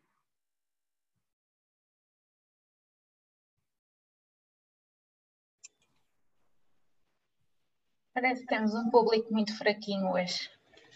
Parece 8.13 8.41
que 8.41 8.47
temos 8.47 8.73
um 8.75 8.89
público 8.91 9.33
muito 9.33 9.57
fraquinho 9.57 10.11
hoje. 10.11 10.49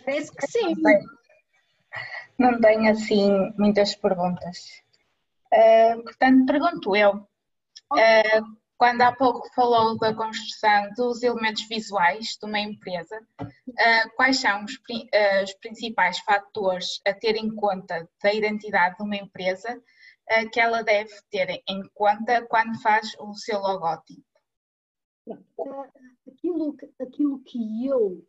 Parece 0.05 0.31
que 0.31 0.47
sim. 0.47 0.75
Não 2.37 2.61
tenho 2.61 2.91
assim 2.91 3.51
muitas 3.57 3.95
perguntas. 3.95 4.81
Uh, 5.51 6.03
portanto, 6.03 6.45
pergunto 6.45 6.95
eu, 6.95 7.15
uh, 7.15 8.57
quando 8.77 9.01
há 9.01 9.11
pouco 9.11 9.51
falou 9.55 9.97
da 9.97 10.13
construção 10.13 10.91
dos 10.95 11.23
elementos 11.23 11.67
visuais 11.67 12.37
de 12.39 12.45
uma 12.45 12.59
empresa, 12.59 13.19
uh, 13.41 14.15
quais 14.15 14.39
são 14.39 14.63
os, 14.63 14.73
os, 15.43 15.53
principais 15.55 16.19
fatores 16.19 17.01
a 17.05 17.13
ter 17.13 17.35
em 17.35 17.53
conta 17.55 18.07
da 18.21 18.33
identidade 18.33 18.95
de 18.97 19.03
uma 19.03 19.15
empresa 19.17 19.81
que 20.53 20.59
ela 20.59 20.83
deve 20.83 21.11
ter 21.31 21.63
em 21.67 21.81
conta 21.95 22.45
quando 22.45 22.79
faz 22.83 23.15
o 23.17 23.33
seu 23.33 23.59
logótipo? 23.59 24.23
Aquilo, 26.27 26.77
aquilo 27.01 27.39
que 27.39 27.87
eu 27.87 28.23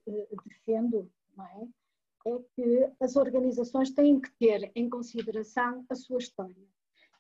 defendo 0.47 1.12
é? 1.39 2.31
é 2.31 2.39
que 2.57 2.91
as 2.99 3.16
organizações 3.16 3.91
têm 3.91 4.18
que 4.18 4.31
ter 4.39 4.73
em 4.75 4.89
consideração 4.89 5.85
a 5.91 5.95
sua 5.95 6.16
história 6.16 6.57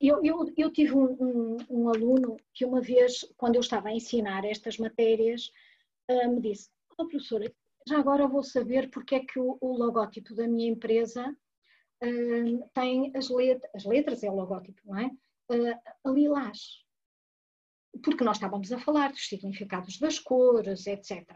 eu, 0.00 0.24
eu, 0.24 0.52
eu 0.56 0.70
tive 0.72 0.94
um, 0.94 1.12
um, 1.20 1.56
um, 1.68 1.88
aluno 1.88 2.36
que 2.54 2.64
uma 2.64 2.80
vez, 2.80 3.24
quando 3.36 3.56
eu 3.56 3.60
estava 3.60 3.88
a 3.88 3.94
ensinar 3.94 4.44
estas 4.44 4.78
matérias, 4.78 5.52
uh, 6.10 6.30
me 6.30 6.40
disse, 6.40 6.70
oh, 6.98 7.06
professora, 7.06 7.52
já 7.86 7.98
agora 7.98 8.26
vou 8.26 8.42
saber 8.42 8.90
porque 8.90 9.16
é 9.16 9.20
que 9.20 9.38
o, 9.38 9.58
o 9.60 9.76
logótipo 9.76 10.34
da 10.34 10.48
minha 10.48 10.70
empresa 10.70 11.28
uh, 12.02 12.70
tem 12.72 13.12
as, 13.14 13.28
let 13.28 13.60
as 13.74 13.84
letras, 13.84 14.22
é 14.22 14.30
o 14.30 14.34
logótipo, 14.34 14.80
não 14.86 14.98
é? 14.98 15.06
Uh, 15.52 15.78
a 16.04 16.10
lilás. 16.10 16.82
Porque 18.02 18.24
nós 18.24 18.36
estávamos 18.36 18.72
a 18.72 18.78
falar 18.78 19.10
dos 19.10 19.28
significados 19.28 19.98
das 19.98 20.18
cores, 20.18 20.86
etc. 20.86 21.26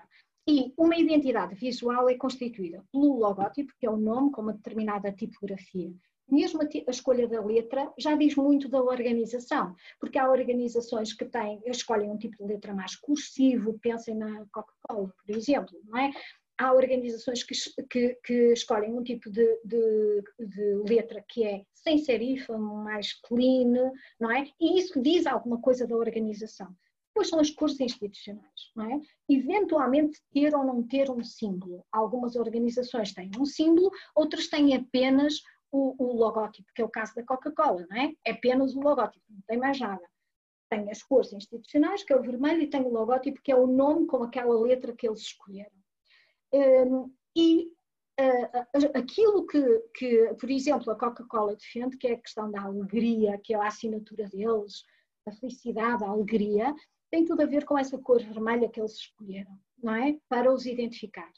E 0.48 0.72
uma 0.76 0.96
identidade 0.96 1.54
visual 1.54 2.08
é 2.08 2.16
constituída 2.16 2.84
pelo 2.92 3.18
logótipo, 3.18 3.72
que 3.78 3.86
é 3.86 3.90
o 3.90 3.96
nome 3.96 4.30
com 4.30 4.42
uma 4.42 4.52
determinada 4.52 5.12
tipografia, 5.12 5.92
mesmo 6.28 6.62
a, 6.62 6.90
escolha 6.90 7.28
da 7.28 7.42
letra 7.44 7.92
já 7.98 8.14
diz 8.14 8.34
muito 8.34 8.68
da 8.68 8.82
organização, 8.82 9.74
porque 10.00 10.18
há 10.18 10.30
organizações 10.30 11.12
que 11.12 11.24
têm, 11.24 11.60
escolhem 11.66 12.10
um 12.10 12.18
tipo 12.18 12.36
de 12.38 12.52
letra 12.52 12.74
mais 12.74 12.96
cursivo, 12.96 13.78
pensem 13.80 14.14
na 14.14 14.44
Coca-Cola, 14.52 15.12
por 15.26 15.36
exemplo, 15.36 15.78
não 15.84 15.98
é? 15.98 16.10
Há 16.56 16.72
organizações 16.72 17.42
que, 17.42 17.54
que, 17.90 18.14
que 18.22 18.52
escolhem 18.52 18.94
um 18.94 19.02
tipo 19.02 19.28
de, 19.28 19.44
de, 19.64 20.22
de, 20.38 20.74
letra 20.88 21.24
que 21.28 21.44
é 21.44 21.64
sem 21.72 21.98
serifa, 21.98 22.56
mais 22.56 23.12
clean, 23.22 23.92
não 24.20 24.30
é? 24.30 24.46
E 24.60 24.78
isso 24.78 25.02
diz 25.02 25.26
alguma 25.26 25.60
coisa 25.60 25.84
da 25.84 25.96
organização. 25.96 26.72
Depois 27.08 27.28
são 27.28 27.38
as 27.38 27.50
cores 27.50 27.78
institucionais, 27.78 28.72
não 28.74 28.90
é? 28.90 29.00
Eventualmente 29.28 30.20
ter 30.32 30.52
ou 30.54 30.64
não 30.64 30.82
ter 30.82 31.08
um 31.10 31.22
símbolo. 31.22 31.84
Algumas 31.92 32.34
organizações 32.34 33.12
têm 33.12 33.30
um 33.38 33.44
símbolo, 33.44 33.90
outras 34.16 34.48
têm 34.48 34.74
apenas 34.74 35.40
o, 35.74 35.96
o 35.98 36.16
logótipo, 36.16 36.70
que 36.72 36.80
é 36.80 36.84
o 36.84 36.88
caso 36.88 37.12
da 37.16 37.24
Coca-Cola, 37.24 37.84
não 37.90 37.96
é? 37.96 38.14
É 38.24 38.30
apenas 38.30 38.76
o 38.76 38.80
logótipo, 38.80 39.24
não 39.28 39.42
tem 39.48 39.58
mais 39.58 39.78
nada. 39.80 40.08
Tem 40.70 40.88
as 40.88 41.02
cores 41.02 41.32
institucionais, 41.32 42.04
que 42.04 42.12
é 42.12 42.16
o 42.16 42.22
vermelho, 42.22 42.62
e 42.62 42.70
tem 42.70 42.82
o 42.82 42.92
logótipo, 42.92 43.42
que 43.42 43.50
é 43.50 43.56
o 43.56 43.66
nome 43.66 44.06
com 44.06 44.22
aquela 44.22 44.58
letra 44.60 44.94
que 44.94 45.06
eles 45.06 45.20
escolheram. 45.20 45.74
Um, 46.52 47.12
e 47.36 47.72
uh, 48.20 48.96
aquilo 48.96 49.44
que, 49.46 49.60
que, 49.96 50.34
por 50.38 50.48
exemplo, 50.48 50.92
a 50.92 50.96
Coca-Cola 50.96 51.56
defende, 51.56 51.96
que 51.96 52.06
é 52.06 52.12
a 52.12 52.20
questão 52.20 52.48
da 52.50 52.62
alegria, 52.62 53.40
que 53.42 53.52
é 53.52 53.56
a 53.56 53.66
assinatura 53.66 54.28
deles, 54.28 54.84
a 55.26 55.32
felicidade, 55.32 56.04
a 56.04 56.08
alegria, 56.08 56.72
tem 57.10 57.24
tudo 57.24 57.42
a 57.42 57.46
ver 57.46 57.64
com 57.64 57.76
essa 57.76 57.98
cor 57.98 58.22
vermelha 58.22 58.68
que 58.68 58.80
eles 58.80 58.92
escolheram, 58.92 59.58
não 59.82 59.94
é? 59.94 60.16
Para 60.28 60.52
os 60.52 60.66
identificar. 60.66 61.30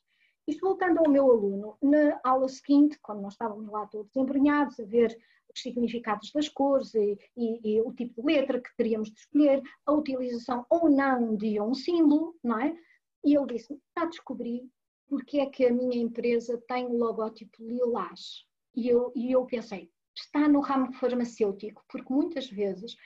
Isto 0.47 0.67
voltando 0.67 0.99
ao 0.99 1.11
meu 1.11 1.31
aluno, 1.31 1.77
na 1.83 2.21
aula 2.23 2.49
seguinte, 2.49 2.99
quando 3.03 3.21
nós 3.21 3.35
estávamos 3.35 3.69
lá 3.69 3.87
todos 3.87 4.15
embrenhados 4.15 4.79
a 4.79 4.85
ver 4.85 5.17
os 5.53 5.61
significados 5.61 6.31
das 6.31 6.49
cores 6.49 6.95
e, 6.95 7.19
e, 7.37 7.77
e, 7.77 7.81
o 7.81 7.93
tipo 7.93 8.21
de 8.21 8.27
letra 8.27 8.61
que 8.61 8.77
teríamos 8.77 9.11
de 9.11 9.19
escolher, 9.19 9.63
a 9.85 9.93
utilização 9.93 10.65
ou 10.71 10.89
não 10.89 11.35
de 11.35 11.61
um 11.61 11.75
símbolo, 11.75 12.37
não 12.45 12.61
é? 12.61 12.77
E 13.25 13.37
ele 13.37 13.47
disse: 13.47 13.81
Já 13.99 14.05
descobri 14.05 14.71
porque 15.09 15.39
é 15.39 15.47
que 15.47 15.67
a 15.67 15.73
minha 15.73 15.97
empresa 15.97 16.63
tem 16.69 16.87
o 16.87 16.97
logótipo 16.97 17.57
lilás. 17.61 18.45
E 18.75 18.89
eu, 18.89 19.13
e 19.17 19.33
eu 19.33 19.45
pensei: 19.47 19.91
está 20.15 20.49
no 20.49 20.61
ramo 20.61 20.93
farmacêutico, 20.93 21.85
porque 21.89 22.13
muitas 22.13 22.49
vezes 22.49 22.97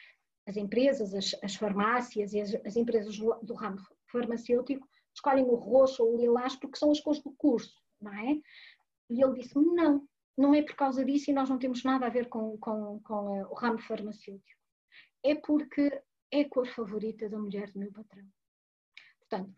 as 0.46 0.56
empresas, 0.56 1.14
as, 1.14 1.34
as 1.42 1.54
farmácias 1.54 2.32
e 2.32 2.40
as, 2.40 2.54
as 2.66 2.76
empresas 2.76 3.16
do 3.16 3.54
ramo 3.54 3.78
farmacêutico 4.06 4.86
escolhem 5.14 5.44
o 5.44 5.54
roxo 5.54 6.04
ou 6.04 6.14
o 6.14 6.16
lilás 6.16 6.56
porque 6.56 6.78
são 6.78 6.90
as 6.90 7.00
cores 7.00 7.22
do 7.22 7.32
curso, 7.32 7.80
não 8.00 8.12
é? 8.12 8.40
E 9.08 9.22
ele 9.22 9.34
disse-me, 9.34 9.66
não, 9.74 10.06
não 10.36 10.54
é 10.54 10.62
por 10.62 10.74
causa 10.74 11.04
disso 11.04 11.30
e 11.30 11.34
nós 11.34 11.48
não 11.48 11.58
temos 11.58 11.82
nada 11.84 12.06
a 12.06 12.10
ver 12.10 12.28
com, 12.28 12.56
com, 12.58 13.00
com 13.00 13.36
eh, 13.36 13.46
o 13.46 13.54
ramo 13.54 13.78
farmacêutico. 13.78 14.60
É 15.22 15.34
porque 15.34 16.02
é 16.32 16.42
a 16.42 16.48
cor 16.48 16.66
favorita 16.66 17.28
da 17.28 17.38
mulher 17.38 17.70
do 17.72 17.80
meu 17.80 17.92
patrão. 17.92 18.24
Portanto, 19.18 19.54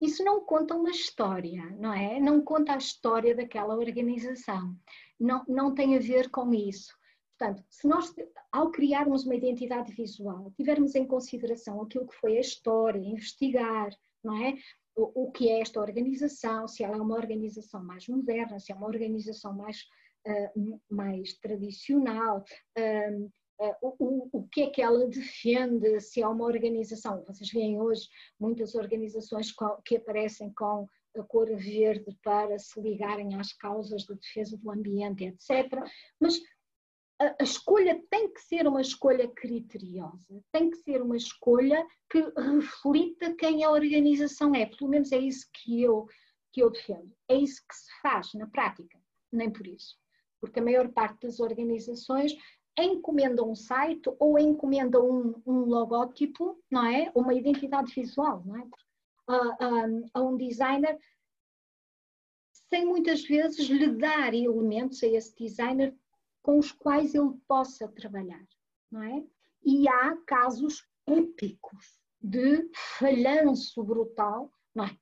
isso 0.00 0.22
não 0.24 0.44
conta 0.44 0.74
uma 0.74 0.90
história, 0.90 1.64
não 1.78 1.92
é? 1.92 2.20
Não 2.20 2.42
conta 2.42 2.74
a 2.74 2.78
história 2.78 3.34
daquela 3.34 3.76
organização. 3.76 4.76
Não, 5.18 5.44
não 5.48 5.74
tem 5.74 5.96
a 5.96 6.00
ver 6.00 6.30
com 6.30 6.52
isso. 6.52 6.94
Portanto, 7.36 7.64
se 7.68 7.86
nós, 7.88 8.14
ao 8.52 8.70
criarmos 8.70 9.24
uma 9.24 9.34
identidade 9.34 9.92
visual, 9.92 10.52
tivermos 10.56 10.94
em 10.94 11.06
consideração 11.06 11.82
aquilo 11.82 12.06
que 12.06 12.16
foi 12.16 12.36
a 12.36 12.40
história, 12.40 12.98
investigar, 12.98 13.90
não 14.22 14.36
é? 14.36 14.54
O, 14.96 15.30
que 15.32 15.48
é 15.48 15.60
esta 15.60 15.80
organização, 15.80 16.68
se 16.68 16.84
ela 16.84 16.96
é 16.96 17.00
uma 17.00 17.16
organização 17.16 17.82
mais 17.82 18.06
moderna, 18.06 18.58
se 18.58 18.72
é 18.72 18.74
uma 18.74 18.86
organização 18.86 19.52
mais 19.52 19.78
uh, 20.26 20.80
mais 20.88 21.34
tradicional, 21.38 22.44
uh, 22.78 23.32
o, 23.80 24.28
o, 24.32 24.48
que 24.48 24.62
é 24.62 24.70
que 24.70 24.82
ela 24.82 25.06
defende, 25.06 26.00
se 26.00 26.20
é 26.20 26.26
uma 26.26 26.44
organização. 26.44 27.24
Vocês 27.26 27.50
veem 27.50 27.80
hoje 27.80 28.08
muitas 28.38 28.74
organizações 28.74 29.52
que 29.84 29.96
aparecem 29.96 30.52
com 30.54 30.88
a 31.16 31.22
cor 31.22 31.46
verde 31.56 32.16
para 32.22 32.58
se 32.58 32.80
ligarem 32.80 33.36
às 33.36 33.52
causas 33.52 34.02
de 34.02 34.14
defesa 34.16 34.56
do 34.58 34.70
ambiente, 34.70 35.24
etc. 35.24 35.70
Mas 36.20 36.40
a, 37.20 37.34
a, 37.40 37.44
escolha 37.44 38.02
tem 38.10 38.32
que 38.32 38.40
ser 38.40 38.66
uma 38.66 38.80
escolha 38.80 39.28
criteriosa, 39.28 40.42
tem 40.52 40.70
que 40.70 40.76
ser 40.78 41.00
uma 41.00 41.16
escolha 41.16 41.86
que 42.10 42.20
reflita 42.36 43.34
quem 43.34 43.64
a 43.64 43.70
organização 43.70 44.54
é, 44.54 44.66
pelo 44.66 44.90
menos 44.90 45.12
é 45.12 45.18
isso 45.18 45.46
que 45.52 45.82
eu, 45.82 46.06
que 46.52 46.62
eu 46.62 46.70
defendo. 46.70 47.12
É 47.28 47.36
isso 47.36 47.62
que 47.68 47.74
se 47.74 48.00
faz 48.02 48.32
na 48.34 48.46
prática, 48.48 48.98
nem 49.32 49.50
por 49.50 49.66
isso. 49.66 49.96
Porque 50.40 50.60
a 50.60 50.64
maior 50.64 50.88
parte 50.92 51.26
das 51.26 51.40
organizações 51.40 52.34
encomenda 52.78 53.44
um 53.44 53.54
site 53.54 54.10
ou 54.18 54.38
encomenda 54.38 55.00
um, 55.00 55.40
um 55.46 55.60
logótipo, 55.60 56.58
não 56.70 56.84
é? 56.84 57.10
Uma 57.14 57.34
identidade 57.34 57.94
visual, 57.94 58.42
não 58.44 58.56
é? 58.56 58.68
A, 59.26 59.36
a, 59.36 59.86
a 60.14 60.22
um 60.22 60.36
designer 60.36 60.98
sem 62.68 62.84
muitas 62.84 63.22
vezes 63.22 63.68
lhe 63.68 63.88
dar 63.88 64.34
elementos 64.34 65.02
a 65.02 65.06
esse 65.06 65.34
designer 65.36 65.96
com 66.44 66.58
os 66.58 66.70
quais 66.70 67.14
ele 67.14 67.32
possa 67.48 67.88
trabalhar, 67.88 68.46
não 68.92 69.02
é? 69.02 69.24
E 69.64 69.88
há 69.88 70.14
casos 70.26 70.86
épicos 71.06 71.98
de 72.20 72.70
falhanço 72.98 73.82
brutal, 73.82 74.52
não 74.74 74.84
é? 74.84 74.96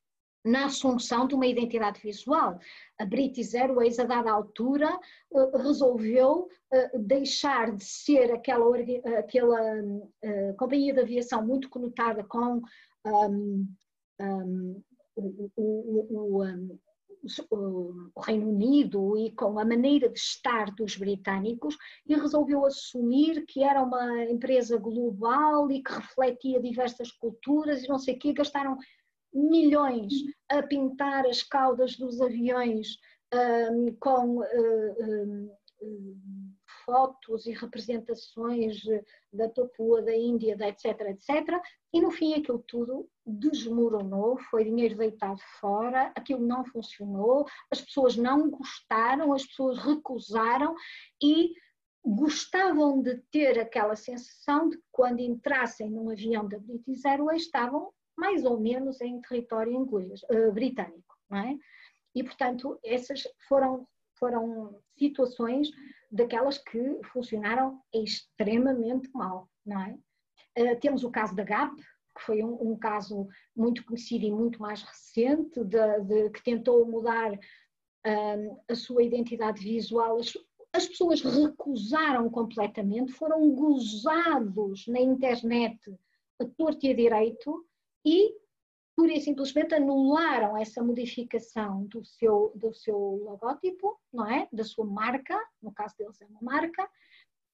na 0.45 0.67
assunção 0.67 1.27
de 1.27 1.35
uma 1.35 1.47
identidade 1.47 2.01
visual. 2.01 2.59
A 2.99 3.05
British 3.05 3.55
Airways, 3.55 3.99
a 3.99 4.05
dada 4.05 4.31
altura, 4.31 4.89
eh, 5.33 5.59
resolveu 5.59 6.49
eh, 6.73 6.99
deixar 6.99 7.71
de 7.71 7.85
ser 7.85 8.33
aquela, 8.33 8.77
aquela 9.19 9.61
uh, 9.81 10.57
companhia 10.57 10.93
de 10.93 11.01
aviação 11.01 11.47
muito 11.47 11.69
conotada 11.69 12.25
com 12.25 12.61
um, 13.07 13.69
um, 14.21 14.83
o, 15.15 15.53
o, 15.57 16.41
o, 16.41 16.43
o, 17.51 18.11
Reino 18.21 18.49
Unido 18.49 19.17
e 19.17 19.31
com 19.33 19.59
a 19.59 19.65
maneira 19.65 20.09
de 20.09 20.19
estar 20.19 20.67
dos 20.75 20.97
britânicos 20.97 21.77
e 22.07 22.15
resolveu 22.15 22.65
assumir 22.65 23.45
que 23.47 23.63
era 23.63 23.83
uma 23.83 24.25
empresa 24.25 24.77
global 24.79 25.71
e 25.71 25.83
que 25.83 25.93
refletia 25.93 26.61
diversas 26.61 27.11
culturas 27.13 27.85
e 27.85 27.89
não 27.89 27.99
sei 27.99 28.15
o 28.15 28.19
quê, 28.19 28.33
gastaram 28.33 28.77
milhões 29.33 30.13
a 30.49 30.63
pintar 30.63 31.27
as 31.27 31.43
caudas 31.43 31.97
dos 31.97 32.21
aviões 32.21 32.99
um, 33.33 33.97
com 33.99 34.39
uh, 34.39 34.45
um, 35.01 35.51
fotos 36.93 37.47
e 37.47 37.53
representações 37.53 38.83
da 39.33 39.49
Topua, 39.49 40.03
da 40.03 40.15
Índia, 40.15 40.55
da 40.55 40.69
etc, 40.69 41.01
etc, 41.09 41.59
e 41.91 42.03
no 42.03 42.11
fim 42.11 42.35
aquilo 42.35 42.63
tudo 42.69 43.09
desmoronou, 43.25 44.39
foi 44.51 44.65
dinheiro 44.65 44.99
deitado 44.99 45.41
fora, 45.59 46.13
aquilo 46.15 46.47
não 46.47 46.67
funcionou, 46.67 47.47
as 47.71 47.81
pessoas 47.81 48.15
não 48.15 48.51
gostaram, 48.51 49.33
as 49.33 49.47
pessoas 49.47 49.79
recusaram 49.79 50.75
e 51.23 51.55
gostavam 52.05 53.01
de 53.01 53.17
ter 53.31 53.59
aquela 53.59 53.97
sensação 53.97 54.69
de 54.69 54.77
que 54.77 54.85
quando 54.93 55.21
entrassem 55.21 55.89
num 55.89 56.11
avião 56.11 56.47
da 56.47 56.59
British 56.59 57.07
Airways 57.07 57.45
estavam 57.45 57.91
mais 58.19 58.45
ou 58.45 58.61
menos 58.61 59.01
em 59.01 59.19
território 59.23 59.73
inglês, 59.73 60.21
uh, 60.25 60.53
britânico, 60.53 61.17
não 61.31 61.39
é? 61.39 61.57
E, 62.15 62.23
portanto, 62.23 62.79
essas 62.85 63.23
foram, 63.49 63.89
foram 64.19 64.79
situações 64.99 65.71
daquelas 66.13 66.59
que 66.59 67.01
funcionaram 67.05 67.81
extremamente 67.93 69.11
mal, 69.15 69.49
não 69.65 69.81
é? 69.81 69.99
Uh, 70.59 70.79
temos 70.79 71.03
o 71.03 71.11
caso 71.11 71.35
da 71.35 71.43
GAP, 71.43 71.75
que 72.15 72.23
foi 72.23 72.45
um, 72.45 72.73
um, 72.73 72.77
caso 72.77 73.27
muito 73.57 73.83
conhecido 73.87 74.27
e 74.27 74.31
muito 74.31 74.61
mais 74.61 74.83
recente, 74.83 75.65
de, 75.65 76.01
de 76.03 76.31
que 76.31 76.45
tentou 76.45 76.85
mudar 76.85 77.33
uh, 77.33 78.63
a 78.69 78.75
sua 78.75 79.03
identidade 79.03 79.63
visual. 79.63 80.19
As, 80.19 80.37
as 80.75 80.87
pessoas 80.87 81.23
recusaram 81.23 82.29
completamente, 82.29 83.13
foram 83.13 83.51
gozados 83.51 84.87
na 84.87 85.01
internet 85.01 85.79
a 86.39 86.45
torto 86.45 86.85
e 86.85 86.91
a 86.91 86.95
direito, 86.95 87.67
e 88.05 88.35
pura 89.03 89.15
e 89.15 89.21
simplesmente 89.21 89.75
anularam 89.75 90.57
essa 90.57 90.81
modificação 90.81 91.87
do 91.87 92.05
seu, 92.05 92.53
do 92.55 92.73
seu 92.73 92.97
logótipo, 92.97 94.01
não 94.13 94.31
é? 94.31 94.49
Da 94.53 94.63
sua 94.63 94.87
marca, 94.87 95.37
no 95.61 95.73
caso 95.73 95.97
deles 95.99 96.23
é 96.23 96.27
uma 96.27 96.41
marca, 96.41 96.89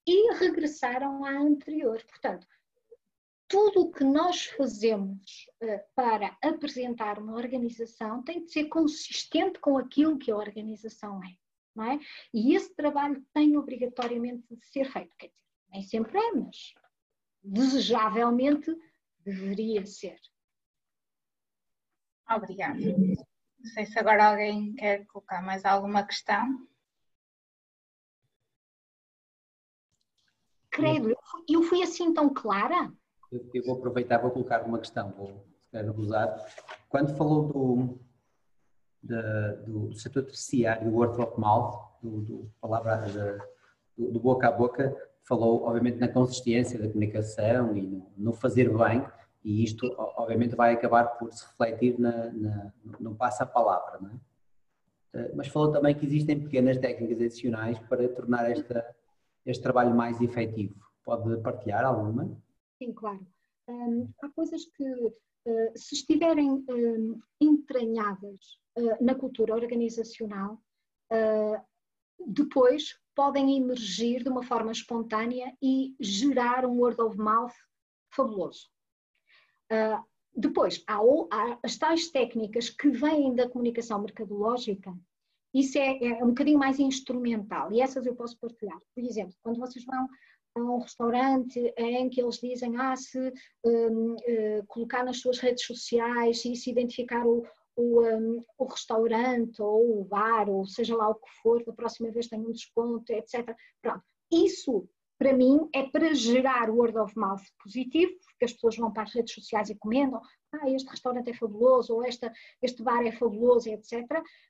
e 0.07 0.35
regressaram 0.35 1.25
à 1.25 1.31
anterior. 1.31 2.05
Portanto, 2.07 2.47
tudo 3.49 3.81
o 3.81 3.91
que 3.91 4.05
nós 4.05 4.45
fazemos 4.45 5.47
uh, 5.63 5.81
para 5.95 6.37
apresentar 6.43 7.19
uma 7.19 7.33
organização 7.35 8.23
tem 8.23 8.45
de 8.45 8.53
ser 8.53 8.65
consistente 8.67 9.59
com 9.59 9.79
aquilo 9.79 10.19
que 10.19 10.31
a 10.31 10.37
organização 10.37 11.25
é, 11.25 11.35
não 11.75 11.85
é? 11.85 11.99
E 12.35 12.55
esse 12.55 12.75
trabalho 12.75 13.25
tem 13.33 13.57
obrigatoriamente 13.57 14.55
de 14.55 14.67
ser 14.67 14.85
feito. 14.93 15.17
Quer 15.17 15.29
dizer, 15.29 15.39
nem 15.71 15.83
sempre 15.83 16.19
é, 16.19 16.33
mas 16.33 16.75
desejavelmente 17.43 18.71
deveria 19.25 19.87
ser. 19.87 20.19
Obrigada. 22.31 22.79
Não 22.79 23.71
sei 23.75 23.87
se 23.87 23.99
agora 23.99 24.31
alguém 24.31 24.75
quer 24.75 25.05
colocar 25.07 25.43
mais 25.43 25.65
alguma 25.65 26.05
questão. 26.05 26.67
Credo, 30.71 31.17
eu 31.49 31.63
fui 31.63 31.83
assim 31.83 32.13
tão 32.15 32.33
clara? 32.33 32.93
Eu, 33.33 33.51
eu 33.53 33.65
vou 33.65 33.77
aproveitar 33.77 34.19
para 34.19 34.31
colocar 34.31 34.63
uma 34.63 34.79
questão, 34.79 35.11
vou 35.13 35.45
usar. 35.97 36.37
Quando 36.89 37.17
falou 37.17 37.49
do, 37.49 37.99
do, 39.03 39.89
do 39.89 39.95
setor 39.95 40.25
terciário, 40.25 40.93
word 40.93 41.21
of 41.21 41.39
mouth, 41.39 41.89
do, 42.03 42.21
do 42.21 42.51
palavra 42.61 43.05
do, 43.97 44.13
do, 44.13 44.21
boca 44.21 44.49
a 44.49 44.53
boca, 44.53 44.97
falou 45.25 45.65
obviamente 45.65 45.99
na 45.99 46.09
consistência 46.09 46.79
da 46.79 46.87
comunicação 46.87 47.77
e 47.77 47.83
no, 47.83 48.13
no 48.17 48.33
fazer 48.33 48.71
bem, 48.77 49.05
e 49.45 49.65
isto, 49.65 49.95
obviamente, 49.97 50.57
vai 50.57 50.75
acabar 50.75 51.05
por 51.19 51.33
se 51.33 51.47
refletir 51.47 51.99
na, 51.99 52.31
na, 52.33 52.73
no 52.99 53.15
passa-palavra, 53.15 54.01
é? 54.13 54.29
Eh, 55.15 55.33
mas 55.35 55.49
falou 55.49 55.73
também 55.73 55.95
que 55.95 56.07
existem 56.07 56.41
pequenas 56.41 56.79
técnicas 56.79 57.21
adicionais 57.21 57.79
para 57.81 58.09
tornar 58.09 58.51
esta, 58.51 58.85
este 59.47 59.63
trabalho 59.63 59.95
mais 59.95 60.21
efetivo. 60.21 60.75
Pode 61.05 61.41
partilhar 61.41 61.85
alguma? 61.85 62.37
Sim, 62.79 62.93
claro. 62.93 63.27
Há 64.23 64.29
coisas 64.31 64.65
que, 64.65 64.85
uh, 64.85 65.73
se 65.75 65.95
estiverem 65.95 66.65
entranhadas 67.41 68.59
uh, 68.79 69.05
na 69.05 69.15
cultura 69.15 69.55
organizacional, 69.55 70.59
depois 72.27 72.99
podem 73.15 73.57
emergir 73.57 74.23
de 74.23 74.29
uma 74.29 74.43
forma 74.43 74.73
espontânea 74.73 75.57
e 75.63 75.97
gerar 75.99 76.67
um 76.67 76.79
word 76.81 77.01
of 77.01 77.17
mouth 77.17 77.55
fabuloso. 78.11 78.69
Uh, 79.71 80.03
depois, 80.35 80.83
há, 80.87 80.99
há, 81.33 81.59
as 81.63 81.77
tais 81.77 82.11
técnicas 82.11 82.71
que 82.71 82.91
vêm 82.91 83.35
da 83.35 83.49
comunicação 83.49 84.01
mercadológica, 84.01 84.95
isso 85.53 85.79
é, 85.79 85.99
é, 86.05 86.25
um 86.25 86.29
bocadinho 86.29 86.59
mais 86.59 86.79
instrumental 86.79 87.73
e 87.73 87.81
essas 87.81 88.07
eu 88.07 88.15
posso 88.15 88.39
partilhar. 88.39 88.79
Por 88.95 89.03
exemplo, 89.03 89.35
quando 89.43 89.59
vocês 89.59 89.85
vão 89.85 90.09
a 90.55 90.61
um 90.61 90.79
restaurante 90.79 91.73
em 91.77 92.09
que 92.09 92.21
eles 92.21 92.39
dizem, 92.39 92.77
ah, 92.77 92.97
se 92.97 93.33
um, 93.65 94.15
uh, 94.15 94.17
eh, 94.27 94.63
colocar 94.67 95.05
nas 95.05 95.21
suas 95.21 95.39
redes 95.39 95.65
sociais 95.65 96.45
e 96.45 96.57
se 96.57 96.71
identificar 96.71 97.27
o, 97.27 97.47
o, 97.77 98.03
um, 98.03 98.45
o, 98.59 98.65
restaurante 98.65 99.63
ou 99.63 100.01
o 100.01 100.05
bar, 100.05 100.49
ou 100.49 100.67
seja 100.67 100.97
lá 100.97 101.09
o 101.09 101.15
que 101.15 101.31
for, 101.43 101.65
da 101.65 101.73
próxima 101.73 102.11
vez 102.11 102.29
tem 102.29 102.41
um 102.41 102.53
desconto, 102.53 103.13
etc. 103.13 103.55
Pronto, 103.81 104.03
isso 104.33 104.89
para 105.19 105.33
mim, 105.33 105.69
é 105.75 105.83
para 105.83 106.15
gerar 106.15 106.71
word 106.71 106.97
of 106.97 107.19
mouth 107.19 107.43
positivo, 107.63 108.13
porque 108.25 108.45
as 108.45 108.53
pessoas 108.53 108.77
vão 108.77 108.93
para 108.93 109.03
as 109.03 109.13
redes 109.13 109.35
sociais 109.35 109.69
e 109.69 109.75
comentam, 109.75 110.23
ah, 110.53 110.71
este 110.71 110.89
restaurante 110.89 111.29
é 111.29 111.35
fabuloso, 111.35 111.93
ou 111.95 112.05
esta, 112.05 112.33
este 112.63 112.83
bar 112.83 113.05
é 113.05 113.11
fabuloso, 113.11 113.69
etc. 113.69 114.07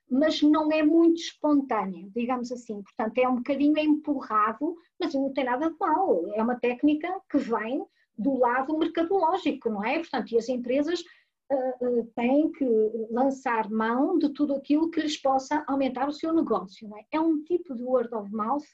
Mas 0.09 0.41
não 0.43 0.71
é 0.71 0.83
muito 0.83 1.19
espontâneo, 1.19 2.11
digamos 2.15 2.51
assim. 2.51 2.83
Portanto, 2.83 3.17
é 3.17 3.27
um 3.27 3.37
bocadinho 3.37 3.79
empurrado, 3.79 4.75
mas 4.99 5.13
não 5.13 5.33
tem 5.33 5.43
nada 5.43 5.71
de 5.71 5.77
mal. 5.79 6.31
É 6.35 6.43
uma 6.43 6.59
técnica 6.59 7.19
que 7.29 7.39
vem 7.39 7.83
do 8.15 8.37
lado 8.37 8.77
mercadológico, 8.77 9.69
não 9.69 9.83
é? 9.83 9.97
Portanto, 9.97 10.31
e 10.31 10.37
as 10.37 10.49
empresas 10.49 11.01
uh, 11.51 11.85
uh, 11.85 12.05
têm 12.15 12.51
que 12.51 12.65
lançar 13.09 13.69
mão 13.71 14.19
de 14.19 14.29
tudo 14.29 14.53
aquilo 14.53 14.91
que 14.91 15.01
lhes 15.01 15.17
possa 15.17 15.63
aumentar 15.67 16.07
o 16.07 16.13
seu 16.13 16.31
negócio, 16.31 16.87
não 16.87 16.97
é? 16.97 17.05
É 17.11 17.19
um 17.19 17.41
tipo 17.43 17.73
de 17.73 17.83
word 17.83 18.13
of 18.13 18.31
mouth 18.31 18.65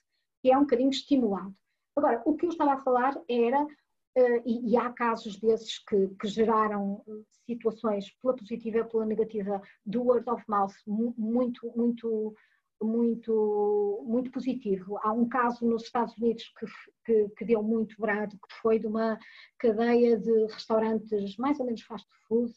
que 0.41 0.51
é 0.51 0.57
um 0.57 0.61
bocadinho 0.61 0.89
estimulado. 0.89 1.55
Agora, 1.95 2.21
o 2.25 2.35
que 2.35 2.45
eu 2.45 2.49
estava 2.49 2.73
a 2.73 2.83
falar 2.83 3.13
era, 3.29 3.63
uh, 3.63 4.41
e, 4.45 4.71
e, 4.71 4.77
há 4.77 4.91
casos 4.91 5.39
desses 5.39 5.79
que, 5.79 6.09
que, 6.19 6.27
geraram 6.27 7.03
situações 7.45 8.11
pela 8.21 8.35
positiva 8.35 8.79
e 8.79 8.83
pela 8.83 9.05
negativa 9.05 9.61
do 9.85 10.03
word 10.03 10.29
of 10.29 10.43
mouth 10.47 10.73
muito, 11.17 11.71
muito 11.75 12.35
muito, 12.81 14.03
muito 14.05 14.31
positivo. 14.31 14.99
Há 15.01 15.11
um 15.11 15.27
caso 15.27 15.65
nos 15.65 15.83
Estados 15.83 16.15
Unidos 16.17 16.43
que, 16.59 16.65
que, 17.05 17.29
que, 17.29 17.45
deu 17.45 17.63
muito 17.63 17.95
brado, 17.99 18.35
que 18.35 18.55
foi 18.61 18.79
de 18.79 18.87
uma 18.87 19.17
cadeia 19.57 20.17
de 20.17 20.45
restaurantes 20.47 21.37
mais 21.37 21.59
ou 21.59 21.65
menos 21.65 21.81
fast 21.83 22.07
food, 22.27 22.53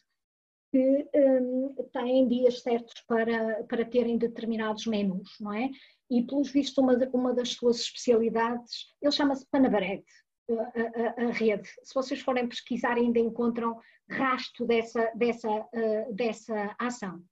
que 0.71 1.09
um, 1.15 1.75
têm 1.93 2.29
dias 2.29 2.61
certos 2.61 3.01
para, 3.07 3.65
para 3.65 3.85
terem 3.85 4.19
determinados 4.19 4.87
menus, 4.87 5.37
não 5.41 5.53
é? 5.53 5.71
E, 6.11 6.23
pelos 6.23 6.51
vistos, 6.51 6.79
uma, 6.79 6.95
uma 7.13 7.35
das 7.35 7.51
suas 7.51 7.81
especialidades, 7.81 8.95
ele 9.01 9.13
chama-se 9.13 9.47
Panabred, 9.51 10.05
a, 10.51 11.23
a, 11.23 11.27
a, 11.27 11.33
rede. 11.33 11.69
Se 11.85 11.95
vocês 11.95 12.21
forem 12.21 12.49
pesquisar, 12.49 12.97
ainda 12.97 13.19
encontram 13.19 13.79
rasto 14.11 14.67
dessa, 14.67 15.11
dessa, 15.15 15.51
uh, 15.51 16.15
dessa 16.15 16.75
ação. 16.79 17.23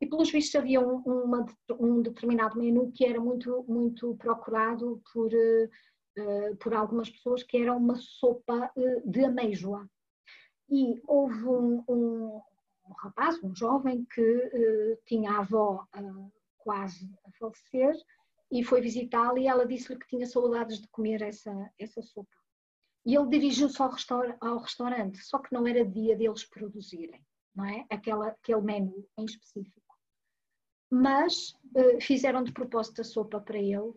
E, 0.00 0.06
pelos 0.06 0.30
vistos, 0.30 0.54
havia 0.54 0.80
um, 0.80 0.96
uma, 0.98 1.46
um 1.78 2.02
determinado 2.02 2.58
menu 2.58 2.90
que 2.92 3.04
era 3.04 3.20
muito, 3.20 3.64
muito 3.68 4.14
procurado 4.16 5.02
por, 5.12 5.30
uh, 5.32 6.56
por 6.56 6.74
algumas 6.74 7.10
pessoas, 7.10 7.42
que 7.42 7.58
era 7.58 7.74
uma 7.74 7.96
sopa 7.96 8.70
uh, 8.76 9.10
de 9.10 9.24
ameijoa. 9.24 9.86
E 10.70 11.00
houve 11.06 11.44
um, 11.44 11.84
um, 11.86 12.42
um 12.86 12.92
rapaz, 12.92 13.42
um 13.42 13.54
jovem, 13.54 14.04
que 14.04 14.20
uh, 14.20 14.98
tinha 15.06 15.32
a 15.32 15.38
avó 15.38 15.86
uh, 15.96 16.32
quase 16.58 17.10
a 17.24 17.30
falecer 17.32 17.94
e 18.50 18.62
foi 18.62 18.80
visitá-la 18.80 19.38
e 19.38 19.46
ela 19.46 19.66
disse-lhe 19.66 19.98
que 19.98 20.06
tinha 20.06 20.26
saudades 20.26 20.80
de 20.80 20.88
comer 20.88 21.22
essa, 21.22 21.52
essa 21.78 22.02
sopa. 22.02 22.30
E 23.04 23.14
ele 23.14 23.28
dirigiu-se 23.28 23.80
ao, 23.82 23.90
restaur 23.90 24.36
ao, 24.40 24.58
restaurante, 24.58 25.18
só 25.18 25.38
que 25.38 25.52
não 25.52 25.66
era 25.66 25.84
dia 25.84 26.16
deles 26.16 26.44
produzirem, 26.44 27.22
não 27.54 27.64
é? 27.64 27.86
Aquela, 27.90 28.28
aquele 28.28 28.62
menu 28.62 29.06
em 29.18 29.24
específico. 29.24 29.94
Mas 30.90 31.50
uh, 31.74 32.00
fizeram 32.00 32.42
de 32.42 32.52
propósito 32.52 33.00
a 33.00 33.04
sopa 33.04 33.40
para 33.40 33.58
ele 33.58 33.92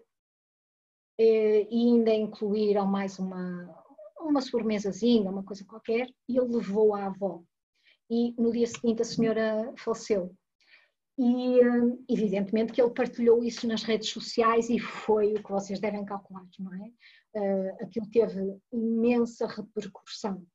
e 1.19 1.65
ainda 1.71 2.13
incluíram 2.13 2.85
mais 2.85 3.17
uma, 3.17 3.75
uma 4.19 4.39
sobremesazinha, 4.39 5.31
uma 5.31 5.43
coisa 5.43 5.65
qualquer, 5.65 6.07
e 6.29 6.37
ele 6.37 6.57
levou 6.57 6.93
a 6.93 7.07
avó 7.07 7.43
e 8.09 8.33
no 8.39 8.51
dia 8.51 8.67
seguinte 8.67 9.01
a 9.01 9.05
senhora 9.05 9.73
faleceu. 9.77 10.35
E 11.17 11.65
hum, 11.65 12.05
evidentemente 12.07 12.71
que 12.71 12.81
ele 12.81 12.93
partilhou 12.93 13.43
isso 13.43 13.67
nas 13.67 13.83
redes 13.83 14.09
sociais 14.09 14.69
e 14.69 14.77
foi 14.79 15.33
o 15.33 15.43
que 15.43 15.51
vocês 15.51 15.79
devem 15.79 16.05
calcular, 16.05 16.45
não 16.59 16.73
é? 16.75 16.91
Uh, 17.35 17.83
aquilo 17.83 18.09
teve 18.11 18.57
imensa 18.71 19.47
repercussão. 19.47 20.45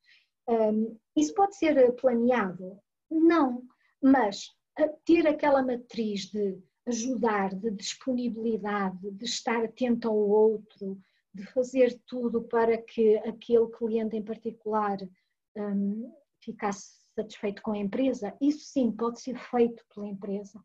Um, 0.48 0.96
isso 1.16 1.34
pode 1.34 1.56
ser 1.56 1.92
planeado? 1.96 2.78
Não, 3.10 3.62
mas 4.00 4.46
ter 5.04 5.26
aquela 5.26 5.62
matriz 5.62 6.30
de 6.30 6.58
ajudar, 6.86 7.54
de 7.54 7.70
disponibilidade, 7.70 9.10
de 9.10 9.24
estar 9.24 9.64
atento 9.64 10.08
ao 10.08 10.16
outro, 10.16 11.00
de 11.32 11.44
fazer 11.46 12.00
tudo 12.06 12.42
para 12.42 12.76
que 12.76 13.16
aquele 13.18 13.68
cliente 13.68 14.16
em 14.16 14.22
particular 14.22 14.98
um, 15.56 16.12
ficasse 16.40 17.01
satisfeito 17.14 17.62
com 17.62 17.72
a 17.72 17.78
empresa, 17.78 18.36
isso 18.40 18.66
sim 18.66 18.90
pode 18.90 19.20
ser 19.20 19.36
feito 19.38 19.84
pela 19.94 20.06
empresa. 20.06 20.62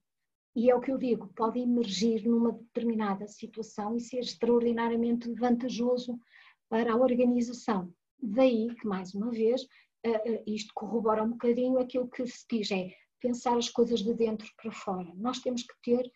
E 0.56 0.70
é 0.70 0.76
o 0.76 0.82
que 0.82 0.92
eu 0.92 0.98
digo, 0.98 1.32
pode 1.36 1.60
emergir 1.60 2.28
numa 2.28 2.52
determinada 2.52 3.28
situação 3.28 3.96
e 3.96 4.00
ser 4.00 4.20
extraordinariamente 4.20 5.32
vantajoso 5.34 6.20
para 6.68 6.94
a 6.94 6.98
organização. 6.98 7.94
Daí 8.20 8.74
que, 8.76 8.88
mais 8.88 9.14
uma 9.14 9.30
vez, 9.30 9.68
eh, 10.04 10.34
eh, 10.34 10.44
isto 10.48 10.74
corrobora 10.74 11.24
um 11.24 11.30
bocadinho 11.30 11.78
aquilo 11.78 12.10
que 12.10 12.26
se 12.26 12.46
diz, 12.50 12.72
é 12.72 12.92
pensar 13.20 13.56
as 13.58 13.70
coisas 13.70 14.02
de 14.02 14.14
dentro 14.14 14.50
para 14.62 14.72
fora. 14.72 15.12
Nós 15.16 15.40
temos 15.40 15.62
que 15.62 15.74
ter 15.84 16.12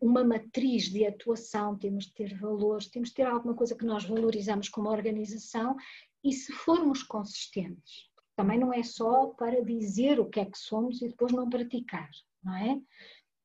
uma 0.00 0.22
matriz 0.24 0.84
de 0.84 1.06
atuação, 1.06 1.76
temos 1.76 2.06
de 2.06 2.14
ter 2.14 2.38
valores, 2.38 2.88
temos 2.88 3.08
de 3.08 3.16
ter 3.16 3.26
alguma 3.26 3.54
coisa 3.54 3.76
que 3.76 3.84
nós 3.84 4.04
valorizamos 4.04 4.68
como 4.68 4.88
organização 4.88 5.76
e 6.24 6.32
se 6.32 6.52
formos 6.52 7.02
consistentes, 7.02 8.08
também 8.36 8.58
não 8.58 8.72
é 8.72 8.82
só 8.82 9.26
para 9.28 9.62
dizer 9.62 10.18
o 10.18 10.28
que 10.28 10.40
é 10.40 10.44
que 10.44 10.58
somos 10.58 11.00
e 11.02 11.08
depois 11.08 11.32
não 11.32 11.48
praticar, 11.48 12.08
não 12.42 12.54
é? 12.56 12.80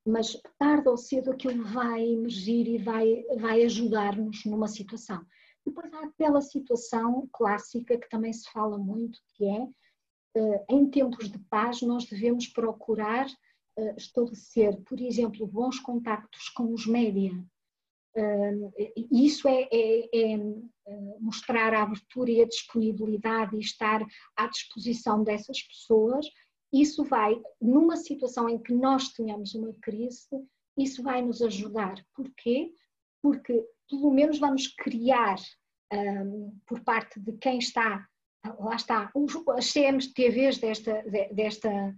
Mas 0.06 0.40
tarde 0.58 0.88
ou 0.88 0.96
cedo 0.96 1.30
aquilo 1.30 1.64
vai 1.64 2.02
emergir 2.02 2.66
e 2.66 2.78
vai, 2.78 3.22
vai 3.38 3.62
ajudar-nos 3.64 4.44
numa 4.44 4.68
situação. 4.68 5.24
Depois 5.66 5.92
há 5.92 6.06
aquela 6.06 6.40
situação 6.40 7.28
clássica 7.32 7.98
que 7.98 8.08
também 8.08 8.32
se 8.32 8.50
fala 8.50 8.78
muito, 8.78 9.18
que 9.34 9.44
é 9.44 9.68
eh, 10.34 10.64
em 10.70 10.88
tempos 10.88 11.30
de 11.30 11.38
paz 11.50 11.82
nós 11.82 12.06
devemos 12.06 12.46
procurar 12.46 13.26
eh, 13.76 13.94
estabelecer, 13.96 14.80
por 14.82 15.00
exemplo, 15.00 15.46
bons 15.46 15.78
contactos 15.80 16.48
com 16.50 16.72
os 16.72 16.86
média, 16.86 17.32
isso 19.12 19.48
é, 19.48 19.68
é, 19.70 20.08
é, 20.12 20.32
eh, 20.34 21.16
mostrar 21.20 21.74
a 21.74 21.82
abertura 21.82 22.30
e 22.30 22.42
a 22.42 22.46
disponibilidade 22.46 23.56
e 23.56 23.60
estar 23.60 24.04
à 24.36 24.46
disposição 24.46 25.22
dessas 25.22 25.62
pessoas. 25.62 26.26
Isso 26.72 27.04
vai, 27.04 27.40
numa 27.60 27.96
situação 27.96 28.48
em 28.48 28.58
que 28.58 28.72
nós 28.72 29.08
tenhamos 29.10 29.54
uma 29.54 29.72
crise, 29.80 30.28
isso 30.76 31.02
vai 31.02 31.22
nos 31.22 31.42
ajudar. 31.42 32.04
Porquê? 32.14 32.72
Porque 33.22 33.64
pelo 33.88 34.10
menos 34.10 34.38
vamos 34.38 34.66
criar 34.68 35.36
um, 35.92 36.58
por 36.66 36.80
parte 36.80 37.18
de 37.20 37.32
quem 37.38 37.58
está, 37.58 38.06
lá 38.58 38.76
está, 38.76 39.10
as 39.56 39.72
CMTVs 39.72 40.58
desta, 40.58 41.02
desta, 41.32 41.96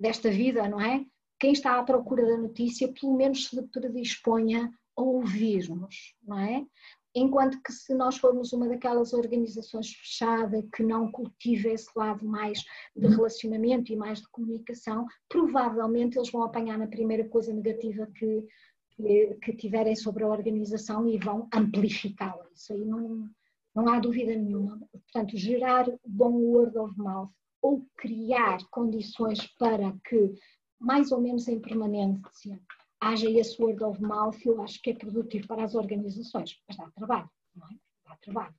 desta 0.00 0.30
vida, 0.30 0.68
não 0.68 0.80
é? 0.80 1.04
Quem 1.38 1.52
está 1.52 1.78
à 1.78 1.82
procura 1.82 2.26
da 2.26 2.36
notícia, 2.36 2.92
pelo 2.92 3.16
menos 3.16 3.46
se 3.46 3.62
predisponha 3.68 4.72
ouvir-nos, 4.98 6.14
não 6.26 6.38
é? 6.38 6.66
Enquanto 7.14 7.60
que 7.62 7.72
se 7.72 7.94
nós 7.94 8.18
formos 8.18 8.52
uma 8.52 8.68
daquelas 8.68 9.12
organizações 9.12 9.92
fechada 9.92 10.62
que 10.74 10.82
não 10.82 11.10
cultiva 11.10 11.68
esse 11.68 11.88
lado 11.96 12.24
mais 12.26 12.62
de 12.94 13.06
relacionamento 13.06 13.92
e 13.92 13.96
mais 13.96 14.20
de 14.20 14.28
comunicação, 14.28 15.06
provavelmente 15.28 16.18
eles 16.18 16.30
vão 16.30 16.42
apanhar 16.42 16.78
na 16.78 16.86
primeira 16.86 17.26
coisa 17.28 17.52
negativa 17.52 18.06
que, 18.14 18.46
que, 18.90 19.38
que 19.42 19.52
tiverem 19.56 19.96
sobre 19.96 20.22
a 20.22 20.28
organização 20.28 21.08
e 21.08 21.18
vão 21.18 21.48
amplificá-la. 21.52 22.46
Isso 22.54 22.72
aí 22.72 22.84
não, 22.84 23.28
não 23.74 23.88
há 23.88 23.98
dúvida 23.98 24.34
nenhuma. 24.34 24.78
Portanto, 24.92 25.36
gerar 25.36 25.86
bom 26.06 26.32
word 26.32 26.76
of 26.78 26.96
mouth 26.98 27.30
ou 27.62 27.84
criar 27.96 28.58
condições 28.70 29.46
para 29.58 29.92
que, 30.08 30.34
mais 30.78 31.10
ou 31.10 31.20
menos 31.20 31.48
em 31.48 31.58
permanência, 31.58 32.60
haja 33.00 33.30
esse 33.30 33.60
word 33.62 33.82
of 33.84 34.00
mouth, 34.02 34.38
eu 34.44 34.60
acho 34.62 34.80
que 34.82 34.90
é 34.90 34.94
produtivo 34.94 35.46
para 35.46 35.64
as 35.64 35.74
organizações, 35.74 36.60
mas 36.66 36.76
dá 36.76 36.90
trabalho, 36.90 37.30
não 37.54 37.66
é? 37.68 37.74
Dá 38.04 38.16
trabalho. 38.16 38.54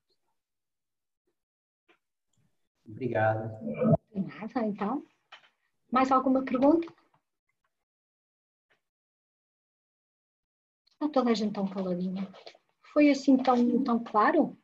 Obrigada. 2.87 3.59
De 4.13 4.19
nada, 4.21 4.65
então. 4.65 5.05
Mais 5.91 6.11
alguma 6.11 6.43
pergunta? 6.43 6.91
Está 10.85 11.09
toda 11.09 11.31
a 11.31 11.33
gente 11.33 11.53
tão 11.53 11.67
caladinha. 11.67 12.29
Foi 12.91 13.09
assim 13.09 13.37
tão, 13.37 13.83
tão 13.83 14.03
claro? 14.03 14.57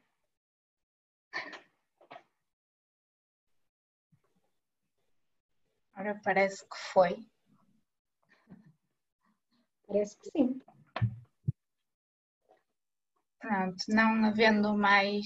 Ora, 5.95 6.19
parece 6.23 6.63
que 6.67 6.77
foi. 6.91 7.25
Parece 9.95 10.17
que 10.17 10.29
sim. 10.31 10.61
Pronto, 13.39 13.77
não 13.87 14.25
havendo 14.25 14.77
mais 14.77 15.25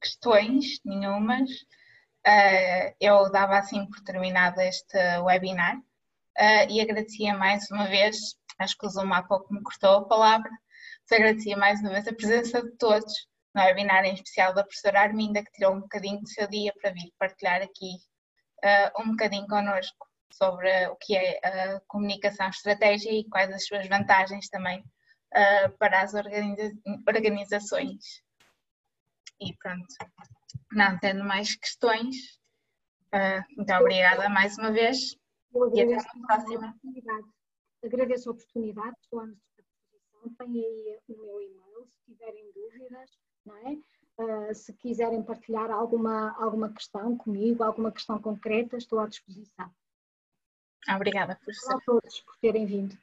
questões 0.00 0.80
nenhumas, 0.84 1.48
uh, 2.26 2.96
eu 3.00 3.30
dava 3.30 3.56
assim 3.58 3.86
por 3.86 4.00
terminado 4.00 4.60
este 4.60 4.98
webinar 5.20 5.76
uh, 5.76 6.68
e 6.68 6.80
agradecia 6.80 7.36
mais 7.36 7.70
uma 7.70 7.86
vez, 7.86 8.34
acho 8.58 8.76
que 8.76 8.86
o 8.86 8.90
Zoom 8.90 9.14
há 9.14 9.22
pouco 9.22 9.54
me 9.54 9.62
cortou 9.62 9.98
a 9.98 10.08
palavra, 10.08 10.50
mas 10.50 11.12
agradecia 11.12 11.56
mais 11.56 11.80
uma 11.80 11.90
vez 11.90 12.08
a 12.08 12.12
presença 12.12 12.60
de 12.60 12.76
todos 12.76 13.28
no 13.54 13.62
webinar 13.62 14.04
em 14.04 14.14
especial 14.14 14.52
da 14.52 14.64
professora 14.64 15.02
Arminda, 15.02 15.44
que 15.44 15.52
tirou 15.52 15.76
um 15.76 15.80
bocadinho 15.80 16.20
do 16.20 16.28
seu 16.28 16.48
dia 16.48 16.72
para 16.82 16.90
vir 16.90 17.12
partilhar 17.16 17.62
aqui 17.62 17.94
uh, 18.64 19.00
um 19.00 19.10
bocadinho 19.10 19.46
connosco 19.46 20.07
sobre 20.30 20.88
o 20.88 20.96
que 20.96 21.16
é 21.16 21.40
a 21.44 21.80
comunicação 21.86 22.48
estratégia 22.48 23.12
e 23.12 23.28
quais 23.28 23.52
as 23.52 23.66
suas 23.66 23.88
vantagens 23.88 24.48
também 24.48 24.80
uh, 24.80 25.70
para 25.78 26.02
as 26.02 26.14
organiza 26.14 26.72
organizações. 27.06 28.22
E 29.40 29.54
pronto, 29.56 29.86
não 30.72 30.98
tendo 30.98 31.24
mais 31.24 31.54
questões, 31.54 32.40
uh, 33.14 33.56
muito 33.56 33.72
obrigada 33.72 34.28
mais 34.28 34.58
uma 34.58 34.72
vez 34.72 35.16
e 35.74 35.82
até 35.82 35.94
a 35.96 36.26
próxima. 36.26 36.74
Agradeço 37.84 38.28
a 38.28 38.32
oportunidade, 38.32 38.96
estou 39.00 39.20
à 39.20 39.26
disposição, 39.26 40.34
tenho 40.38 40.64
aí 40.64 40.98
o 41.08 41.16
meu 41.16 41.40
e-mail, 41.40 41.86
se 41.86 42.12
tiverem 42.12 42.50
dúvidas, 42.52 43.10
não 43.46 43.56
é? 43.56 43.78
Uh, 44.20 44.52
se 44.52 44.72
quiserem 44.74 45.22
partilhar 45.22 45.70
alguma, 45.70 46.32
alguma 46.42 46.72
questão 46.72 47.16
comigo, 47.16 47.62
alguma 47.62 47.92
questão 47.92 48.20
concreta, 48.20 48.76
estou 48.76 48.98
à 48.98 49.06
disposição. 49.06 49.70
Obrigada, 50.96 51.36
professora. 51.36 51.76
A 51.76 51.80
todos 51.80 52.20
por 52.20 52.36
terem 52.38 52.66
vindo. 52.66 52.96